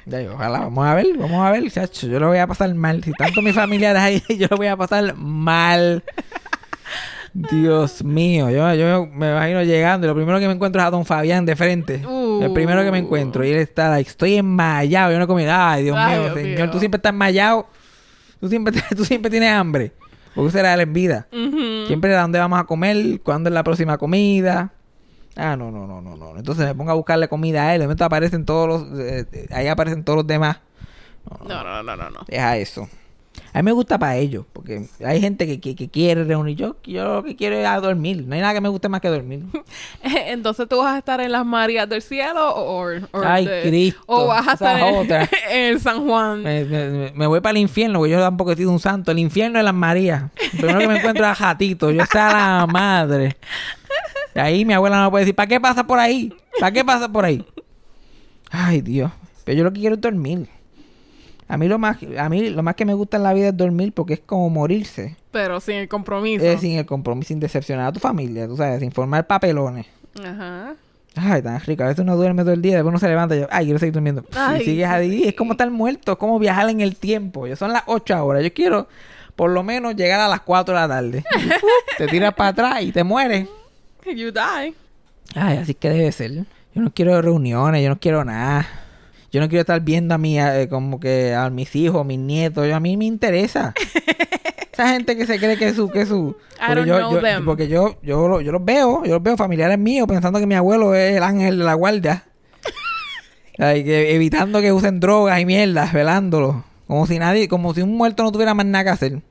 Ya, 0.05 0.19
ojalá, 0.33 0.59
vamos 0.59 0.85
a 0.85 0.95
ver, 0.95 1.05
vamos 1.17 1.45
a 1.45 1.51
ver, 1.51 1.71
chacho. 1.71 2.07
Yo 2.07 2.19
lo 2.19 2.27
voy 2.27 2.37
a 2.39 2.47
pasar 2.47 2.73
mal. 2.73 3.03
Si 3.03 3.11
tanto 3.13 3.41
mis 3.41 3.55
familiares 3.55 4.01
ahí, 4.01 4.23
yo 4.37 4.47
lo 4.49 4.57
voy 4.57 4.67
a 4.67 4.75
pasar 4.75 5.15
mal. 5.15 6.03
Dios 7.33 8.03
mío, 8.03 8.49
yo, 8.49 8.73
yo 8.73 9.05
me 9.05 9.29
imagino 9.29 9.63
llegando 9.63 10.07
y 10.07 10.09
lo 10.09 10.15
primero 10.15 10.39
que 10.39 10.47
me 10.47 10.53
encuentro 10.53 10.81
es 10.81 10.87
a 10.87 10.91
don 10.91 11.05
Fabián 11.05 11.45
de 11.45 11.55
frente. 11.55 12.01
El 12.41 12.53
primero 12.53 12.83
que 12.83 12.91
me 12.91 12.97
encuentro. 12.99 13.43
Y 13.45 13.49
él 13.51 13.57
está, 13.57 13.89
like, 13.89 14.09
estoy 14.09 14.35
enmayado, 14.35 15.11
yo 15.11 15.17
no 15.17 15.23
he 15.25 15.27
comido. 15.27 15.51
Ay, 15.53 15.83
Dios 15.83 15.97
Ay, 15.97 16.13
mío, 16.13 16.23
Dios 16.23 16.33
señor, 16.35 16.57
mío. 16.59 16.69
tú 16.71 16.79
siempre 16.79 16.97
estás 16.97 17.11
enmayado. 17.11 17.67
Tú 18.39 18.47
siempre, 18.49 18.81
tú 18.95 19.05
siempre 19.05 19.29
tienes 19.31 19.51
hambre. 19.51 19.91
Porque 20.35 20.51
será 20.51 20.75
la 20.77 20.83
envidia. 20.83 21.27
Ujú. 21.31 21.87
Siempre 21.87 22.15
a 22.15 22.21
dónde 22.21 22.39
vamos 22.39 22.59
a 22.59 22.63
comer, 22.63 23.19
cuándo 23.21 23.49
es 23.49 23.53
la 23.53 23.63
próxima 23.63 23.97
comida. 23.97 24.71
Ah, 25.35 25.55
no, 25.55 25.71
no, 25.71 25.87
no, 25.87 26.01
no, 26.01 26.15
no. 26.15 26.37
Entonces 26.37 26.65
me 26.65 26.75
pongo 26.75 26.91
a 26.91 26.95
buscarle 26.95 27.27
comida 27.27 27.67
a 27.67 27.73
él. 27.75 27.79
De 27.81 27.85
momento 27.87 28.05
aparecen 28.05 28.45
todos 28.45 28.67
los... 28.67 28.99
eh, 28.99 29.25
eh, 29.31 29.47
ahí 29.51 29.67
aparecen 29.67 30.03
todos 30.03 30.17
los 30.17 30.27
demás. 30.27 30.59
No, 31.47 31.63
no, 31.63 31.83
no, 31.83 31.95
no, 31.95 32.09
no. 32.09 32.19
Deja 32.27 32.57
eso. 32.57 32.87
A 33.53 33.59
mí 33.59 33.63
me 33.63 33.71
gusta 33.71 33.97
para 33.97 34.15
ellos. 34.17 34.45
Porque 34.53 34.85
hay 35.05 35.19
gente 35.21 35.47
que, 35.47 35.59
que, 35.59 35.75
que 35.75 35.89
quiere 35.89 36.23
reunir. 36.23 36.55
Yo, 36.55 36.77
yo 36.83 37.03
lo 37.15 37.23
que 37.23 37.35
quiero 37.35 37.55
es 37.55 37.65
a 37.65 37.79
dormir. 37.79 38.23
No 38.27 38.35
hay 38.35 38.41
nada 38.41 38.53
que 38.53 38.61
me 38.61 38.69
guste 38.69 38.89
más 38.89 39.01
que 39.01 39.07
dormir. 39.09 39.43
Entonces 40.03 40.67
tú 40.69 40.77
vas 40.77 40.95
a 40.95 40.97
estar 40.99 41.19
en 41.21 41.31
las 41.31 41.45
Marías 41.45 41.87
del 41.89 42.01
Cielo 42.01 42.53
o, 42.55 42.85
Ay, 43.23 43.47
Cristo. 43.63 43.99
o 44.05 44.27
vas 44.27 44.47
a 44.47 44.53
estar 44.53 44.79
en, 44.79 45.27
el 45.51 45.79
San 45.79 46.05
Juan. 46.07 46.43
Me, 46.43 46.63
me- 46.65 47.11
me 47.13 47.27
voy 47.27 47.41
para 47.41 47.51
el 47.51 47.57
infierno. 47.57 47.99
Porque 47.99 48.11
yo 48.13 48.19
tampoco 48.19 48.51
he 48.51 48.55
sido 48.55 48.71
un 48.71 48.79
santo. 48.79 49.11
El 49.11 49.19
infierno 49.19 49.57
de 49.57 49.63
las 49.63 49.73
Marías. 49.73 50.23
Lo 50.53 50.59
primero 50.59 50.79
que 50.79 50.87
me 50.87 50.97
encuentro 50.97 51.23
es 51.25 51.31
a 51.31 51.35
Jatito. 51.35 51.91
Yo 51.91 52.03
está 52.03 52.31
la 52.59 52.67
madre. 52.67 53.37
Y 54.35 54.39
ahí 54.39 54.63
mi 54.65 54.73
abuela 54.73 54.97
no 54.97 55.05
me 55.05 55.09
puede 55.09 55.25
decir, 55.25 55.35
¿para 55.35 55.47
qué 55.47 55.59
pasa 55.59 55.85
por 55.87 55.97
ahí? 55.99 56.31
¿Para 56.59 56.71
qué 56.71 56.85
pasa 56.85 57.09
por 57.11 57.25
ahí? 57.25 57.43
Ay, 58.51 58.81
Dios. 58.81 59.11
Pero 59.43 59.57
yo 59.57 59.63
lo 59.63 59.73
que 59.73 59.79
quiero 59.79 59.95
es 59.95 60.01
dormir. 60.01 60.47
A 61.49 61.57
mí 61.57 61.67
lo 61.67 61.79
más, 61.79 61.97
a 62.17 62.29
mí 62.29 62.49
lo 62.51 62.61
más 62.61 62.75
que 62.75 62.85
me 62.85 62.93
gusta 62.93 63.17
en 63.17 63.23
la 63.23 63.33
vida 63.33 63.49
es 63.49 63.57
dormir 63.57 63.91
porque 63.91 64.13
es 64.13 64.19
como 64.19 64.49
morirse. 64.51 65.17
Pero 65.31 65.59
sin 65.59 65.75
el 65.75 65.89
compromiso. 65.89 66.45
Es 66.45 66.61
sin 66.61 66.77
el 66.77 66.85
compromiso, 66.85 67.29
sin 67.29 67.39
decepcionar 67.39 67.87
a 67.87 67.91
tu 67.91 67.99
familia, 67.99 68.47
tú 68.47 68.55
sabes, 68.55 68.79
sin 68.79 68.91
formar 68.91 69.25
papelones. 69.25 69.87
Ajá. 70.23 70.75
Ay, 71.15 71.41
tan 71.41 71.59
rico. 71.61 71.83
A 71.83 71.87
veces 71.87 72.03
uno 72.03 72.15
duerme 72.15 72.43
todo 72.43 72.53
el 72.53 72.61
día, 72.61 72.75
después 72.75 72.91
uno 72.91 72.99
se 72.99 73.07
levanta 73.07 73.35
y 73.35 73.39
yo, 73.39 73.47
ay, 73.49 73.65
quiero 73.65 73.79
seguir 73.79 73.93
durmiendo. 73.93 74.23
Ay, 74.35 74.61
y 74.61 74.65
sigues 74.65 74.87
ahí. 74.87 75.23
Es 75.27 75.33
como 75.33 75.53
estar 75.53 75.69
muerto, 75.71 76.11
es 76.11 76.17
como 76.19 76.37
viajar 76.37 76.69
en 76.69 76.81
el 76.81 76.95
tiempo. 76.95 77.47
Ya 77.47 77.55
son 77.55 77.73
las 77.73 77.81
8 77.87 78.23
horas. 78.23 78.43
Yo 78.43 78.53
quiero 78.53 78.87
por 79.35 79.49
lo 79.49 79.63
menos 79.63 79.95
llegar 79.95 80.19
a 80.19 80.27
las 80.27 80.41
4 80.41 80.73
de 80.73 80.79
la 80.79 80.87
tarde. 80.87 81.23
te 81.97 82.07
tiras 82.07 82.33
para 82.35 82.49
atrás 82.49 82.83
y 82.83 82.91
te 82.91 83.03
mueres. 83.03 83.47
You 84.05 84.31
die. 84.31 84.75
Ay, 85.35 85.57
así 85.57 85.73
que 85.73 85.89
debe 85.89 86.11
ser. 86.11 86.31
Yo 86.75 86.81
no 86.81 86.91
quiero 86.91 87.19
reuniones, 87.21 87.83
yo 87.83 87.89
no 87.89 87.99
quiero 87.99 88.23
nada. 88.23 88.67
Yo 89.31 89.39
no 89.39 89.47
quiero 89.49 89.61
estar 89.61 89.79
viendo 89.81 90.15
a 90.15 90.17
mi, 90.17 90.39
eh, 90.39 90.67
como 90.69 90.99
que 90.99 91.33
a 91.35 91.49
mis 91.49 91.75
hijos, 91.75 92.05
mis 92.05 92.17
nietos. 92.19 92.67
Yo, 92.67 92.75
a 92.75 92.79
mí 92.79 92.97
me 92.97 93.05
interesa. 93.05 93.73
Esa 94.71 94.89
gente 94.93 95.17
que 95.17 95.25
se 95.27 95.37
cree 95.39 95.57
que 95.57 95.67
es 95.67 95.75
su, 95.75 95.89
que 95.89 96.05
su. 96.05 96.35
I 96.55 96.67
Porque 96.67 96.75
don't 96.75 96.87
yo, 96.87 96.97
know 96.99 97.11
yo- 97.15 97.21
them. 97.21 97.45
porque 97.45 97.67
yo, 97.67 97.97
yo, 98.01 98.39
yo 98.41 98.51
los 98.51 98.63
veo, 98.63 99.03
yo 99.03 99.15
los 99.15 99.23
veo 99.23 99.35
familiares 99.37 99.77
míos 99.77 100.07
pensando 100.07 100.39
que 100.39 100.47
mi 100.47 100.55
abuelo 100.55 100.95
es 100.95 101.17
el 101.17 101.23
ángel 101.23 101.57
de 101.59 101.63
la 101.65 101.73
guardia. 101.73 102.23
Ay, 103.57 103.83
que 103.83 104.15
evitando 104.15 104.61
que 104.61 104.71
usen 104.71 104.99
drogas 104.99 105.39
y 105.39 105.45
mierdas, 105.45 105.91
velándolo. 105.93 106.63
Como 106.87 107.05
si 107.07 107.19
nadie, 107.19 107.47
como 107.47 107.73
si 107.73 107.81
un 107.81 107.95
muerto 107.97 108.23
no 108.23 108.31
tuviera 108.31 108.53
más 108.53 108.65
nada 108.65 108.83
que 108.85 108.89
hacer. 108.91 109.21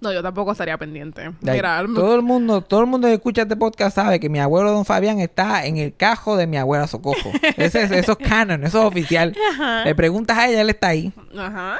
No, 0.00 0.12
yo 0.12 0.22
tampoco 0.22 0.52
estaría 0.52 0.78
pendiente. 0.78 1.32
Like, 1.40 1.62
todo 1.94 2.14
el 2.14 2.22
mundo, 2.22 2.60
todo 2.60 2.80
el 2.80 2.86
mundo 2.86 3.08
que 3.08 3.14
escucha 3.14 3.42
este 3.42 3.56
podcast 3.56 3.96
sabe 3.96 4.20
que 4.20 4.28
mi 4.28 4.38
abuelo 4.38 4.70
Don 4.70 4.84
Fabián 4.84 5.18
está 5.18 5.66
en 5.66 5.76
el 5.76 5.94
cajo 5.94 6.36
de 6.36 6.46
mi 6.46 6.56
abuela 6.56 6.86
Socojo. 6.86 7.30
Ese 7.56 7.82
es, 7.82 7.90
eso 7.90 8.12
es 8.12 8.28
canon, 8.28 8.62
eso 8.64 8.80
es 8.80 8.84
oficial. 8.84 9.34
Ajá. 9.54 9.84
Le 9.84 9.94
preguntas 9.96 10.38
a 10.38 10.48
ella, 10.48 10.60
él 10.60 10.70
está 10.70 10.88
ahí. 10.88 11.12
Ajá. 11.36 11.78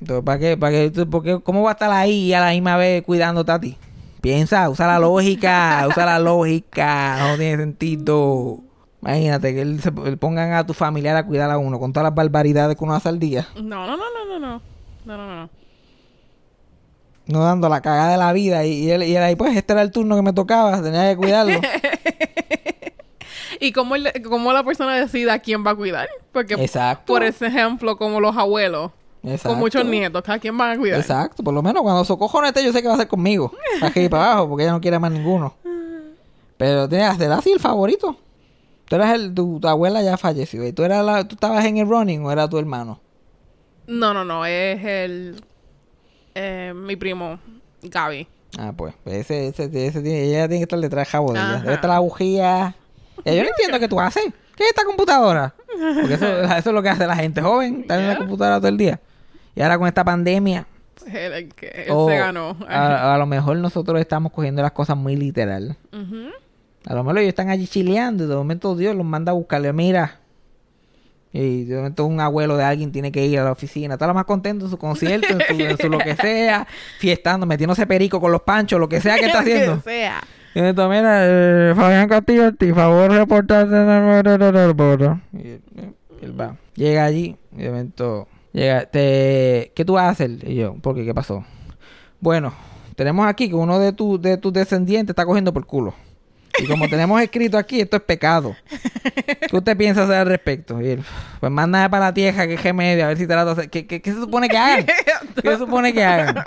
Entonces, 0.00 0.24
¿para 0.24 0.38
qué? 0.38 0.56
¿Para 0.56 0.72
qué? 0.72 1.06
porque, 1.10 1.40
¿Cómo 1.42 1.62
va 1.62 1.70
a 1.70 1.72
estar 1.72 1.90
ahí 1.90 2.26
y 2.26 2.32
a 2.34 2.40
la 2.40 2.50
misma 2.50 2.76
vez 2.76 3.02
cuidándote 3.02 3.50
a 3.50 3.58
ti? 3.58 3.76
Piensa, 4.20 4.68
usa 4.70 4.86
la 4.86 5.00
lógica, 5.00 5.84
usa 5.90 6.06
la 6.06 6.20
lógica, 6.20 7.28
no 7.28 7.36
tiene 7.36 7.56
sentido. 7.56 8.60
Imagínate 9.02 9.54
que 9.54 9.62
él 9.62 9.80
se, 9.80 9.92
él 10.04 10.16
pongan 10.18 10.52
a 10.52 10.64
tu 10.64 10.74
familiar 10.74 11.16
a 11.16 11.26
cuidar 11.26 11.50
a 11.50 11.58
uno 11.58 11.80
con 11.80 11.92
todas 11.92 12.04
las 12.04 12.14
barbaridades 12.14 12.76
que 12.76 12.84
uno 12.84 12.94
hace 12.94 13.08
al 13.08 13.18
día. 13.18 13.48
No, 13.56 13.86
no, 13.86 13.96
no, 13.96 14.04
no, 14.14 14.26
no, 14.26 14.38
no. 14.38 14.62
No, 15.04 15.16
no, 15.16 15.36
no. 15.42 15.57
No 17.28 17.40
dando 17.44 17.68
la 17.68 17.80
cagada 17.82 18.12
de 18.12 18.16
la 18.16 18.32
vida 18.32 18.64
y, 18.64 18.72
y 18.86 18.90
él, 18.90 19.02
y 19.04 19.14
él 19.14 19.22
ahí, 19.22 19.36
pues 19.36 19.54
este 19.56 19.72
era 19.74 19.82
el 19.82 19.92
turno 19.92 20.16
que 20.16 20.22
me 20.22 20.32
tocaba, 20.32 20.82
tenía 20.82 21.10
que 21.10 21.16
cuidarlo. 21.16 21.60
¿Y 23.60 23.72
cómo, 23.72 23.96
el- 23.96 24.10
cómo 24.28 24.52
la 24.52 24.62
persona 24.64 24.94
decide 24.96 25.30
a 25.30 25.38
quién 25.40 25.64
va 25.66 25.72
a 25.72 25.74
cuidar? 25.74 26.08
Porque, 26.32 26.54
Exacto. 26.54 27.04
por 27.12 27.22
ese 27.22 27.46
ejemplo, 27.46 27.96
como 27.96 28.20
los 28.20 28.36
abuelos, 28.36 28.92
Exacto. 29.22 29.48
con 29.50 29.58
muchos 29.58 29.84
nietos, 29.84 30.22
¿a 30.28 30.38
quién 30.38 30.56
van 30.56 30.72
a 30.72 30.78
cuidar? 30.78 31.00
Exacto, 31.00 31.42
por 31.42 31.52
lo 31.52 31.62
menos 31.62 31.82
cuando 31.82 32.04
Socojo 32.04 32.40
no 32.40 32.46
esté, 32.46 32.64
yo 32.64 32.72
sé 32.72 32.82
que 32.82 32.88
va 32.88 32.94
a 32.94 32.98
ser 32.98 33.08
conmigo. 33.08 33.52
Aquí 33.82 34.00
y 34.00 34.08
para 34.08 34.32
abajo, 34.32 34.48
porque 34.50 34.64
ella 34.64 34.72
no 34.72 34.80
quiere 34.80 34.98
más 34.98 35.10
ninguno. 35.10 35.54
Pero 36.56 36.88
que 36.88 36.96
ser 36.96 37.32
así 37.32 37.52
el 37.52 37.60
favorito. 37.60 38.16
Tú 38.86 38.96
eras 38.96 39.14
el, 39.14 39.34
tu, 39.34 39.60
tu 39.60 39.68
abuela 39.68 40.02
ya 40.02 40.16
falleció. 40.16 40.66
¿Y 40.66 40.72
tú, 40.72 40.82
eras 40.82 41.04
la, 41.04 41.26
tú 41.28 41.34
estabas 41.34 41.64
en 41.64 41.76
el 41.76 41.88
running 41.88 42.24
o 42.24 42.32
era 42.32 42.48
tu 42.48 42.58
hermano? 42.58 43.00
No, 43.86 44.12
no, 44.14 44.24
no. 44.24 44.44
Es 44.46 44.82
el... 44.84 45.44
eh, 46.38 46.72
mi 46.74 46.96
primo, 46.96 47.38
Gaby. 47.82 48.26
Ah, 48.58 48.72
pues, 48.76 48.94
ese, 49.04 49.48
ese, 49.48 49.64
ese 49.64 50.02
tiene, 50.02 50.24
ella 50.24 50.48
tiene 50.48 50.60
que 50.60 50.62
estar 50.64 50.78
detrás 50.78 51.10
de. 51.12 51.38
Ajá. 51.38 51.60
Debe 51.60 51.74
estar 51.74 51.90
la 51.90 51.98
bujía. 51.98 52.74
Yo 53.24 53.42
no 53.42 53.48
entiendo 53.48 53.78
qué 53.78 53.88
tú 53.88 54.00
haces. 54.00 54.24
¿Qué 54.56 54.64
es 54.64 54.70
esta 54.70 54.84
computadora? 54.84 55.54
Porque 56.00 56.14
eso, 56.14 56.26
eso 56.42 56.70
es 56.70 56.74
lo 56.74 56.82
que 56.82 56.88
hace 56.88 57.06
la 57.06 57.16
gente 57.16 57.40
joven, 57.42 57.82
estar 57.82 58.00
en 58.00 58.08
la 58.08 58.16
computadora 58.16 58.58
todo 58.58 58.68
el 58.68 58.76
día. 58.76 59.00
Y 59.54 59.62
ahora 59.62 59.78
con 59.78 59.86
esta 59.86 60.04
pandemia, 60.04 60.66
él 61.06 61.52
se 61.56 62.18
ganó. 62.18 62.56
a, 62.68 63.14
a 63.14 63.18
lo 63.18 63.26
mejor 63.26 63.56
nosotros 63.58 64.00
estamos 64.00 64.32
cogiendo 64.32 64.62
las 64.62 64.72
cosas 64.72 64.96
muy 64.96 65.16
literal. 65.16 65.76
A 66.86 66.94
lo 66.94 67.04
mejor 67.04 67.18
ellos 67.18 67.28
están 67.28 67.50
allí 67.50 67.66
chileando 67.66 68.24
y 68.24 68.28
de 68.28 68.34
momento 68.34 68.74
Dios 68.74 68.96
los 68.96 69.04
manda 69.04 69.32
a 69.32 69.34
buscarle. 69.34 69.72
Mira. 69.72 70.20
Y 71.32 71.64
de 71.64 71.76
momento 71.76 72.06
un 72.06 72.20
abuelo 72.20 72.56
de 72.56 72.64
alguien 72.64 72.90
tiene 72.90 73.12
que 73.12 73.24
ir 73.26 73.38
a 73.38 73.44
la 73.44 73.52
oficina. 73.52 73.94
Está 73.94 74.06
lo 74.06 74.14
más 74.14 74.24
contento 74.24 74.64
en 74.64 74.70
su 74.70 74.78
concierto, 74.78 75.28
en 75.28 75.40
su, 75.40 75.62
en 75.62 75.76
su 75.76 75.88
lo 75.88 75.98
que 75.98 76.16
sea, 76.20 76.66
fiestando, 76.98 77.46
metiéndose 77.46 77.86
perico 77.86 78.20
con 78.20 78.32
los 78.32 78.42
panchos, 78.42 78.80
lo 78.80 78.88
que 78.88 79.00
sea 79.00 79.16
que 79.16 79.26
está 79.26 79.40
haciendo. 79.40 79.76
Que 79.76 79.82
sea. 79.82 80.22
Y 80.54 80.60
de 80.60 80.62
momento, 80.62 80.88
mira, 80.88 81.20
eh, 81.22 81.74
Fabián 81.76 82.08
Castillo, 82.08 82.52
por 82.54 82.74
favor, 82.74 83.10
reportarte 83.10 83.76
en 83.76 83.88
el 83.88 85.60
eh, 86.22 86.30
va. 86.30 86.56
Llega 86.74 87.04
allí 87.04 87.36
y 87.52 87.62
de 87.62 87.68
momento 87.70 88.28
llega, 88.52 88.86
te, 88.86 89.72
¿qué 89.74 89.84
tú 89.84 89.94
vas 89.94 90.04
a 90.04 90.08
hacer? 90.10 90.30
Y 90.48 90.54
yo, 90.54 90.74
¿por 90.76 90.94
qué? 90.94 91.04
¿Qué 91.04 91.14
pasó? 91.14 91.44
Bueno, 92.20 92.54
tenemos 92.96 93.26
aquí 93.26 93.48
que 93.48 93.54
uno 93.54 93.78
de, 93.78 93.92
tu, 93.92 94.20
de 94.20 94.38
tus 94.38 94.52
descendientes 94.52 95.10
está 95.10 95.24
cogiendo 95.24 95.52
por 95.52 95.66
culo. 95.66 95.94
Y 96.58 96.66
como 96.66 96.88
tenemos 96.88 97.20
escrito 97.20 97.58
aquí, 97.58 97.80
esto 97.80 97.96
es 97.96 98.02
pecado. 98.02 98.56
¿Qué 99.48 99.56
usted 99.56 99.76
piensa 99.76 100.04
hacer 100.04 100.16
al 100.16 100.26
respecto? 100.26 100.80
Y 100.80 100.90
él, 100.90 101.04
pues 101.40 101.52
manda 101.52 101.88
para 101.88 102.06
la 102.06 102.14
tierra, 102.14 102.46
que 102.46 102.54
es 102.54 102.62
remedio, 102.62 103.04
a 103.04 103.08
ver 103.08 103.18
si 103.18 103.26
te 103.26 103.34
la 103.34 103.42
hacer. 103.42 103.70
¿Qué, 103.70 103.86
qué, 103.86 104.00
qué 104.00 104.12
se 104.12 104.18
supone 104.18 104.48
que 104.48 104.56
hagan? 104.56 104.86
¿Qué 105.42 105.50
se 105.50 105.58
supone 105.58 105.92
que 105.92 106.04
hagan? 106.04 106.44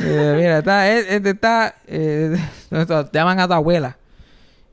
Eh, 0.00 0.34
mira, 0.36 0.58
está, 0.58 0.90
eh, 0.90 1.06
eh, 1.08 1.20
está, 1.24 1.76
eh, 1.86 2.36
llaman 3.12 3.40
a 3.40 3.46
tu 3.46 3.54
abuela. 3.54 3.96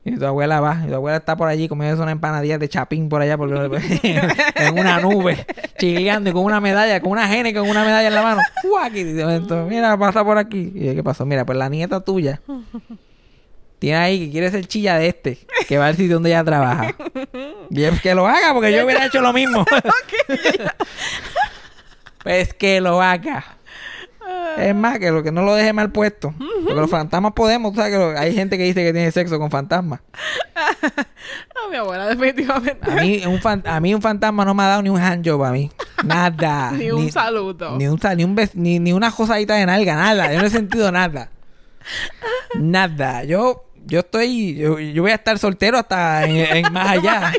Y 0.06 0.18
tu 0.18 0.26
abuela 0.26 0.60
va, 0.60 0.82
y 0.84 0.88
tu 0.88 0.94
abuela 0.94 1.16
está 1.16 1.34
por 1.34 1.48
allí 1.48 1.66
comiendo 1.66 2.02
una 2.02 2.12
empanadilla 2.12 2.58
de 2.58 2.68
chapín 2.68 3.08
por 3.08 3.22
allá, 3.22 3.38
por, 3.38 3.48
en 4.02 4.78
una 4.78 5.00
nube, 5.00 5.46
chileando 5.78 6.28
y 6.28 6.32
con 6.34 6.44
una 6.44 6.60
medalla, 6.60 7.00
con 7.00 7.12
una 7.12 7.26
gene, 7.26 7.54
con 7.54 7.66
una 7.66 7.84
medalla 7.86 8.08
en 8.08 8.14
la 8.14 8.22
mano. 8.22 8.42
Y 8.92 9.02
de 9.02 9.24
momento, 9.24 9.64
mira, 9.66 9.96
pasa 9.96 10.22
por 10.22 10.36
aquí. 10.36 10.72
Y 10.74 10.94
¿qué 10.94 11.02
pasó? 11.02 11.24
Mira, 11.24 11.46
pues 11.46 11.56
la 11.56 11.70
nieta 11.70 12.00
tuya 12.00 12.42
tiene 13.84 13.98
ahí 13.98 14.26
que 14.26 14.32
quiere 14.32 14.50
ser 14.50 14.66
chilla 14.66 14.96
de 14.98 15.08
este, 15.08 15.38
que 15.68 15.78
va 15.78 15.86
al 15.88 15.96
sitio 15.96 16.14
donde 16.14 16.30
ella 16.30 16.44
trabaja. 16.44 16.94
Y 17.70 17.82
es 17.82 18.00
que 18.02 18.14
lo 18.14 18.26
haga, 18.28 18.52
porque 18.52 18.72
yo 18.72 18.84
hubiera 18.84 19.06
hecho 19.06 19.20
lo 19.20 19.32
mismo. 19.32 19.64
pues 22.22 22.54
que 22.54 22.80
lo 22.80 23.00
haga. 23.02 23.44
Es 24.56 24.74
más, 24.74 24.98
que 24.98 25.10
lo 25.10 25.22
que 25.22 25.32
no 25.32 25.42
lo 25.42 25.54
deje 25.54 25.72
mal 25.72 25.90
puesto. 25.90 26.32
Porque 26.38 26.80
los 26.80 26.88
fantasmas 26.90 27.32
podemos, 27.32 27.72
tú 27.72 27.78
sabes 27.78 27.92
que 27.92 27.98
lo- 27.98 28.18
hay 28.18 28.34
gente 28.34 28.56
que 28.56 28.64
dice 28.64 28.82
que 28.84 28.92
tiene 28.92 29.10
sexo 29.10 29.38
con 29.38 29.50
fantasmas. 29.50 30.00
No, 31.54 31.70
mi 31.70 31.76
abuela, 31.78 32.06
definitivamente. 32.06 32.90
A 32.90 32.94
mí, 32.96 33.22
un 33.26 33.40
fan- 33.40 33.62
a 33.66 33.80
mí 33.80 33.94
un 33.94 34.02
fantasma 34.02 34.44
no 34.44 34.52
me 34.54 34.62
ha 34.64 34.66
dado 34.66 34.82
ni 34.82 34.90
un 34.90 35.00
handjob 35.00 35.42
a 35.42 35.50
mí. 35.52 35.70
Nada. 36.04 36.70
Ni 36.72 36.90
un 36.90 37.10
saludo. 37.10 37.78
Ni, 37.78 37.86
un, 37.88 37.98
ni, 38.16 38.24
un 38.24 38.36
bes- 38.36 38.54
ni, 38.54 38.78
ni 38.78 38.92
una 38.92 39.10
josadita 39.10 39.54
de 39.54 39.64
nalga, 39.64 39.94
nada. 39.96 40.30
Yo 40.32 40.40
no 40.40 40.46
he 40.46 40.50
sentido 40.50 40.92
nada. 40.92 41.30
Nada. 42.56 43.24
Yo, 43.24 43.64
yo 43.86 44.00
estoy, 44.00 44.54
yo, 44.54 44.78
yo 44.78 45.02
voy 45.02 45.12
a 45.12 45.16
estar 45.16 45.38
soltero 45.38 45.78
hasta 45.78 46.24
en, 46.24 46.36
en 46.36 46.72
más 46.72 46.88
allá. 46.88 47.32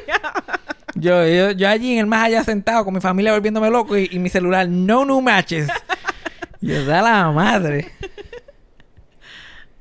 Yo, 0.96 1.28
yo, 1.28 1.52
yo 1.52 1.68
allí 1.68 1.94
en 1.94 2.00
el 2.00 2.06
más 2.06 2.26
allá 2.26 2.44
sentado 2.44 2.86
con 2.86 2.94
mi 2.94 3.02
familia 3.02 3.34
volviéndome 3.34 3.70
loco 3.70 3.98
y, 3.98 4.08
y 4.12 4.20
mi 4.20 4.30
celular, 4.30 4.68
no 4.70 5.06
new 5.06 5.22
matches. 5.22 5.70
Yo, 6.62 6.86
da 6.86 7.02
la 7.02 7.32
madre. 7.32 7.92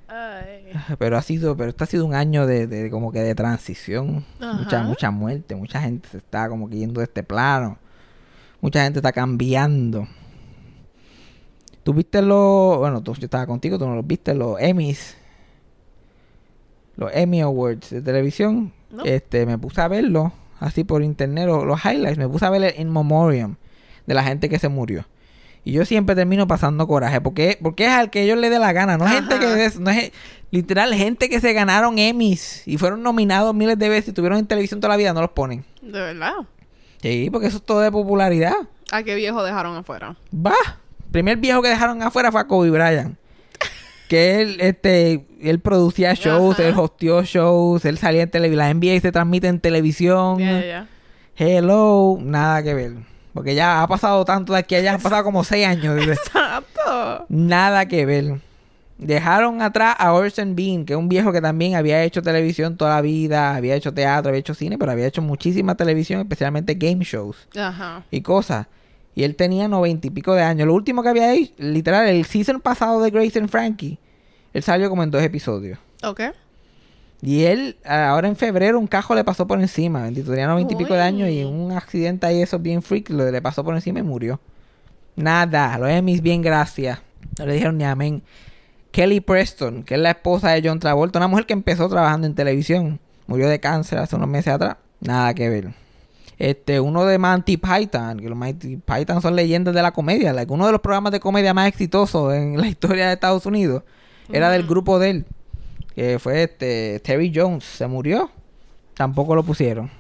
Ay. 0.09 0.73
Pero 0.99 1.17
ha 1.17 1.23
sido, 1.23 1.57
pero 1.57 1.71
esto 1.71 1.85
ha 1.85 1.87
sido 1.87 2.05
un 2.05 2.15
año 2.15 2.47
de, 2.47 2.67
de 2.67 2.91
como 2.91 3.13
que 3.13 3.21
de 3.21 3.35
transición. 3.35 4.25
Mucha, 4.41 4.83
mucha 4.83 5.11
muerte. 5.11 5.55
Mucha 5.55 5.81
gente 5.81 6.09
se 6.09 6.19
está 6.19 6.49
como 6.49 6.69
que 6.69 6.77
yendo 6.77 7.01
de 7.01 7.05
este 7.05 7.23
plano. 7.23 7.79
Mucha 8.61 8.83
gente 8.83 8.99
está 8.99 9.13
cambiando. 9.13 10.07
¿Tú 11.85 11.95
viste 11.95 12.23
los... 12.23 12.79
Bueno, 12.79 13.03
tú, 13.03 13.15
yo 13.15 13.25
estaba 13.25 13.47
contigo, 13.47 13.79
tú 13.79 13.87
no 13.87 13.95
los 13.95 14.07
viste, 14.07 14.35
los 14.35 14.61
Emmys. 14.61 15.17
Los 16.97 17.11
Emmy 17.15 17.41
Awards 17.41 17.91
de 17.91 18.03
televisión. 18.03 18.73
No. 18.91 19.05
Este, 19.05 19.47
me 19.47 19.59
puse 19.59 19.81
a 19.81 19.89
verlo 19.89 20.33
así 20.61 20.85
por 20.85 21.03
internet, 21.03 21.47
los, 21.47 21.65
los 21.65 21.85
highlights. 21.85 22.19
Me 22.19 22.29
puse 22.29 22.47
a 22.47 22.51
ver 22.51 22.63
el 22.63 22.81
In 22.81 22.93
Memoriam 22.93 23.57
de 24.07 24.15
la 24.15 24.23
gente 24.23 24.49
que 24.49 24.59
se 24.59 24.69
murió. 24.69 25.07
Y 25.65 25.73
yo 25.73 25.85
siempre 25.87 26.15
termino 26.15 26.47
pasando 26.47 26.87
coraje. 26.87 27.21
Porque, 27.21 27.59
porque 27.63 27.87
es 27.87 27.91
al 27.91 28.11
que 28.11 28.23
ellos 28.23 28.39
le 28.39 28.51
dé 28.51 28.59
la 28.59 28.73
gana. 28.73 28.99
No 28.99 29.07
es 29.07 29.13
gente 29.13 29.35
Ajá. 29.35 29.41
que 29.41 29.65
es, 29.65 29.81
no 29.81 29.91
es 29.91 30.13
literal 30.51 30.95
gente 30.95 31.29
que 31.29 31.41
se 31.41 31.53
ganaron 31.53 31.99
Emmys 31.99 32.63
y 32.67 32.77
fueron 32.79 33.03
nominados 33.03 33.55
miles 33.55 33.79
de 33.79 33.89
veces 33.89 34.09
y 34.09 34.11
estuvieron 34.11 34.39
en 34.39 34.47
televisión 34.47 34.81
toda 34.81 34.91
la 34.91 34.97
vida, 34.97 35.13
no 35.13 35.23
los 35.23 35.31
ponen. 35.31 35.65
De 35.83 35.99
verdad. 36.01 36.35
Sí, 37.01 37.29
porque 37.33 37.49
eso 37.49 37.57
es 37.57 37.63
todo 37.65 37.81
de 37.81 37.91
popularidad. 37.91 38.55
¿A 38.93 39.03
qué 39.03 39.15
viejo 39.15 39.43
dejaron 39.43 39.75
afuera? 39.77 40.17
Va. 40.35 40.55
Primer 41.11 41.39
viejo 41.39 41.63
que 41.63 41.69
dejaron 41.69 42.03
afuera 42.03 42.31
fue 42.31 42.41
a 42.43 42.47
Kobe 42.47 42.71
Bryant. 42.71 43.17
Que 44.09 44.43
él, 44.43 44.57
este, 44.61 45.27
él 45.41 45.61
producía 45.61 46.15
shows, 46.15 46.59
Ajá. 46.59 46.69
él 46.69 46.75
hosteó 46.77 47.23
shows, 47.23 47.85
él 47.85 47.99
salía 47.99 48.23
en 48.23 48.31
televisión. 48.31 48.59
La 48.67 48.75
NBA 48.75 49.01
se 49.01 49.13
transmite 49.13 49.49
en 49.49 49.61
televisión. 49.61 50.39
Ya, 50.39 50.65
ya. 50.65 50.89
Hello, 51.37 52.19
nada 52.21 52.63
que 52.63 52.75
ver. 52.75 52.93
Porque 53.33 53.55
ya 53.55 53.83
ha 53.83 53.89
pasado 53.89 54.25
tanto 54.25 54.53
de 54.53 54.61
aquí 54.61 54.75
a 54.77 54.79
allá, 54.79 54.95
han 54.95 55.01
pasado 55.01 55.25
como 55.25 55.43
seis 55.43 55.67
años. 55.67 55.97
desde- 55.97 56.13
Exacto. 56.25 57.27
Nada 57.29 57.87
que 57.87 58.07
ver. 58.07 58.41
Dejaron 58.99 59.61
atrás 59.61 59.97
a 59.99 60.13
Orson 60.13 60.55
Bean, 60.55 60.85
que 60.85 60.93
es 60.93 60.99
un 60.99 61.09
viejo 61.09 61.33
que 61.33 61.41
también 61.41 61.75
había 61.75 62.05
hecho 62.05 62.23
televisión 62.23 62.77
toda 62.77 62.95
la 62.95 63.01
vida, 63.01 63.57
había 63.57 63.75
hecho 63.75 63.93
teatro, 63.93 64.29
había 64.29 64.39
hecho 64.39 64.55
cine, 64.55 64.79
pero 64.79 64.93
había 64.93 65.07
hecho 65.07 65.21
muchísima 65.21 65.75
televisión, 65.75 66.21
especialmente 66.21 66.75
game 66.75 67.05
shows 67.05 67.49
Ajá. 67.57 68.05
y 68.13 68.21
cosas. 68.21 68.69
Y 69.15 69.23
él 69.23 69.37
tenía 69.37 69.69
noventa 69.69 70.07
y 70.07 70.11
pico 70.11 70.35
de 70.35 70.43
años. 70.43 70.67
Lo 70.67 70.75
último 70.75 71.03
que 71.03 71.09
había 71.09 71.33
hecho, 71.33 71.53
literal, 71.59 72.09
el 72.09 72.25
season 72.25 72.61
pasado 72.61 73.01
de 73.03 73.11
Grace 73.11 73.39
and 73.39 73.49
Frankie, 73.49 73.99
él 74.53 74.63
salió 74.63 74.91
como 74.91 75.03
en 75.03 75.11
dos 75.11 75.23
episodios. 75.23 75.79
Ok. 76.03 76.21
Y 77.23 77.45
él, 77.45 77.77
ahora 77.85 78.29
en 78.29 78.37
febrero, 78.37 78.79
un 78.79 78.87
cajo 78.87 79.15
le 79.15 79.25
pasó 79.25 79.47
por 79.47 79.61
encima. 79.61 80.03
Bendito, 80.03 80.31
tenía 80.31 80.47
noventa 80.47 80.75
y 80.75 80.77
pico 80.77 80.95
de 80.95 81.01
años 81.01 81.31
y 81.31 81.43
un 81.45 81.73
accidente 81.73 82.27
ahí, 82.27 82.43
eso 82.43 82.59
bien 82.59 82.83
freak, 82.83 83.09
lo 83.11 83.31
le 83.31 83.41
pasó 83.41 83.65
por 83.65 83.75
encima 83.75 84.01
y 84.01 84.03
murió. 84.03 84.41
Nada, 85.17 85.79
los 85.79 85.89
Emmys, 85.89 86.21
bien 86.21 86.43
gracias. 86.43 86.99
No 87.39 87.47
le 87.47 87.55
dijeron 87.55 87.79
ni 87.79 87.85
amén. 87.85 88.23
Kelly 88.91 89.21
Preston, 89.21 89.85
que 89.85 89.95
es 89.95 90.01
la 90.01 90.11
esposa 90.11 90.51
de 90.51 90.69
John 90.69 90.79
Travolta, 90.79 91.19
una 91.19 91.29
mujer 91.29 91.47
que 91.47 91.53
empezó 91.53 91.89
trabajando 91.89 92.27
en 92.27 92.35
televisión, 92.35 93.01
murió 93.27 93.49
de 93.49 93.59
cáncer 93.59 93.99
hace 93.99 94.17
unos 94.17 94.29
meses 94.29 94.53
atrás. 94.53 94.77
Nada 95.01 95.33
que 95.35 95.49
ver. 95.49 95.84
Este, 96.39 96.81
uno 96.81 97.05
de 97.05 97.19
Monty 97.19 97.57
Python, 97.57 98.19
que 98.19 98.29
los 98.29 98.37
Monty 98.37 98.77
Python 98.79 99.23
son 99.23 99.37
leyendas 99.37 99.75
de 99.75 99.83
la 99.83 99.93
comedia. 99.93 100.33
like, 100.33 100.53
uno 100.53 100.67
de 100.67 100.73
los 100.73 100.81
programas 100.81 101.13
de 101.13 101.21
comedia 101.21 101.55
más 101.55 101.69
exitosos 101.69 102.35
en 102.35 102.61
la 102.61 102.67
historia 102.69 103.07
de 103.09 103.15
Estados 103.15 103.47
Unidos 103.47 103.83
era 104.33 104.51
del 104.51 104.65
grupo 104.67 104.99
de 104.99 105.11
él, 105.11 105.27
que 105.95 106.19
fue 106.19 106.43
este 106.45 107.01
Terry 107.05 107.33
Jones. 107.35 107.65
Se 107.65 107.87
murió, 107.87 108.31
tampoco 108.95 109.35
lo 109.35 109.43
pusieron. 109.43 109.91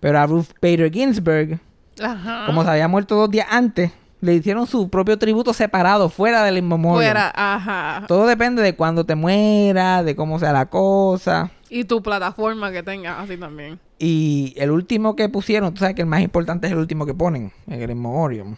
Pero 0.00 0.18
a 0.18 0.26
Ruth 0.26 0.48
Bader 0.60 0.92
Ginsburg, 0.92 1.58
Ajá. 2.02 2.44
como 2.46 2.62
se 2.64 2.70
había 2.70 2.86
muerto 2.88 3.14
dos 3.14 3.30
días 3.30 3.46
antes, 3.50 3.90
le 4.20 4.34
hicieron 4.34 4.66
su 4.66 4.88
propio 4.90 5.18
tributo 5.18 5.52
separado, 5.54 6.08
fuera 6.10 6.42
del 6.42 6.58
inmemorial. 6.58 7.12
Fuera, 7.12 7.32
ajá. 7.34 8.04
Todo 8.06 8.26
depende 8.26 8.62
de 8.62 8.74
cuándo 8.74 9.04
te 9.04 9.14
mueras, 9.14 10.04
de 10.04 10.14
cómo 10.16 10.38
sea 10.38 10.52
la 10.52 10.66
cosa. 10.66 11.50
Y 11.68 11.84
tu 11.84 12.02
plataforma 12.02 12.70
que 12.70 12.82
tengas 12.82 13.18
así 13.20 13.36
también. 13.36 13.78
Y 13.98 14.54
el 14.56 14.70
último 14.70 15.16
que 15.16 15.28
pusieron, 15.28 15.72
tú 15.74 15.80
sabes 15.80 15.94
que 15.94 16.02
el 16.02 16.08
más 16.08 16.20
importante 16.20 16.66
es 16.66 16.72
el 16.72 16.78
último 16.78 17.06
que 17.06 17.14
ponen, 17.14 17.52
en 17.66 17.82
el 17.82 17.90
inmemorial. 17.90 18.56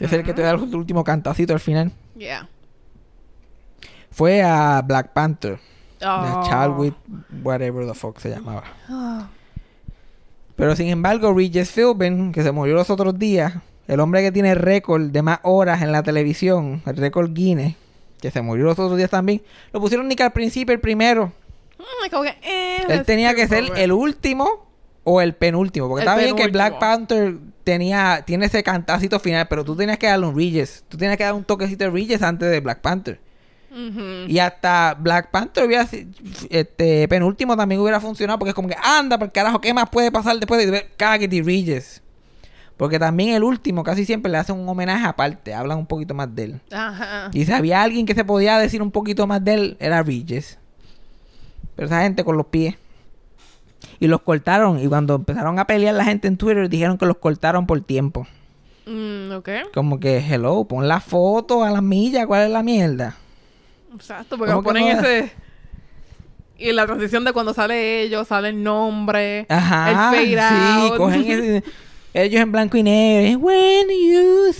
Es 0.00 0.12
el 0.12 0.22
que 0.24 0.32
te 0.32 0.42
da 0.42 0.52
el 0.52 0.74
último 0.74 1.04
cantacito 1.04 1.52
al 1.52 1.60
final. 1.60 1.92
Yeah. 2.16 2.48
Fue 4.10 4.42
a 4.42 4.82
Black 4.82 5.12
Panther. 5.12 5.58
Oh. 6.02 6.42
Child 6.44 6.78
with 6.78 6.94
whatever 7.42 7.86
the 7.86 7.94
fuck 7.94 8.18
se 8.18 8.30
llamaba. 8.30 8.64
Ah. 8.88 9.28
Pero 10.56 10.74
sin 10.74 10.88
embargo, 10.88 11.32
Regis 11.34 11.70
Philbin, 11.72 12.32
que 12.32 12.42
se 12.42 12.50
murió 12.50 12.74
los 12.74 12.90
otros 12.90 13.18
días, 13.18 13.54
el 13.86 14.00
hombre 14.00 14.22
que 14.22 14.32
tiene 14.32 14.54
récord 14.54 15.10
de 15.10 15.22
más 15.22 15.40
horas 15.42 15.82
en 15.82 15.92
la 15.92 16.02
televisión, 16.02 16.82
el 16.86 16.96
récord 16.96 17.32
Guinness, 17.32 17.76
que 18.20 18.30
se 18.30 18.42
murió 18.42 18.64
los 18.64 18.78
otros 18.78 18.96
días 18.96 19.10
también, 19.10 19.42
lo 19.72 19.80
pusieron 19.80 20.08
ni 20.08 20.16
que 20.16 20.24
al 20.24 20.32
principio 20.32 20.74
el 20.74 20.80
primero. 20.80 21.32
Mm, 21.78 22.04
es 22.04 22.10
como 22.10 22.22
que, 22.24 22.36
eh, 22.42 22.84
Él 22.88 23.04
tenía 23.04 23.34
que 23.34 23.46
ser 23.46 23.64
el 23.76 23.92
último 23.92 24.68
o 25.04 25.20
el 25.20 25.34
penúltimo. 25.34 25.88
Porque 25.88 26.04
El 26.04 26.08
está 26.08 26.22
bien 26.22 26.36
que. 26.36 26.48
Black 26.48 26.78
Panther 26.78 27.36
tenía, 27.64 28.22
tiene 28.26 28.46
ese 28.46 28.62
cantacito 28.62 29.18
final, 29.20 29.46
pero 29.48 29.64
tú 29.64 29.76
tenías 29.76 29.98
que 29.98 30.06
darle 30.06 30.26
un 30.26 30.36
Regis. 30.36 30.84
Tú 30.88 30.96
tenías 30.96 31.16
que 31.16 31.24
dar 31.24 31.34
un 31.34 31.44
toquecito 31.44 31.84
de 31.84 31.90
Regis 31.90 32.22
antes 32.22 32.50
de 32.50 32.60
Black 32.60 32.80
Panther. 32.80 33.20
Y 34.26 34.38
hasta 34.38 34.96
Black 34.98 35.30
Panther 35.30 35.64
hubiera 35.64 35.86
este 36.50 37.06
penúltimo 37.06 37.56
también 37.56 37.80
hubiera 37.80 38.00
funcionado 38.00 38.38
porque 38.38 38.50
es 38.50 38.54
como 38.54 38.68
que 38.68 38.76
anda 38.82 39.18
por 39.18 39.30
carajo, 39.30 39.60
¿qué 39.60 39.72
más 39.72 39.88
puede 39.90 40.10
pasar 40.10 40.36
después 40.38 40.64
de 40.64 40.70
ver 40.70 40.90
Caggedy 40.96 41.42
Regis? 41.42 42.02
Porque 42.76 42.98
también 42.98 43.34
el 43.34 43.44
último 43.44 43.84
casi 43.84 44.04
siempre 44.04 44.32
le 44.32 44.38
hacen 44.38 44.56
un 44.56 44.68
homenaje 44.68 45.06
aparte, 45.06 45.52
hablan 45.52 45.78
un 45.78 45.86
poquito 45.86 46.14
más 46.14 46.34
de 46.34 46.44
él. 46.44 46.60
Ajá. 46.72 47.30
Y 47.32 47.44
si 47.44 47.52
había 47.52 47.82
alguien 47.82 48.06
que 48.06 48.14
se 48.14 48.24
podía 48.24 48.58
decir 48.58 48.80
un 48.82 48.90
poquito 48.90 49.26
más 49.26 49.44
de 49.44 49.54
él, 49.54 49.76
era 49.80 50.02
Regis. 50.02 50.58
Pero 51.78 51.86
esa 51.86 52.02
gente 52.02 52.24
con 52.24 52.36
los 52.36 52.46
pies. 52.46 52.74
Y 54.00 54.08
los 54.08 54.20
cortaron. 54.22 54.80
Y 54.80 54.88
cuando 54.88 55.14
empezaron 55.14 55.60
a 55.60 55.64
pelear 55.68 55.94
la 55.94 56.04
gente 56.04 56.26
en 56.26 56.36
Twitter, 56.36 56.68
dijeron 56.68 56.98
que 56.98 57.06
los 57.06 57.18
cortaron 57.18 57.68
por 57.68 57.80
tiempo. 57.82 58.26
Mm, 58.84 59.30
ok. 59.36 59.48
Como 59.72 60.00
que, 60.00 60.18
hello, 60.18 60.64
pon 60.64 60.88
la 60.88 60.98
foto 60.98 61.62
a 61.62 61.70
la 61.70 61.80
milla, 61.80 62.26
¿cuál 62.26 62.46
es 62.46 62.50
la 62.50 62.64
mierda? 62.64 63.14
Exacto, 63.94 64.36
porque 64.36 64.50
¿Cómo 64.52 64.62
que 64.64 64.66
ponen 64.66 64.96
no? 64.96 65.02
ese... 65.04 65.32
Y 66.58 66.72
la 66.72 66.84
transición 66.84 67.24
de 67.24 67.32
cuando 67.32 67.54
sale 67.54 68.02
ellos, 68.02 68.26
sale 68.26 68.48
el 68.48 68.60
nombre, 68.60 69.46
Ajá. 69.48 69.90
el 69.90 69.96
fade 70.36 70.48
sí, 70.48 70.88
out. 70.90 70.96
cogen 70.96 71.30
ese- 71.30 71.62
ellos 72.14 72.40
en 72.40 72.50
blanco 72.52 72.76
y 72.76 72.82
negro. 72.82 73.38
When 73.40 73.86
you 73.88 74.52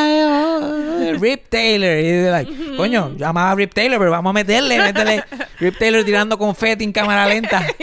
smile. 0.00 1.18
Rip 1.20 1.48
Taylor. 1.48 1.98
Y 1.98 2.30
like, 2.30 2.76
coño, 2.76 3.16
yo 3.16 3.26
amaba 3.26 3.52
a 3.52 3.54
Rip 3.54 3.72
Taylor, 3.74 3.98
pero 3.98 4.10
vamos 4.10 4.30
a 4.30 4.34
meterle, 4.34 4.78
métele. 4.78 5.24
Rip 5.60 5.78
Taylor 5.78 6.04
tirando 6.04 6.38
confeti 6.38 6.84
en 6.84 6.92
cámara 6.92 7.26
lenta. 7.26 7.66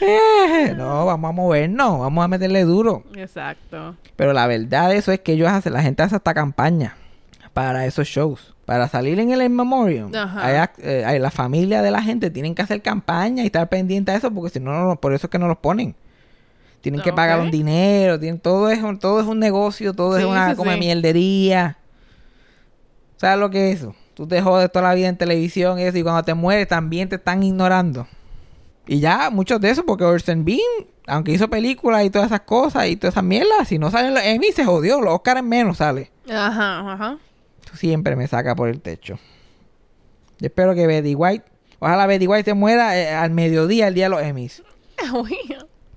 Eh, 0.00 0.16
eh, 0.68 0.74
no, 0.76 1.06
vamos 1.06 1.28
a 1.28 1.32
movernos, 1.32 1.98
vamos 1.98 2.24
a 2.24 2.28
meterle 2.28 2.62
duro. 2.62 3.02
Exacto. 3.16 3.96
Pero 4.14 4.32
la 4.32 4.46
verdad 4.46 4.90
de 4.90 4.96
eso 4.96 5.10
es 5.10 5.18
que 5.18 5.32
ellos 5.32 5.48
hacen, 5.48 5.72
la 5.72 5.82
gente 5.82 6.04
hace 6.04 6.14
hasta 6.14 6.34
campaña 6.34 6.96
para 7.52 7.84
esos 7.84 8.06
shows. 8.06 8.54
Para 8.64 8.86
salir 8.86 9.18
en 9.18 9.32
el 9.32 9.42
In 9.42 9.56
Memoriam, 9.56 10.12
hay 10.36 10.54
eh, 10.78 11.02
hay- 11.04 11.18
la 11.18 11.32
familia 11.32 11.82
de 11.82 11.90
la 11.90 12.00
gente 12.00 12.30
tienen 12.30 12.54
que 12.54 12.62
hacer 12.62 12.80
campaña 12.80 13.42
y 13.42 13.46
estar 13.46 13.68
pendiente 13.68 14.12
a 14.12 14.14
eso 14.14 14.30
porque 14.30 14.50
si 14.50 14.60
no, 14.60 14.70
no, 14.86 15.00
por 15.00 15.12
eso 15.14 15.26
es 15.26 15.30
que 15.32 15.38
no 15.40 15.48
los 15.48 15.58
ponen. 15.58 15.96
Tienen 16.80 17.00
que 17.02 17.10
Ok. 17.10 17.16
pagar 17.16 17.40
un 17.40 17.50
dinero, 17.50 18.18
tienen, 18.20 18.40
todo, 18.40 18.70
es, 18.70 18.82
un- 18.82 18.98
todo 18.98 19.20
es 19.20 19.26
un 19.26 19.38
negocio, 19.38 19.92
todo 19.94 20.16
es 20.16 20.24
una 20.24 20.54
sí, 20.54 20.78
mierdería. 20.78 21.78
¿Sabes 23.16 23.38
lo 23.40 23.50
que 23.50 23.72
es 23.72 23.80
eso? 23.80 23.94
Tú 24.14 24.26
te 24.26 24.40
jodes 24.42 24.70
toda 24.70 24.88
la 24.88 24.94
vida 24.94 25.08
en 25.08 25.16
televisión 25.16 25.78
y 25.78 25.82
eso, 25.82 25.98
y 25.98 26.02
cuando 26.02 26.22
te 26.22 26.34
mueres 26.34 26.68
también 26.68 27.08
te 27.08 27.16
están 27.16 27.42
ignorando. 27.42 28.06
Y 28.86 29.00
ya, 29.00 29.28
muchos 29.30 29.60
de 29.60 29.70
esos, 29.70 29.84
porque 29.84 30.04
Orson 30.04 30.44
Bean, 30.44 30.60
aunque 31.06 31.32
hizo 31.32 31.48
películas 31.50 32.04
y 32.04 32.10
todas 32.10 32.26
esas 32.28 32.40
cosas 32.42 32.86
y 32.86 32.96
todas 32.96 33.14
esas 33.14 33.24
mierdas, 33.24 33.66
si 33.68 33.78
no 33.78 33.90
salen 33.90 34.14
los 34.14 34.22
Emmy 34.22 34.52
se 34.52 34.64
jodió, 34.64 35.00
los 35.00 35.14
Oscars 35.14 35.42
menos 35.42 35.78
sale. 35.78 36.10
Ajá, 36.30 36.92
ajá. 36.92 37.18
Eso 37.64 37.76
siempre 37.76 38.16
me 38.16 38.26
saca 38.28 38.54
por 38.54 38.68
el 38.68 38.80
techo. 38.80 39.18
Yo 40.38 40.46
espero 40.46 40.74
que 40.74 40.86
Betty 40.86 41.14
White, 41.14 41.44
ojalá 41.80 42.06
Betty 42.06 42.26
White 42.26 42.44
se 42.44 42.54
muera 42.54 42.96
eh, 42.98 43.10
al 43.10 43.30
mediodía 43.32 43.88
el 43.88 43.94
día 43.94 44.04
de 44.04 44.10
los 44.10 44.22
Emmys. 44.22 44.62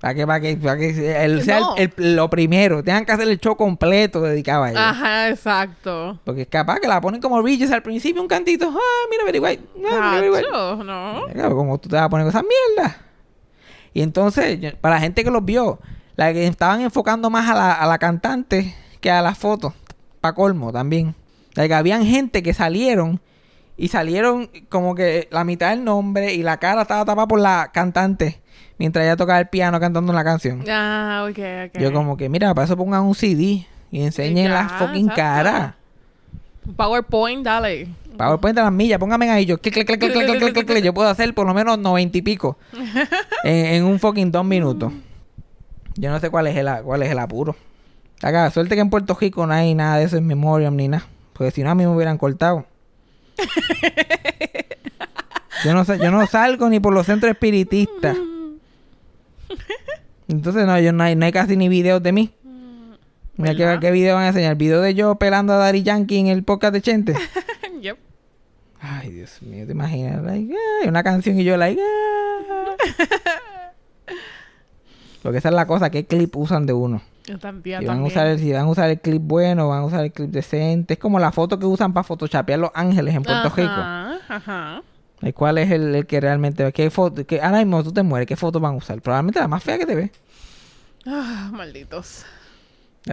Para 0.02 0.14
que, 0.14 0.26
para 0.26 0.40
que, 0.40 0.56
para 0.56 0.76
que 0.76 1.24
el- 1.24 1.42
sea 1.44 1.60
No. 1.60 1.76
el- 1.76 1.94
el- 1.96 2.16
lo 2.16 2.28
primero. 2.28 2.82
Tengan 2.82 3.04
que 3.06 3.12
hacer 3.12 3.28
el 3.28 3.38
show 3.38 3.56
completo 3.56 4.20
dedicado 4.20 4.64
a 4.64 4.70
ella. 4.70 4.90
Ajá, 4.90 5.28
exacto. 5.30 6.18
Porque 6.24 6.42
es 6.42 6.48
capaz 6.48 6.80
que 6.80 6.88
la 6.88 7.00
ponen 7.00 7.20
como 7.20 7.40
Regis 7.40 7.70
al 7.70 7.82
principio, 7.84 8.20
un 8.20 8.26
cantito. 8.28 8.68
Ah, 8.68 9.06
mira 9.08 9.40
White. 9.40 9.62
Ah, 9.88 10.18
mira 10.20 10.30
White. 10.32 10.42
Tacho, 10.50 10.82
no. 10.84 11.22
Claro, 11.32 11.56
como 11.56 11.78
tú 11.78 11.88
te 11.88 11.94
vas 11.94 12.04
a 12.06 12.08
poner 12.10 12.24
con 12.26 12.30
esas 12.30 12.42
mierdas. 12.42 12.96
Y 13.94 14.02
entonces, 14.02 14.60
yo- 14.60 14.76
para 14.80 14.96
la 14.96 15.00
gente 15.00 15.22
que 15.22 15.30
los 15.30 15.44
vio, 15.44 15.78
la 16.16 16.32
que 16.32 16.46
estaban 16.48 16.80
enfocando 16.80 17.30
más 17.30 17.48
a 17.48 17.54
la, 17.54 17.72
a 17.72 17.86
la 17.86 17.98
cantante 17.98 18.74
que 19.00 19.10
a 19.10 19.22
las 19.22 19.38
fotos. 19.38 19.72
Para 20.20 20.34
colmo 20.34 20.72
también. 20.72 21.14
La 21.54 21.68
que 21.68 21.74
habían 21.74 22.04
gente 22.04 22.42
que 22.42 22.52
salieron 22.54 23.20
Y 23.76 23.88
salieron 23.88 24.50
como 24.68 24.94
que 24.94 25.28
la 25.30 25.44
mitad 25.44 25.70
del 25.70 25.82
nombre 25.84 26.34
y 26.34 26.42
la 26.42 26.58
cara 26.58 26.82
estaba 26.82 27.04
tapada 27.06 27.26
por 27.26 27.40
la 27.40 27.70
cantante 27.72 28.41
mientras 28.82 29.04
ella 29.04 29.16
tocaba 29.16 29.38
el 29.38 29.46
piano 29.46 29.78
cantando 29.78 30.10
una 30.10 30.24
canción. 30.24 30.64
Ah, 30.68 31.24
ok, 31.30 31.38
ok. 31.68 31.80
Yo 31.80 31.92
como 31.92 32.16
que, 32.16 32.28
mira, 32.28 32.52
para 32.52 32.64
eso 32.64 32.76
pongan 32.76 33.02
un 33.04 33.14
CD 33.14 33.64
y 33.92 34.02
enseñen 34.02 34.48
Ya, 34.48 34.54
la 34.54 34.68
fucking 34.70 35.08
exacto. 35.08 35.14
cara. 35.14 35.76
PowerPoint, 36.74 37.44
dale. 37.44 37.86
PowerPoint 38.16 38.58
a 38.58 38.64
las 38.64 38.72
millas, 38.72 38.98
póngame 38.98 39.30
ahí. 39.30 39.46
Yo, 39.46 39.58
clic, 39.58 39.72
clic, 39.72 39.86
clic, 39.86 40.00
clic, 40.00 40.12
clic, 40.12 40.26
clic, 40.26 40.52
clic, 40.52 40.66
clic. 40.66 40.82
yo 40.84 40.92
puedo 40.92 41.08
hacer 41.08 41.32
por 41.32 41.46
lo 41.46 41.54
menos 41.54 41.78
noventa 41.78 42.18
y 42.18 42.22
pico 42.22 42.58
en, 43.44 43.66
en 43.66 43.84
un 43.84 44.00
fucking 44.00 44.32
dos 44.32 44.44
minutos. 44.44 44.92
Yo 45.94 46.10
no 46.10 46.18
sé 46.18 46.28
cuál 46.30 46.48
es 46.48 46.56
el, 46.56 46.68
cuál 46.82 47.04
es 47.04 47.10
el 47.12 47.20
apuro. 47.20 47.54
Acá, 48.20 48.50
suerte 48.50 48.74
que 48.74 48.80
en 48.80 48.90
Puerto 48.90 49.16
Rico 49.20 49.46
no 49.46 49.52
hay 49.52 49.76
nada 49.76 49.98
de 49.98 50.06
eso 50.06 50.16
en 50.16 50.26
Memoriam 50.26 50.74
ni 50.74 50.88
nada. 50.88 51.06
Porque 51.34 51.52
si 51.52 51.62
no, 51.62 51.70
a 51.70 51.76
mí 51.76 51.84
me 51.86 51.94
hubieran 51.94 52.18
cortado. 52.18 52.66
Yo 55.64 55.72
no, 55.72 55.84
sé, 55.84 55.96
yo 56.00 56.10
no 56.10 56.26
salgo 56.26 56.68
ni 56.68 56.80
por 56.80 56.92
los 56.92 57.06
centros 57.06 57.30
espiritistas. 57.30 58.16
Entonces, 60.28 60.66
no, 60.66 60.78
yo 60.80 60.92
no 60.92 61.02
hay, 61.04 61.16
no 61.16 61.24
hay 61.24 61.32
casi 61.32 61.56
ni 61.56 61.68
videos 61.68 62.02
de 62.02 62.12
mí. 62.12 62.34
Mira, 63.36 63.54
¿qué. 63.54 63.78
¿qué 63.80 63.90
video 63.90 64.14
van 64.14 64.24
a 64.24 64.28
enseñar? 64.28 64.56
¿Video 64.56 64.80
de 64.80 64.94
yo 64.94 65.16
pelando 65.16 65.52
a 65.52 65.56
Daddy 65.56 65.82
Yankee 65.82 66.18
en 66.18 66.26
el 66.28 66.44
podcast 66.44 66.74
de 66.74 66.82
Chente? 66.82 67.14
yep. 67.80 67.98
Ay, 68.80 69.10
Dios 69.10 69.40
mío, 69.42 69.64
¿te 69.66 69.72
imaginas? 69.72 70.22
Like, 70.22 70.54
ay, 70.82 70.88
una 70.88 71.02
canción 71.02 71.38
y 71.38 71.44
yo, 71.44 71.56
like, 71.56 71.80
ah. 71.80 72.76
Porque 75.22 75.38
esa 75.38 75.48
es 75.50 75.54
la 75.54 75.66
cosa, 75.66 75.90
¿qué 75.90 76.04
clip 76.04 76.36
usan 76.36 76.66
de 76.66 76.72
uno? 76.72 77.00
Yo 77.26 77.38
también, 77.38 77.80
Si 77.80 77.86
van, 77.86 78.00
a 78.00 78.04
usar 78.04 78.26
el, 78.26 78.38
si 78.40 78.52
van 78.52 78.62
a 78.62 78.68
usar 78.68 78.90
el 78.90 79.00
clip 79.00 79.22
bueno, 79.22 79.68
van 79.68 79.82
a 79.82 79.84
usar 79.84 80.04
el 80.04 80.12
clip 80.12 80.30
decente. 80.30 80.94
Es 80.94 81.00
como 81.00 81.20
la 81.20 81.30
foto 81.30 81.58
que 81.58 81.66
usan 81.66 81.92
para 81.92 82.02
photoshopear 82.02 82.58
Los 82.58 82.72
Ángeles 82.74 83.14
en 83.14 83.22
Puerto 83.22 83.48
Rico. 83.50 83.70
Ajá, 83.70 84.18
ajá. 84.28 84.82
¿Y 84.82 84.91
¿Cuál 85.34 85.58
es 85.58 85.70
el, 85.70 85.94
el 85.94 86.06
que 86.06 86.20
realmente... 86.20 86.72
¿Qué 86.72 86.90
foto? 86.90 87.24
Que 87.26 87.40
ahora 87.40 87.58
mismo 87.58 87.82
tú 87.84 87.92
te 87.92 88.02
mueres, 88.02 88.26
¿qué 88.26 88.34
foto 88.36 88.58
van 88.58 88.74
a 88.74 88.76
usar? 88.78 89.00
Probablemente 89.00 89.38
la 89.38 89.46
más 89.48 89.62
fea 89.62 89.78
que 89.78 89.86
te 89.86 89.94
ve. 89.94 90.10
Ah, 91.06 91.50
malditos. 91.52 92.24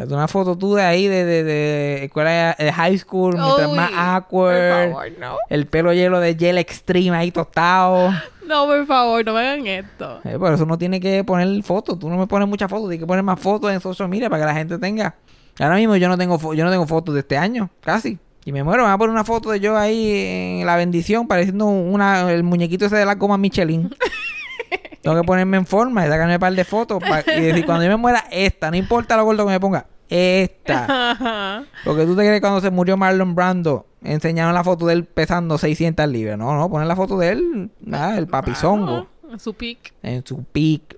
Una 0.08 0.28
foto 0.28 0.56
tú 0.56 0.76
de 0.76 0.84
ahí, 0.84 1.08
de, 1.08 1.26
de, 1.26 1.44
de 1.44 2.04
escuela 2.06 2.56
de 2.60 2.72
high 2.72 2.96
school, 3.00 3.34
mientras 3.36 3.68
Uy, 3.70 3.76
más 3.76 3.90
Por 3.90 4.00
awkward. 4.00 4.90
favor, 4.92 5.12
no. 5.20 5.38
El 5.50 5.66
pelo 5.66 5.94
lleno 5.94 6.20
de 6.20 6.36
gel 6.36 6.60
extreme 6.60 7.18
ahí 7.18 7.32
tostado. 7.32 8.12
No, 8.46 8.66
por 8.68 8.86
favor, 8.86 9.26
no 9.26 9.34
me 9.34 9.40
hagan 9.40 9.66
esto. 9.66 10.22
Eh, 10.26 10.38
por 10.38 10.54
eso 10.54 10.64
uno 10.64 10.78
tiene 10.78 11.00
que 11.00 11.24
poner 11.24 11.64
fotos. 11.64 11.98
Tú 11.98 12.08
no 12.10 12.18
me 12.18 12.28
pones 12.28 12.48
muchas 12.48 12.70
fotos, 12.70 12.86
tienes 12.90 13.00
que 13.04 13.08
poner 13.08 13.24
más 13.24 13.40
fotos 13.40 13.72
en 13.72 13.80
social 13.82 14.08
media 14.10 14.30
para 14.30 14.44
que 14.44 14.48
la 14.48 14.54
gente 14.56 14.78
tenga. 14.78 15.16
Ahora 15.60 15.76
mismo 15.76 15.96
yo 15.96 16.08
no 16.08 16.18
tengo 16.20 16.40
fo- 16.40 16.56
yo 16.56 16.64
no 16.66 16.70
tengo 16.72 16.86
fotos 16.86 17.16
de 17.16 17.22
este 17.22 17.38
año, 17.38 17.70
casi. 17.82 18.20
Y 18.46 18.52
me 18.52 18.64
muero, 18.64 18.84
me 18.84 18.88
van 18.88 18.94
a 18.94 18.98
poner 18.98 19.12
una 19.12 19.24
foto 19.24 19.52
de 19.52 19.60
yo 19.60 19.78
ahí 19.78 20.60
en 20.62 20.66
la 20.66 20.76
bendición, 20.76 21.28
pareciendo 21.28 21.66
una, 21.68 22.32
el 22.32 22.44
muñequito 22.44 22.86
ese 22.86 22.96
de 22.96 23.06
la 23.06 23.16
goma 23.16 23.38
Michelin. 23.38 23.90
tengo 25.02 25.16
que 25.22 25.24
ponerme 25.26 25.58
en 25.58 25.66
forma 25.66 26.06
y 26.06 26.10
sacarme 26.10 26.36
un 26.36 26.40
par 26.40 26.54
de 26.54 26.64
fotos 26.64 27.02
y 27.38 27.42
decir, 27.42 27.66
cuando 27.66 27.84
yo 27.84 27.90
me 27.90 27.98
muera, 27.98 28.26
esta, 28.32 28.72
no 28.72 28.78
importa 28.78 29.18
lo 29.18 29.26
gordo 29.26 29.46
que 29.46 29.52
me 29.52 29.60
ponga, 29.60 29.86
esta. 30.10 31.66
Porque 31.86 32.06
tú 32.06 32.16
te 32.16 32.22
crees 32.22 32.38
que 32.38 32.42
cuando 32.42 32.62
se 32.62 32.72
murió 32.72 32.98
Marlon 32.98 33.36
Brando, 33.36 33.86
enseñaron 34.04 34.54
la 34.54 34.64
foto 34.64 34.88
de 34.88 34.94
él 34.94 35.06
pesando 35.06 35.58
600 35.58 36.08
libras. 36.08 36.38
No, 36.38 36.56
no, 36.58 36.70
ponen 36.70 36.88
la 36.88 36.96
foto 36.96 37.18
de 37.18 37.30
él, 37.30 37.70
nada, 37.82 38.18
el 38.18 38.28
papizongo 38.28 39.08
Ah, 39.32 39.38
Su 39.38 39.54
pic. 39.54 39.94
en 40.02 40.26
su 40.26 40.44
peak. 40.44 40.98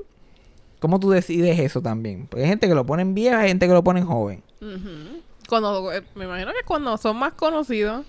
¿Cómo 0.79 0.99
tú 0.99 1.09
decides 1.11 1.59
eso 1.59 1.81
también? 1.81 2.27
Porque 2.27 2.43
hay 2.43 2.49
gente 2.49 2.67
que 2.67 2.73
lo 2.73 2.85
ponen 2.85 3.13
viejo, 3.13 3.37
hay 3.37 3.49
gente 3.49 3.67
que 3.67 3.73
lo 3.73 3.83
ponen 3.83 4.05
joven. 4.05 4.41
Ujú. 4.61 5.20
Cuando, 5.51 5.91
eh, 5.91 6.01
me 6.15 6.23
imagino 6.23 6.53
que 6.53 6.63
cuando 6.65 6.95
son 6.95 7.17
más 7.17 7.33
conocidos. 7.33 8.05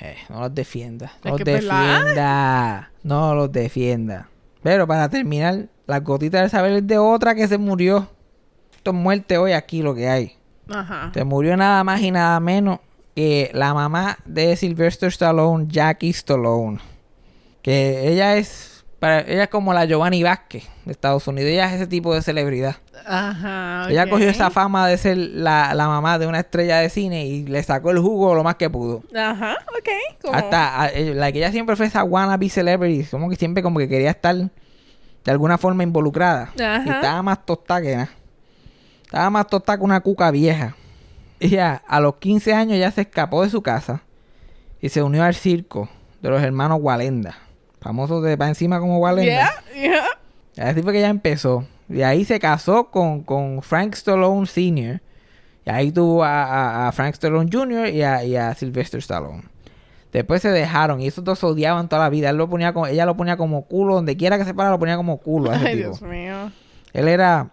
Eh, 0.00 0.16
no 0.28 0.42
los 0.42 0.54
defienda. 0.54 1.12
No 1.24 1.32
los 1.32 1.40
defienda. 1.40 2.92
No 3.02 3.34
los 3.34 3.50
defienda. 3.50 4.28
Pero 4.62 4.86
para 4.86 5.08
terminar, 5.08 5.66
la 5.88 5.98
gotita 5.98 6.40
del 6.40 6.50
saber 6.50 6.74
es 6.74 6.86
de 6.86 6.98
otra 6.98 7.34
que 7.34 7.48
se 7.48 7.58
murió. 7.58 8.08
Esto 8.76 8.92
es 8.92 8.96
muerte 8.96 9.38
hoy 9.38 9.54
aquí 9.54 9.82
lo 9.82 9.92
que 9.92 10.08
hay. 10.08 10.36
Ajá. 10.68 11.10
Se 11.12 11.24
murió 11.24 11.56
nada 11.56 11.82
más 11.82 12.00
y 12.00 12.12
nada 12.12 12.38
menos 12.38 12.78
que 13.16 13.50
la 13.52 13.74
mamá 13.74 14.18
de 14.24 14.54
Sylvester 14.54 15.08
Stallone, 15.08 15.66
Jackie 15.66 16.10
Stallone. 16.10 16.78
Que 17.60 18.08
ella 18.08 18.36
es, 18.36 18.71
para, 19.02 19.22
ella 19.22 19.42
es 19.42 19.48
como 19.48 19.74
la 19.74 19.84
Giovanni 19.84 20.22
Vázquez 20.22 20.62
de 20.84 20.92
Estados 20.92 21.26
Unidos. 21.26 21.50
Ella 21.50 21.66
es 21.66 21.72
ese 21.72 21.88
tipo 21.88 22.14
de 22.14 22.22
celebridad. 22.22 22.76
Ajá. 23.04 23.88
Ella 23.90 24.08
cogió 24.08 24.28
esa 24.28 24.48
fama 24.48 24.86
de 24.86 24.96
ser 24.96 25.16
la, 25.16 25.74
la 25.74 25.88
mamá 25.88 26.20
de 26.20 26.28
una 26.28 26.38
estrella 26.38 26.78
de 26.78 26.88
cine 26.88 27.26
y 27.26 27.44
le 27.44 27.64
sacó 27.64 27.90
el 27.90 27.98
jugo 27.98 28.32
lo 28.36 28.44
más 28.44 28.54
que 28.54 28.70
pudo. 28.70 29.02
Ajá, 29.12 29.58
ok. 29.76 30.32
Hasta, 30.32 30.86
eh, 30.90 31.14
la 31.16 31.32
que 31.32 31.38
ella 31.38 31.50
siempre 31.50 31.74
fue 31.74 31.86
esa 31.86 32.04
wannabe 32.04 32.48
celebrity, 32.48 33.04
como 33.10 33.28
que 33.28 33.34
siempre 33.34 33.60
como 33.60 33.80
que 33.80 33.88
quería 33.88 34.10
estar 34.10 34.36
de 34.36 35.30
alguna 35.32 35.58
forma 35.58 35.82
involucrada. 35.82 36.52
Ajá. 36.54 36.84
Y 36.86 36.88
estaba 36.88 37.22
más 37.24 37.44
tostada 37.44 37.82
que 37.82 37.96
nada. 37.96 38.10
Estaba 39.02 39.30
más 39.30 39.48
tostada 39.48 39.78
que 39.78 39.84
una 39.84 40.00
cuca 40.00 40.30
vieja. 40.30 40.76
Ella, 41.40 41.82
a 41.88 41.98
los 41.98 42.18
15 42.18 42.54
años, 42.54 42.78
ya 42.78 42.92
se 42.92 43.00
escapó 43.00 43.42
de 43.42 43.50
su 43.50 43.62
casa 43.62 44.02
y 44.80 44.90
se 44.90 45.02
unió 45.02 45.24
al 45.24 45.34
circo 45.34 45.88
de 46.20 46.30
los 46.30 46.40
hermanos 46.40 46.78
Walenda. 46.80 47.36
Famosos 47.82 48.22
de 48.22 48.36
para 48.38 48.48
encima 48.48 48.78
como 48.80 48.98
Walenda. 48.98 49.50
Yeah, 49.74 50.04
yeah. 50.56 50.68
Así 50.70 50.82
fue 50.82 50.92
que 50.92 50.98
ella 50.98 51.08
empezó. 51.08 51.66
De 51.88 52.04
ahí 52.04 52.24
se 52.24 52.38
casó 52.38 52.84
con, 52.90 53.22
con 53.22 53.60
Frank 53.62 53.94
Stallone 53.94 54.46
Sr. 54.46 55.00
Y 55.66 55.70
ahí 55.70 55.92
tuvo 55.92 56.24
a, 56.24 56.44
a- 56.44 56.88
a 56.88 56.92
Frank 56.92 57.12
Stallone 57.14 57.48
Jr. 57.52 57.88
y 57.88 58.02
a, 58.02 58.24
y 58.24 58.36
a 58.36 58.54
Sylvester 58.54 58.98
Stallone. 59.00 59.42
Después 60.12 60.42
se 60.42 60.50
dejaron 60.50 61.00
y 61.00 61.06
esos 61.06 61.24
dos 61.24 61.38
se 61.38 61.46
odiaban 61.46 61.88
toda 61.88 62.02
la 62.02 62.08
vida. 62.10 62.30
Él 62.30 62.36
lo 62.36 62.48
ponía 62.48 62.72
como, 62.72 62.86
ella 62.86 63.06
lo 63.06 63.16
ponía 63.16 63.36
como 63.36 63.62
culo, 63.66 63.94
donde 63.94 64.16
quiera 64.16 64.38
que 64.38 64.44
se 64.44 64.54
para 64.54 64.70
lo 64.70 64.78
ponía 64.78 64.96
como 64.96 65.18
culo 65.18 65.50
a 65.50 65.56
ese 65.56 65.66
Ay, 65.68 65.76
tipo. 65.76 65.88
Dios 65.90 66.02
mío. 66.02 66.52
Él 66.92 67.08
era 67.08 67.50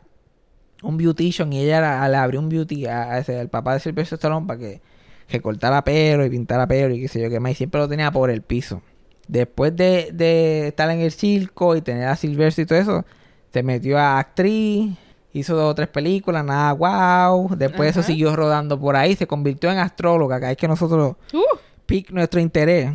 un 0.83 0.97
beautician 0.97 1.51
y 1.53 1.61
ella 1.61 1.77
era- 1.77 2.09
le 2.09 2.17
abrió 2.17 2.39
un 2.39 2.49
beauty 2.49 2.85
a, 2.85 3.11
a 3.13 3.19
ese, 3.19 3.39
al 3.39 3.49
papá 3.49 3.73
de 3.73 3.79
Sylvester 3.79 4.17
Stallone 4.17 4.45
para 4.47 4.59
que, 4.59 4.81
que 5.27 5.41
cortara 5.41 5.83
pelo 5.83 6.25
y 6.25 6.29
pintara 6.29 6.67
pelo 6.67 6.93
y 6.93 7.01
qué 7.01 7.07
sé 7.07 7.21
yo 7.21 7.29
qué 7.29 7.39
más. 7.39 7.53
Y 7.53 7.55
siempre 7.55 7.79
lo 7.79 7.87
tenía 7.87 8.11
por 8.11 8.29
el 8.29 8.41
piso. 8.41 8.81
Después 9.29 9.75
de, 9.75 10.09
de 10.11 10.69
estar 10.69 10.89
en 10.89 11.01
el 11.01 11.11
circo 11.11 11.75
y 11.75 11.81
tener 11.81 12.07
a 12.07 12.15
Sylvester 12.15 12.63
y 12.63 12.65
todo 12.65 12.79
eso, 12.79 13.05
se 13.53 13.61
metió 13.61 13.99
a 13.99 14.17
actriz, 14.17 14.97
hizo 15.33 15.55
dos 15.55 15.69
o 15.71 15.75
tres 15.75 15.87
películas, 15.87 16.43
nada 16.43 16.73
wow. 16.73 17.55
Después 17.55 17.91
eso 17.91 18.01
siguió 18.01 18.35
rodando 18.35 18.79
por 18.79 18.95
ahí, 18.95 19.15
se 19.15 19.27
convirtió 19.27 19.71
en 19.71 19.77
astróloga, 19.77 20.39
que 20.39 20.49
es 20.49 20.57
que 20.57 20.67
nosotros 20.67 21.15
Uh, 21.31 21.57
pic 21.85 22.09
nuestro 22.09 22.39
interés. 22.39 22.91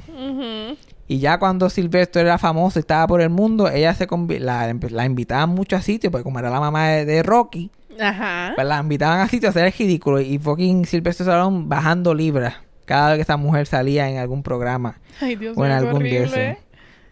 Y 1.06 1.20
ya 1.20 1.38
cuando 1.38 1.70
Silvestre 1.70 2.22
era 2.22 2.36
famoso 2.36 2.78
y 2.78 2.80
estaba 2.80 3.06
por 3.06 3.20
el 3.20 3.30
mundo, 3.30 3.68
ella 3.68 3.94
se 3.94 4.08
la, 4.40 4.74
la 4.90 5.04
invitaban 5.04 5.50
mucho 5.50 5.76
a 5.76 5.82
sitios, 5.82 6.10
porque 6.10 6.24
como 6.24 6.40
era 6.40 6.50
la 6.50 6.58
mamá 6.58 6.88
de, 6.88 7.04
de 7.04 7.22
Rocky, 7.22 7.70
Ajá. 8.00 8.54
pues 8.56 8.66
la 8.66 8.80
invitaban 8.80 9.20
a 9.20 9.28
sitios 9.28 9.50
a 9.50 9.50
hacer 9.50 9.66
el 9.66 9.72
ridículo. 9.72 10.20
Y 10.20 10.36
fucking 10.38 10.84
Silvestre 10.84 11.22
Stallone 11.22 11.64
bajando 11.68 12.12
libras 12.12 12.54
cada 12.84 13.10
vez 13.10 13.18
que 13.18 13.22
esa 13.22 13.36
mujer 13.36 13.66
salía 13.66 14.08
en 14.08 14.18
algún 14.18 14.42
programa 14.42 14.98
Ay, 15.20 15.36
Dios 15.36 15.56
o 15.56 15.64
en 15.64 15.72
algún 15.72 15.96
horrible. 15.96 16.58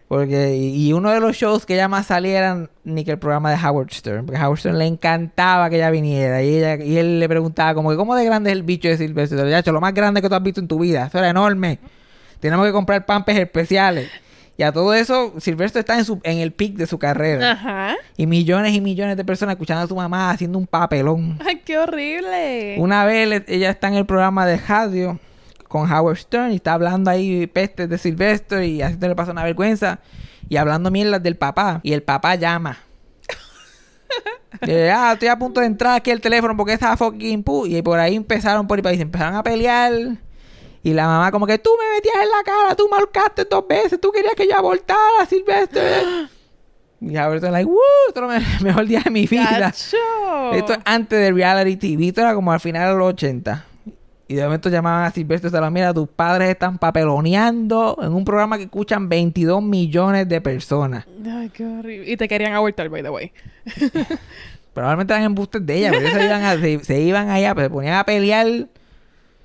Porque, 0.07 0.55
y, 0.55 0.89
y 0.89 0.93
uno 0.93 1.09
de 1.09 1.19
los 1.19 1.35
shows 1.35 1.65
que 1.65 1.73
ella 1.73 1.87
más 1.87 2.05
salía 2.05 2.37
era 2.37 2.69
ni 2.83 3.03
que 3.03 3.09
el 3.09 3.17
programa 3.17 3.49
de 3.49 3.57
Howard 3.57 3.91
Stern. 3.91 4.27
Porque 4.27 4.39
a 4.39 4.45
Howard 4.45 4.59
Stern 4.59 4.77
le 4.77 4.85
encantaba 4.85 5.71
que 5.71 5.77
ella 5.77 5.89
viniera. 5.89 6.43
Y, 6.43 6.57
ella, 6.57 6.75
y 6.75 6.97
él 6.97 7.19
le 7.19 7.27
preguntaba 7.27 7.73
como 7.73 7.89
que, 7.89 7.95
¿cómo 7.95 8.15
de 8.15 8.23
grande 8.23 8.51
es 8.51 8.55
el 8.55 8.61
bicho 8.61 8.87
de 8.89 8.97
Silvestre? 8.97 9.49
Ya, 9.49 9.57
hecho, 9.57 9.71
lo 9.71 9.81
más 9.81 9.93
grande 9.93 10.21
que 10.21 10.29
tú 10.29 10.35
has 10.35 10.43
visto 10.43 10.61
en 10.61 10.67
tu 10.67 10.77
vida. 10.77 11.07
Eso 11.07 11.17
era 11.17 11.29
enorme. 11.29 11.79
Tenemos 12.39 12.63
que 12.65 12.71
comprar 12.71 13.05
pampes 13.07 13.39
especiales. 13.39 14.07
Y 14.55 14.61
a 14.61 14.71
todo 14.71 14.93
eso, 14.93 15.33
Silvestre 15.39 15.79
está 15.79 15.97
en, 15.97 16.05
su, 16.05 16.19
en 16.21 16.37
el 16.37 16.51
pic 16.51 16.75
de 16.75 16.85
su 16.85 16.99
carrera. 16.99 17.53
Ajá. 17.53 17.95
Y 18.15 18.27
millones 18.27 18.73
y 18.75 18.81
millones 18.81 19.17
de 19.17 19.25
personas 19.25 19.53
escuchando 19.53 19.83
a 19.83 19.87
su 19.87 19.95
mamá 19.95 20.29
haciendo 20.29 20.59
un 20.59 20.67
papelón. 20.67 21.39
Ay, 21.43 21.61
qué 21.65 21.79
horrible. 21.79 22.75
Una 22.77 23.03
vez 23.03 23.45
ella 23.47 23.71
está 23.71 23.87
en 23.87 23.95
el 23.95 24.05
programa 24.05 24.45
de 24.45 24.57
radio 24.57 25.19
con 25.73 25.91
Howard 25.91 26.17
Stern 26.17 26.51
y 26.51 26.57
está 26.57 26.73
hablando 26.73 27.09
ahí 27.09 27.47
pestes 27.47 27.89
de 27.89 27.97
Silvestre 27.97 28.67
y 28.67 28.83
haciéndole 28.83 29.15
pasar 29.15 29.33
una 29.33 29.43
vergüenza 29.43 30.01
y 30.47 30.57
hablando 30.57 30.91
mierdas 30.91 31.23
del 31.23 31.35
papá. 31.35 31.79
Y 31.81 31.93
el 31.93 32.03
papá 32.03 32.35
llama. 32.35 32.77
Ah, 34.61 35.11
estoy 35.13 35.27
a 35.27 35.35
punto 35.35 35.59
de 35.59 35.65
entrar 35.65 35.95
aquí 35.95 36.11
al 36.11 36.21
teléfono 36.21 36.55
porque 36.55 36.73
estaba 36.73 36.95
fucking 36.95 37.43
pu. 37.43 37.65
Y 37.65 37.81
por 37.81 37.99
ahí 37.99 38.15
empezaron 38.15 38.67
por 38.67 38.85
ahí, 38.87 38.97
se 38.97 39.01
empezaron 39.01 39.35
a 39.35 39.41
pelear. 39.41 39.91
Y 40.83 40.93
la 40.93 41.07
mamá 41.07 41.31
como 41.31 41.47
que 41.47 41.57
tú 41.57 41.71
me 41.77 41.95
metías 41.95 42.23
en 42.23 42.29
la 42.29 42.43
cara, 42.45 42.75
tú 42.75 42.87
marcaste 42.87 43.45
dos 43.45 43.67
veces, 43.67 43.99
tú 43.99 44.11
querías 44.11 44.35
que 44.35 44.47
yo 44.47 44.55
abortara, 44.55 45.25
Silvestre. 45.27 46.27
Y 47.01 47.17
Howard 47.17 47.39
Stern 47.39 47.51
like, 47.51 47.65
¡Woo! 47.65 47.79
Esto 48.07 48.31
es 48.31 48.43
el 48.59 48.63
mejor 48.63 48.85
día 48.85 49.01
de 49.03 49.09
mi 49.09 49.25
vida. 49.25 49.73
Esto 50.53 50.73
es 50.73 50.79
antes 50.85 51.19
de 51.19 51.31
reality 51.31 51.77
TV. 51.77 52.09
Esto 52.09 52.21
era 52.21 52.35
como 52.35 52.51
al 52.51 52.59
final 52.59 52.93
de 52.93 52.99
los 52.99 53.07
80. 53.07 53.72
Y 54.27 54.35
de 54.35 54.43
momento 54.43 54.69
llamaban 54.69 55.05
a 55.05 55.11
Silvestre 55.11 55.47
Stallone. 55.49 55.71
Mira, 55.71 55.93
tus 55.93 56.07
padres 56.07 56.49
están 56.49 56.77
papeloneando 56.77 57.97
en 58.01 58.13
un 58.13 58.23
programa 58.23 58.57
que 58.57 58.63
escuchan 58.63 59.09
22 59.09 59.61
millones 59.61 60.29
de 60.29 60.39
personas. 60.41 61.05
Ay, 61.29 61.49
qué 61.49 61.65
horrible. 61.65 62.09
Y 62.09 62.15
te 62.17 62.27
querían 62.27 62.53
abortar, 62.53 62.87
by 62.89 63.03
the 63.03 63.09
way. 63.09 63.31
Probablemente 64.73 65.13
eran 65.13 65.25
embustes 65.25 65.65
de 65.65 65.77
ella. 65.77 65.91
Pero 65.91 66.01
ellos 66.07 66.13
se 66.17 66.25
iban, 66.25 66.43
a- 66.43 66.57
se, 66.59 66.83
se 66.83 67.01
iban 67.01 67.29
allá, 67.29 67.53
se 67.55 67.69
ponían 67.69 67.95
a 67.95 68.05
pelear 68.05 68.47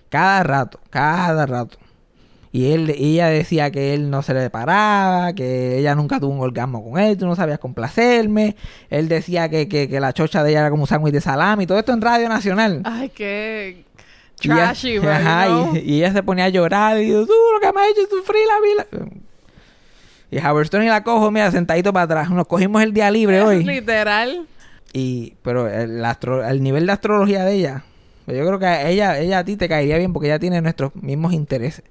cada 0.09 0.43
rato. 0.43 0.81
Cada 0.91 1.45
rato. 1.45 1.77
Y 2.51 2.73
él, 2.73 2.89
ella 2.97 3.27
decía 3.27 3.71
que 3.71 3.93
él 3.93 4.09
no 4.09 4.23
se 4.23 4.33
le 4.33 4.49
paraba, 4.49 5.35
que 5.35 5.79
ella 5.79 5.95
nunca 5.95 6.19
tuvo 6.19 6.33
un 6.33 6.41
orgasmo 6.41 6.83
con 6.83 6.99
él, 6.99 7.19
tú 7.19 7.27
no 7.27 7.37
sabías 7.37 7.59
complacerme. 7.59 8.57
Él 8.89 9.07
decía 9.09 9.51
que, 9.51 9.69
que, 9.69 9.87
que 9.87 10.01
la 10.01 10.15
chocha 10.15 10.43
de 10.43 10.51
ella 10.53 10.61
era 10.61 10.71
como 10.71 10.85
un 10.85 10.89
sándwich 10.89 11.13
de 11.13 11.21
salami. 11.21 11.67
Todo 11.67 11.79
esto 11.79 11.93
en 11.93 12.01
Radio 12.01 12.27
Nacional. 12.29 12.81
Ay, 12.85 13.11
qué 13.11 13.85
Y 14.41 14.47
ella- 14.47 14.57
trashy, 14.57 14.99
bro. 14.99 15.11
Ajá, 15.11 15.49
you 15.49 15.55
know? 15.65 15.77
y, 15.77 15.79
y 15.79 15.97
ella 15.99 16.13
se 16.13 16.23
ponía 16.23 16.45
a 16.45 16.49
llorar 16.49 16.99
y 16.99 17.07
dijo, 17.07 17.27
tú 17.27 17.33
lo 17.55 17.61
que 17.61 17.73
me 17.73 17.81
has 17.83 17.89
hecho 17.91 18.03
es 18.03 18.09
sufrir 18.11 18.43
la 18.47 18.85
vida. 18.85 19.09
Y 20.31 20.39
Howard 20.39 20.67
Stern 20.67 20.85
y 20.85 20.89
la 20.89 21.03
cojo, 21.03 21.31
mira, 21.31 21.51
sentadito 21.51 21.93
para 21.93 22.05
atrás. 22.05 22.31
Nos 22.31 22.47
cogimos 22.47 22.83
el 22.83 22.93
día 22.93 23.11
libre 23.11 23.43
hoy. 23.45 23.65
Literal. 23.65 24.47
Y, 24.93 25.35
pero 25.43 25.69
el, 25.69 26.05
astro- 26.05 26.47
el 26.47 26.63
nivel 26.63 26.87
de 26.87 26.93
astrología 26.93 27.45
de 27.45 27.55
ella, 27.55 27.85
pues 28.25 28.37
yo 28.39 28.47
creo 28.47 28.59
que 28.59 28.91
ella, 28.91 29.19
ella 29.19 29.39
a 29.41 29.45
ti 29.45 29.57
te 29.57 29.69
caería 29.69 29.97
bien 29.99 30.13
porque 30.13 30.29
ella 30.29 30.39
tiene 30.39 30.61
nuestros 30.61 30.95
mismos 30.97 31.33
intereses. 31.33 31.85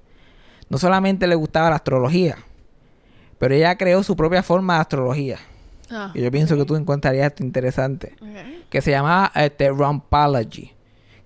No 0.70 0.78
solamente 0.78 1.28
le 1.28 1.36
gustaba 1.36 1.70
la 1.70 1.78
astrología, 1.78 2.38
pero 3.39 3.56
ella 3.56 3.76
creó 3.78 4.04
su 4.04 4.16
propia 4.16 4.43
forma 4.43 4.76
de 4.76 4.82
astrología. 4.82 5.38
Ah, 5.89 6.12
Y 6.14 6.22
yo 6.22 6.30
pienso 6.32 6.58
que 6.58 6.66
tú 6.66 6.76
encontrarías 6.76 7.28
esto 7.28 7.43
interesante. 7.43 8.14
Que 8.70 8.82
se 8.82 8.91
llamaba 8.91 9.32
este, 9.36 9.70
Rumpology. 9.70 10.72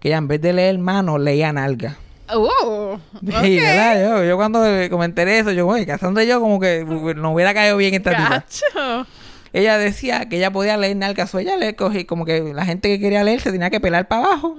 Que 0.02 0.10
ella 0.10 0.18
en 0.18 0.28
vez 0.28 0.42
de 0.42 0.52
leer 0.52 0.78
mano, 0.80 1.18
leía 1.18 1.54
nalga. 1.54 1.96
Oh, 2.34 2.98
Sí. 3.22 3.60
¿verdad? 3.60 4.02
Yo, 4.02 4.24
yo 4.26 4.36
cuando 4.36 4.62
me 4.62 5.06
enteré 5.06 5.40
eso, 5.40 5.52
yo, 5.52 5.68
oye, 5.68 5.86
casando 5.86 6.22
yo 6.24 6.42
como 6.42 6.60
que 6.60 6.84
uh, 6.84 7.14
no 7.14 7.34
hubiera 7.34 7.54
caído 7.54 7.78
bien 7.78 7.94
esta 7.94 8.12
tipa. 8.12 8.30
Gacho. 8.30 9.08
Ella 9.54 9.78
decía 9.78 10.30
que 10.30 10.38
ella 10.38 10.50
podía 10.50 10.78
leer 10.78 10.96
nalgas 10.96 11.36
o 11.36 11.40
ella 11.40 11.58
le 11.58 11.76
cogí 11.76 12.06
como 12.06 12.24
que 12.26 12.54
la 12.54 12.66
gente 12.66 12.88
que 12.88 13.00
quería 13.02 13.24
leer 13.24 13.42
se 13.42 13.52
tenía 13.52 13.70
que 13.70 13.82
pelar 13.82 14.08
para 14.08 14.26
abajo. 14.26 14.56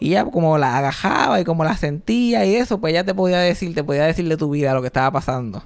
Y 0.00 0.08
ella 0.10 0.24
como 0.24 0.58
la 0.58 0.76
agajaba 0.76 1.40
y 1.40 1.44
como 1.44 1.64
la 1.64 1.76
sentía 1.76 2.44
y 2.44 2.56
eso, 2.56 2.80
pues 2.80 2.92
ella 2.92 3.04
te 3.04 3.14
podía 3.14 3.38
decir, 3.38 3.74
te 3.74 3.84
podía 3.84 4.04
decir 4.04 4.28
de 4.28 4.36
tu 4.36 4.50
vida 4.50 4.74
lo 4.74 4.80
que 4.80 4.88
estaba 4.88 5.12
pasando. 5.12 5.58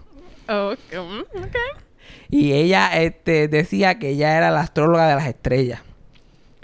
Ok, 0.49 0.79
mm, 0.93 1.43
ok. 1.45 1.57
Y 2.29 2.53
ella 2.53 2.91
este, 3.01 3.49
decía 3.49 3.99
que 3.99 4.11
ella 4.11 4.37
era 4.37 4.51
la 4.51 4.61
astróloga 4.61 5.09
de 5.09 5.15
las 5.15 5.27
estrellas. 5.27 5.81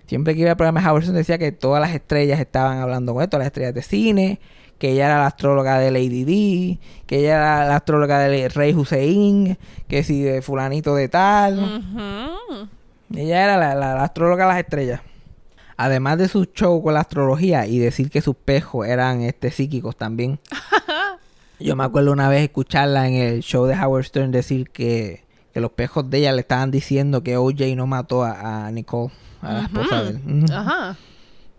Siempre 0.06 0.34
que 0.34 0.40
iba 0.42 0.50
al 0.50 0.56
programa 0.56 0.80
de 0.80 0.86
Howard 0.88 1.02
Stern 1.04 1.16
decía 1.16 1.38
que 1.38 1.52
todas 1.52 1.80
las 1.80 1.94
estrellas 1.94 2.38
estaban 2.40 2.78
hablando 2.78 3.14
con 3.14 3.22
esto, 3.22 3.38
las 3.38 3.46
estrellas 3.46 3.74
de 3.74 3.82
cine, 3.82 4.40
que 4.78 4.90
ella 4.90 5.06
era 5.06 5.18
la 5.18 5.26
astróloga 5.28 5.78
de 5.78 5.90
Lady 5.90 6.24
D, 6.24 6.78
que 7.06 7.20
ella 7.20 7.36
era 7.36 7.66
la 7.68 7.76
astróloga 7.76 8.18
del 8.20 8.50
Rey 8.50 8.74
Hussein, 8.74 9.56
que 9.88 10.02
si 10.02 10.22
de 10.22 10.42
fulanito 10.42 10.94
de 10.94 11.08
tal. 11.08 11.58
Ujú. 11.58 12.68
Ella 13.18 13.44
era 13.44 13.56
la, 13.56 13.74
la- 13.74 13.94
la 13.94 14.04
astróloga 14.04 14.44
de 14.46 14.50
las 14.52 14.58
estrellas. 14.60 15.00
Además 15.76 16.18
de 16.18 16.28
su 16.28 16.44
show 16.44 16.82
con 16.82 16.94
la 16.94 17.00
astrología 17.00 17.66
y 17.66 17.78
decir 17.78 18.10
que 18.10 18.20
sus 18.20 18.36
pejos 18.36 18.86
eran 18.86 19.22
este 19.22 19.50
psíquicos 19.50 19.96
también. 19.96 20.38
Yo 21.60 21.76
me 21.76 21.84
acuerdo 21.84 22.12
una 22.12 22.28
vez 22.28 22.42
escucharla 22.42 23.08
en 23.08 23.14
el 23.14 23.40
show 23.42 23.64
de 23.66 23.74
Howard 23.74 24.04
Stern 24.04 24.30
decir 24.32 24.70
que, 24.70 25.24
que 25.52 25.60
los 25.60 25.70
pejos 25.72 26.08
de 26.10 26.18
ella 26.18 26.32
le 26.32 26.40
estaban 26.40 26.70
diciendo 26.70 27.22
que 27.22 27.36
OJ 27.36 27.74
no 27.76 27.86
mató 27.86 28.22
a, 28.24 28.66
a 28.66 28.70
Nicole, 28.70 29.12
a 29.44 29.52
la 29.52 29.60
esposa 29.62 30.02
de 30.02 30.10
él. 30.10 30.44
Ajá. 30.52 30.96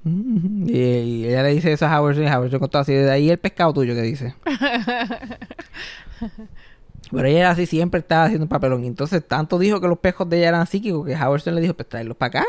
Y, 0.05 0.77
y 0.77 1.25
ella 1.25 1.43
le 1.43 1.55
dice 1.55 1.71
eso 1.71 1.88
a 1.88 1.99
Howard 1.99 2.19
y 2.19 2.27
Howard 2.27 2.47
Stern 2.47 2.59
contó 2.59 2.77
así, 2.77 2.93
de 2.93 3.09
ahí 3.09 3.29
el 3.29 3.39
pescado 3.39 3.73
tuyo 3.73 3.95
que 3.95 4.01
dice. 4.03 4.36
Pero 7.11 7.27
ella 7.27 7.51
así 7.51 7.65
siempre 7.65 7.99
estaba 7.99 8.25
haciendo 8.25 8.45
un 8.45 8.49
papelón. 8.49 8.83
Y 8.83 8.88
entonces 8.88 9.25
tanto 9.27 9.59
dijo 9.59 9.79
que 9.79 9.88
los 9.88 9.99
pejos 9.99 10.27
de 10.29 10.38
ella 10.38 10.49
eran 10.49 10.67
psíquicos 10.67 11.05
que 11.05 11.15
Howard 11.15 11.45
le 11.45 11.61
dijo, 11.61 11.73
pues 11.73 11.88
tráelos 11.88 12.17
para 12.17 12.39
acá. 12.39 12.45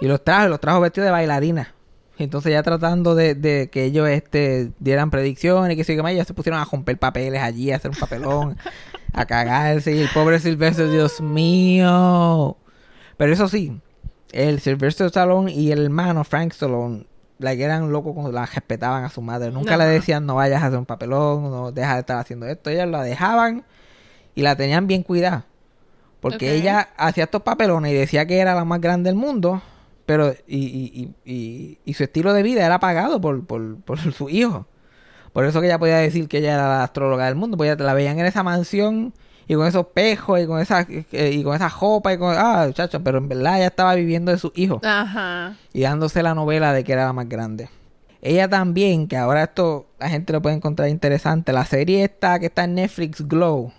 Y 0.00 0.06
los 0.06 0.22
trajo, 0.22 0.46
y 0.46 0.50
los 0.50 0.60
trajo 0.60 0.80
vestidos 0.80 1.06
de 1.06 1.10
bailarina. 1.12 1.74
Entonces 2.18 2.52
ya 2.52 2.62
tratando 2.62 3.14
de, 3.14 3.34
de 3.34 3.68
que 3.70 3.84
ellos 3.84 4.08
este, 4.08 4.70
dieran 4.78 5.10
predicciones 5.10 5.72
y 5.72 5.76
que 5.76 5.84
se 5.84 6.00
más, 6.00 6.14
ya 6.14 6.24
se 6.24 6.34
pusieron 6.34 6.60
a 6.60 6.64
romper 6.64 6.96
papeles 6.98 7.42
allí, 7.42 7.72
a 7.72 7.76
hacer 7.76 7.90
un 7.90 7.96
papelón, 7.96 8.56
a 9.12 9.26
cagarse. 9.26 9.92
Y 9.92 10.00
el 10.00 10.08
pobre 10.08 10.38
Sylvester, 10.38 10.88
Dios 10.90 11.20
mío. 11.20 12.56
Pero 13.16 13.32
eso 13.32 13.48
sí, 13.48 13.80
el 14.34 14.60
Sylvester 14.60 15.06
Stallone 15.06 15.52
y 15.52 15.70
el 15.70 15.84
hermano 15.84 16.24
Frank 16.24 16.52
Stallone, 16.52 17.06
like, 17.38 17.62
eran 17.62 17.92
locos 17.92 18.14
cuando 18.14 18.32
la 18.32 18.44
respetaban 18.44 19.04
a 19.04 19.08
su 19.08 19.22
madre. 19.22 19.52
Nunca 19.52 19.76
le 19.76 19.84
decían 19.84 20.26
no 20.26 20.34
vayas 20.34 20.60
a 20.62 20.66
hacer 20.66 20.78
un 20.78 20.86
papelón, 20.86 21.44
no 21.44 21.70
dejas 21.70 21.94
de 21.94 22.00
estar 22.00 22.18
haciendo 22.18 22.46
esto. 22.46 22.68
Ellas 22.68 22.88
la 22.88 23.04
dejaban 23.04 23.64
y 24.34 24.42
la 24.42 24.56
tenían 24.56 24.88
bien 24.88 25.04
cuidada. 25.04 25.46
Porque 26.20 26.54
ella 26.54 26.88
hacía 26.96 27.24
estos 27.24 27.42
papelones 27.42 27.92
y 27.92 27.94
decía 27.94 28.26
que 28.26 28.38
era 28.38 28.54
la 28.54 28.64
más 28.64 28.80
grande 28.80 29.08
del 29.08 29.16
mundo. 29.16 29.62
Pero, 30.04 30.32
y, 30.48 30.56
y, 30.56 31.14
y, 31.24 31.32
y, 31.32 31.78
y 31.84 31.94
su 31.94 32.02
estilo 32.02 32.32
de 32.32 32.42
vida 32.42 32.66
era 32.66 32.80
pagado 32.80 33.20
por, 33.20 33.46
por, 33.46 33.76
por 33.82 33.98
su 34.12 34.28
hijo. 34.28 34.66
Por 35.32 35.44
eso 35.44 35.60
que 35.60 35.68
ella 35.68 35.78
podía 35.78 35.98
decir 35.98 36.26
que 36.26 36.38
ella 36.38 36.54
era 36.54 36.68
la 36.68 36.84
astróloga 36.84 37.26
del 37.26 37.36
mundo. 37.36 37.56
Porque 37.56 37.70
ella 37.70 37.84
la 37.84 37.94
veían 37.94 38.18
en 38.18 38.26
esa 38.26 38.42
mansión 38.42 39.14
y 39.46 39.54
con 39.54 39.66
esos 39.66 39.86
pejos 39.88 40.40
y 40.40 40.46
con 40.46 40.60
esa, 40.60 40.86
eh, 40.88 41.30
y 41.32 41.42
con 41.42 41.54
esa 41.54 41.70
jopa 41.70 42.12
y 42.12 42.18
con... 42.18 42.34
Ah, 42.36 42.68
chacho, 42.72 43.02
pero 43.02 43.18
en 43.18 43.28
verdad 43.28 43.56
ella 43.56 43.66
estaba 43.66 43.94
viviendo 43.94 44.32
de 44.32 44.38
su 44.38 44.52
hijo 44.54 44.80
Ajá. 44.82 45.54
y 45.72 45.82
dándose 45.82 46.22
la 46.22 46.34
novela 46.34 46.72
de 46.72 46.84
que 46.84 46.92
era 46.92 47.04
la 47.06 47.12
más 47.12 47.28
grande. 47.28 47.68
Ella 48.22 48.48
también, 48.48 49.06
que 49.06 49.18
ahora 49.18 49.42
esto 49.42 49.86
la 49.98 50.08
gente 50.08 50.32
lo 50.32 50.40
puede 50.40 50.56
encontrar 50.56 50.88
interesante, 50.88 51.52
la 51.52 51.66
serie 51.66 52.04
esta 52.04 52.38
que 52.38 52.46
está 52.46 52.64
en 52.64 52.74
Netflix, 52.74 53.26
Glow, 53.28 53.70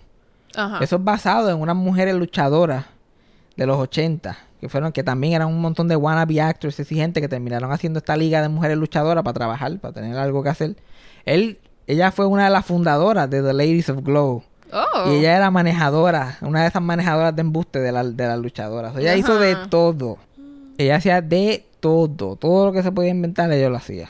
Ajá. 0.54 0.78
eso 0.82 0.96
es 0.96 1.04
basado 1.04 1.50
en 1.50 1.60
unas 1.60 1.74
mujeres 1.74 2.14
luchadoras 2.14 2.84
de 3.56 3.66
los 3.66 3.76
80, 3.76 4.38
que 4.60 4.68
fueron 4.68 4.92
que 4.92 5.02
también 5.02 5.32
eran 5.32 5.48
un 5.48 5.60
montón 5.60 5.88
de 5.88 5.96
wannabe 5.96 6.40
actors 6.40 6.78
y 6.78 6.94
gente 6.94 7.20
que 7.20 7.28
terminaron 7.28 7.72
haciendo 7.72 7.98
esta 7.98 8.16
liga 8.16 8.40
de 8.40 8.48
mujeres 8.48 8.78
luchadoras 8.78 9.24
para 9.24 9.34
trabajar, 9.34 9.78
para 9.80 9.94
tener 9.94 10.16
algo 10.16 10.42
que 10.44 10.48
hacer. 10.48 10.76
Él, 11.24 11.58
ella 11.88 12.12
fue 12.12 12.26
una 12.26 12.44
de 12.44 12.50
las 12.50 12.64
fundadoras 12.64 13.28
de 13.28 13.42
The 13.42 13.52
Ladies 13.52 13.88
of 13.90 14.04
Glow. 14.04 14.44
Oh. 14.72 15.10
Y 15.12 15.16
ella 15.18 15.36
era 15.36 15.50
manejadora, 15.50 16.38
una 16.40 16.62
de 16.62 16.68
esas 16.68 16.82
manejadoras 16.82 17.34
de 17.34 17.40
embuste 17.42 17.78
de, 17.80 17.92
la- 17.92 18.04
de 18.04 18.26
las 18.26 18.38
luchadoras. 18.38 18.96
Ella 18.96 19.14
hizo 19.16 19.38
de 19.38 19.56
todo. 19.70 20.18
Ella 20.78 20.96
hacía 20.96 21.22
de 21.22 21.64
todo. 21.80 22.36
Todo 22.36 22.66
lo 22.66 22.72
que 22.72 22.82
se 22.82 22.92
podía 22.92 23.10
inventar, 23.10 23.50
ella 23.52 23.68
lo 23.70 23.76
hacía. 23.76 24.08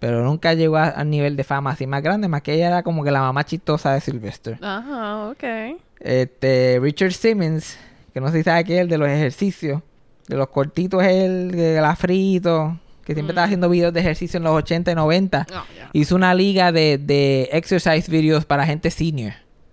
Pero 0.00 0.24
nunca 0.24 0.54
llegó 0.54 0.76
a- 0.78 0.88
al 0.88 1.08
nivel 1.10 1.36
de 1.36 1.44
fama 1.44 1.70
así 1.72 1.86
más 1.86 2.02
grande, 2.02 2.26
más 2.28 2.42
que 2.42 2.54
ella 2.54 2.68
era 2.68 2.82
como 2.82 3.04
que 3.04 3.10
la 3.10 3.20
mamá 3.20 3.44
chistosa 3.44 3.92
de 3.92 4.00
Sylvester. 4.00 4.58
Ajá, 4.62 5.28
ok. 5.28 5.44
Este, 6.00 6.78
Richard 6.80 7.12
Simmons, 7.12 7.76
que 8.12 8.20
no 8.20 8.28
sé 8.32 8.38
si 8.38 8.42
sabe 8.44 8.64
que 8.64 8.74
es 8.76 8.80
el 8.80 8.88
de 8.88 8.98
los 8.98 9.08
ejercicios, 9.08 9.80
de 10.26 10.36
los 10.36 10.48
cortitos, 10.48 11.02
el 11.04 11.52
que 11.54 11.78
la 11.80 11.94
frito, 11.94 12.76
que 13.04 13.14
siempre 13.14 13.32
estaba 13.32 13.44
haciendo 13.44 13.68
videos 13.68 13.92
de 13.92 14.00
ejercicio 14.00 14.38
en 14.38 14.44
los 14.44 14.52
80 14.54 14.90
y 14.92 14.94
90 14.94 15.46
Oh, 15.50 15.52
yeah. 15.74 15.90
hizo 15.92 16.14
una 16.16 16.34
liga 16.34 16.72
de, 16.72 16.98
de 16.98 17.48
exercise 17.52 18.10
videos 18.10 18.44
para 18.44 18.64
gente 18.66 18.90
senior. 18.90 19.32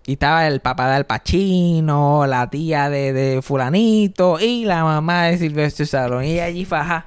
Y 0.09 0.13
estaba 0.13 0.47
el 0.47 0.59
papá 0.59 0.89
de 0.89 0.95
Al 0.95 1.05
Pacino, 1.05 2.25
la 2.25 2.49
tía 2.49 2.89
de, 2.89 3.13
de 3.13 3.43
fulanito 3.43 4.39
y 4.39 4.65
la 4.65 4.83
mamá 4.83 5.25
de 5.25 5.37
Sylvester 5.37 5.83
Stallone. 5.83 6.27
Y 6.27 6.39
allí 6.39 6.65
faja. 6.65 7.05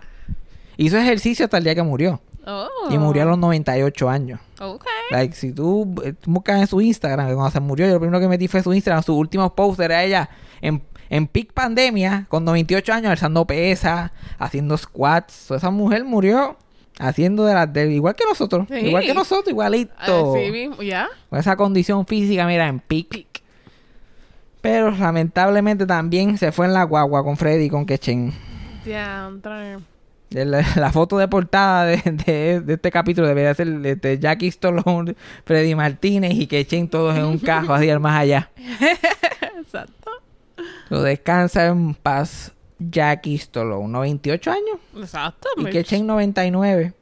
Hizo 0.77 0.99
ejercicio 0.99 1.47
hasta 1.47 1.59
el 1.59 1.65
día 1.65 1.75
que 1.75 1.83
murió. 1.83 2.21
Oh. 2.47 2.69
Y 2.91 2.99
murió 2.99 3.25
a 3.25 3.25
los 3.25 3.39
98 3.39 4.09
años. 4.09 4.39
Ok. 4.61 4.85
Like, 5.11 5.35
si 5.35 5.51
tú, 5.51 6.01
eh, 6.05 6.13
tú 6.13 6.31
buscas 6.31 6.61
en 6.61 6.69
su 6.69 6.81
Instagram, 6.81 7.27
que 7.27 7.35
cuando 7.35 7.51
se 7.51 7.59
murió, 7.59 7.89
yo 7.89 7.95
lo 7.95 7.99
primero 7.99 8.21
que 8.21 8.29
metí 8.29 8.47
fue 8.47 8.63
su 8.63 8.73
Instagram. 8.73 9.03
Su 9.03 9.17
último 9.17 9.53
post 9.53 9.81
era 9.81 10.05
ella 10.05 10.31
en, 10.61 10.81
en 11.11 11.27
peak 11.27 11.55
pandemia, 11.55 12.27
con 12.29 12.45
98 12.45 12.93
años, 12.93 13.11
alzando 13.11 13.45
pesas, 13.49 14.13
haciendo 14.39 14.77
squats. 14.77 15.35
So, 15.35 15.57
esa 15.57 15.71
mujer 15.71 16.05
murió 16.05 16.57
haciendo 16.99 17.45
de 17.45 17.55
las 17.55 17.73
de 17.73 17.93
igual 17.93 18.15
que 18.15 18.25
nosotros. 18.29 18.67
Sí. 18.69 18.77
Igual 18.87 19.05
que 19.05 19.15
nosotros, 19.15 19.49
igualito. 19.49 19.93
Así 20.37 20.51
mismo, 20.51 20.83
ya. 20.83 21.09
Con 21.31 21.39
esa 21.39 21.57
condición 21.57 22.07
física, 22.07 22.47
mira, 22.47 22.69
en 22.69 22.81
peak. 22.81 23.27
Pero 24.61 24.91
lamentablemente 24.93 25.87
también 25.87 26.39
se 26.39 26.53
fue 26.53 26.67
en 26.67 26.73
la 26.75 26.85
guagua 26.85 27.25
con 27.25 27.37
Freddy 27.37 27.65
y 27.65 27.71
con 27.71 27.85
Kechen. 27.85 28.33
Diantre. 28.85 29.79
De 30.31 30.45
La, 30.47 30.65
la 30.77 30.91
foto 30.93 31.19
de 31.19 31.29
portada 31.29 31.85
de, 31.85 31.97
de- 32.25 32.61
de 32.61 32.75
este 32.75 32.91
capítulo 32.91 33.27
debería 33.29 33.53
ser 33.55 33.69
de, 33.81 33.97
de 33.97 34.19
Jackie 34.19 34.49
Stallone, 34.49 35.15
Freddy 35.45 35.75
Martínez 35.75 36.33
y 36.35 36.47
Kechen 36.47 36.89
todos 36.89 37.17
en 37.17 37.25
un 37.25 37.39
cajo 37.39 37.75
así 37.75 37.91
al 37.91 38.01
más 38.01 38.19
allá. 38.21 38.51
Exacto. 39.61 40.11
Lo 40.89 41.03
descansa 41.03 41.67
en 41.67 41.95
paz 41.95 42.53
Jackie 42.91 43.37
Stallone, 43.37 43.89
98 43.89 44.51
años 44.51 44.79
Exacto. 44.97 45.49
y. 45.57 45.65
Kechen 45.67 46.07
99. 46.07 46.93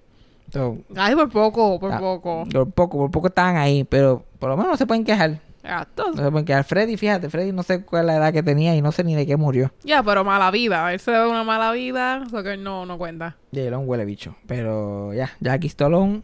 So, 0.52 0.78
Ay, 0.96 1.14
por 1.14 1.28
poco, 1.30 1.78
por 1.78 1.98
poco. 1.98 2.44
Por 2.50 2.70
poco, 2.72 2.98
por 2.98 3.10
poco 3.10 3.26
estaban 3.28 3.56
ahí, 3.56 3.84
pero 3.84 4.24
por 4.38 4.50
lo 4.50 4.56
menos 4.56 4.72
no 4.72 4.76
se 4.76 4.86
pueden 4.86 5.04
quejar. 5.04 5.40
Exacto. 5.62 6.10
No 6.14 6.24
se 6.24 6.30
pueden 6.30 6.44
quejar. 6.44 6.64
Freddy, 6.64 6.96
fíjate, 6.96 7.30
Freddy 7.30 7.52
no 7.52 7.62
sé 7.62 7.84
cuál 7.84 8.02
es 8.02 8.06
la 8.06 8.16
edad 8.16 8.32
que 8.32 8.42
tenía 8.42 8.74
y 8.74 8.82
no 8.82 8.90
sé 8.92 9.04
ni 9.04 9.14
de 9.14 9.26
qué 9.26 9.36
murió. 9.36 9.72
Ya, 9.84 10.02
pero 10.02 10.24
mala 10.24 10.50
vida. 10.50 10.92
Él 10.92 10.98
se 10.98 11.12
ve 11.12 11.26
una 11.26 11.44
mala 11.44 11.70
vida, 11.72 12.24
eso 12.26 12.42
que 12.42 12.56
no, 12.56 12.86
no 12.86 12.98
cuenta. 12.98 13.36
Y 13.52 13.60
era 13.60 13.78
un 13.78 13.88
huele 13.88 14.04
bicho. 14.04 14.34
Pero 14.46 15.12
ya, 15.14 15.30
Jackie 15.40 15.68
Stallone 15.68 16.22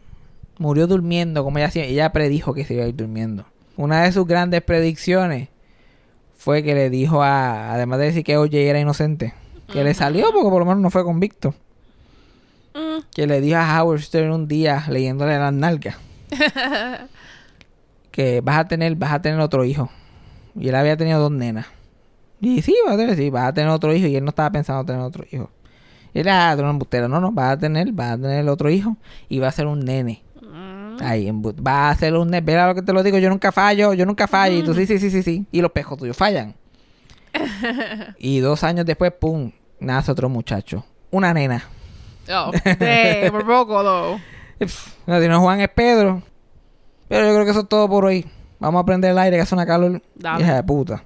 murió 0.57 0.87
durmiendo, 0.87 1.43
como 1.43 1.59
ella. 1.59 1.69
Ella 1.75 2.11
predijo 2.11 2.53
que 2.53 2.65
se 2.65 2.73
iba 2.73 2.83
a 2.83 2.87
ir 2.87 2.95
durmiendo. 2.95 3.45
Una 3.77 4.03
de 4.03 4.11
sus 4.11 4.25
grandes 4.25 4.61
predicciones 4.63 5.49
fue 6.35 6.63
que 6.63 6.73
le 6.73 6.89
dijo 6.89 7.21
a, 7.21 7.73
además 7.73 7.99
de 7.99 8.05
decir 8.05 8.23
que 8.23 8.37
OJ 8.37 8.53
era 8.53 8.79
inocente, 8.79 9.33
que 9.71 9.83
le 9.83 9.93
salió 9.93 10.31
porque 10.31 10.49
por 10.49 10.59
lo 10.59 10.65
menos 10.65 10.81
no 10.81 10.89
fue 10.89 11.03
convicto. 11.03 11.53
Mm. 12.73 13.03
Que 13.13 13.27
le 13.27 13.41
dijo 13.41 13.57
a 13.57 13.81
Howard 13.81 14.01
Stern 14.01 14.31
un 14.31 14.47
día 14.47 14.85
leyéndole 14.89 15.37
las 15.37 15.53
nalgas. 15.53 15.97
que 18.11 18.41
vas 18.41 18.57
a 18.57 18.67
tener, 18.67 18.95
vas 18.95 19.13
a 19.13 19.21
tener 19.21 19.39
otro 19.39 19.63
hijo. 19.63 19.89
Y 20.55 20.69
él 20.69 20.75
había 20.75 20.97
tenido 20.97 21.19
dos 21.19 21.31
nenas. 21.31 21.67
Y 22.39 22.61
sí, 22.61 22.75
vas 22.85 22.95
a 22.95 22.97
tener, 22.97 23.15
sí, 23.15 23.29
vas 23.29 23.47
a 23.47 23.53
tener 23.53 23.69
otro 23.69 23.93
hijo. 23.93 24.07
Y 24.07 24.15
él 24.15 24.23
no 24.23 24.29
estaba 24.29 24.51
pensando 24.51 24.85
tener 24.85 25.01
otro 25.01 25.25
hijo. 25.31 25.49
Y 26.13 26.19
él 26.19 26.27
era 26.27 26.55
una 26.55 26.69
embustera. 26.69 27.07
No, 27.07 27.19
no, 27.19 27.31
vas 27.31 27.53
a 27.53 27.57
tener, 27.57 27.91
vas 27.91 28.13
a 28.13 28.17
tener 28.17 28.47
otro 28.49 28.69
hijo. 28.69 28.97
Y 29.29 29.39
va 29.39 29.47
a 29.47 29.51
ser 29.51 29.67
un 29.67 29.79
nene. 29.79 30.23
Mm. 30.41 30.97
Ahí, 31.01 31.31
va 31.31 31.89
a 31.89 31.95
ser 31.95 32.15
un 32.15 32.29
nene. 32.29 32.41
Verá 32.41 32.67
lo 32.67 32.75
que 32.75 32.81
te 32.81 32.93
lo 32.93 33.03
digo. 33.03 33.17
Yo 33.17 33.29
nunca 33.29 33.51
fallo, 33.51 33.93
yo 33.93 34.05
nunca 34.05 34.27
fallo. 34.27 34.57
Y 34.57 34.63
tú, 34.63 34.73
sí, 34.73 34.85
sí, 34.85 34.99
sí, 34.99 35.09
sí, 35.09 35.23
sí. 35.23 35.45
Y 35.51 35.61
los 35.61 35.71
pejos 35.71 35.97
tuyos 35.97 36.17
fallan. 36.17 36.55
y 38.19 38.39
dos 38.39 38.63
años 38.63 38.85
después, 38.85 39.11
pum, 39.13 39.51
nace 39.79 40.11
otro 40.11 40.29
muchacho. 40.29 40.85
Una 41.11 41.33
nena. 41.33 41.63
Oh, 42.29 42.51
de, 42.79 43.29
por 43.31 43.45
poco, 43.45 43.83
though. 43.83 44.19
No, 45.05 45.21
si 45.21 45.27
no 45.27 45.39
Juan 45.39 45.61
es 45.61 45.69
Pedro. 45.69 46.21
Pero 47.07 47.27
yo 47.27 47.33
creo 47.33 47.45
que 47.45 47.51
eso 47.51 47.61
es 47.61 47.69
todo 47.69 47.87
por 47.87 48.05
hoy. 48.05 48.25
Vamos 48.59 48.81
a 48.81 48.85
prender 48.85 49.11
el 49.11 49.17
aire 49.19 49.37
que 49.37 49.43
hace 49.43 49.55
una 49.55 49.65
calor. 49.65 50.01
Hija 50.19 50.55
de 50.55 50.63
puta. 50.63 51.03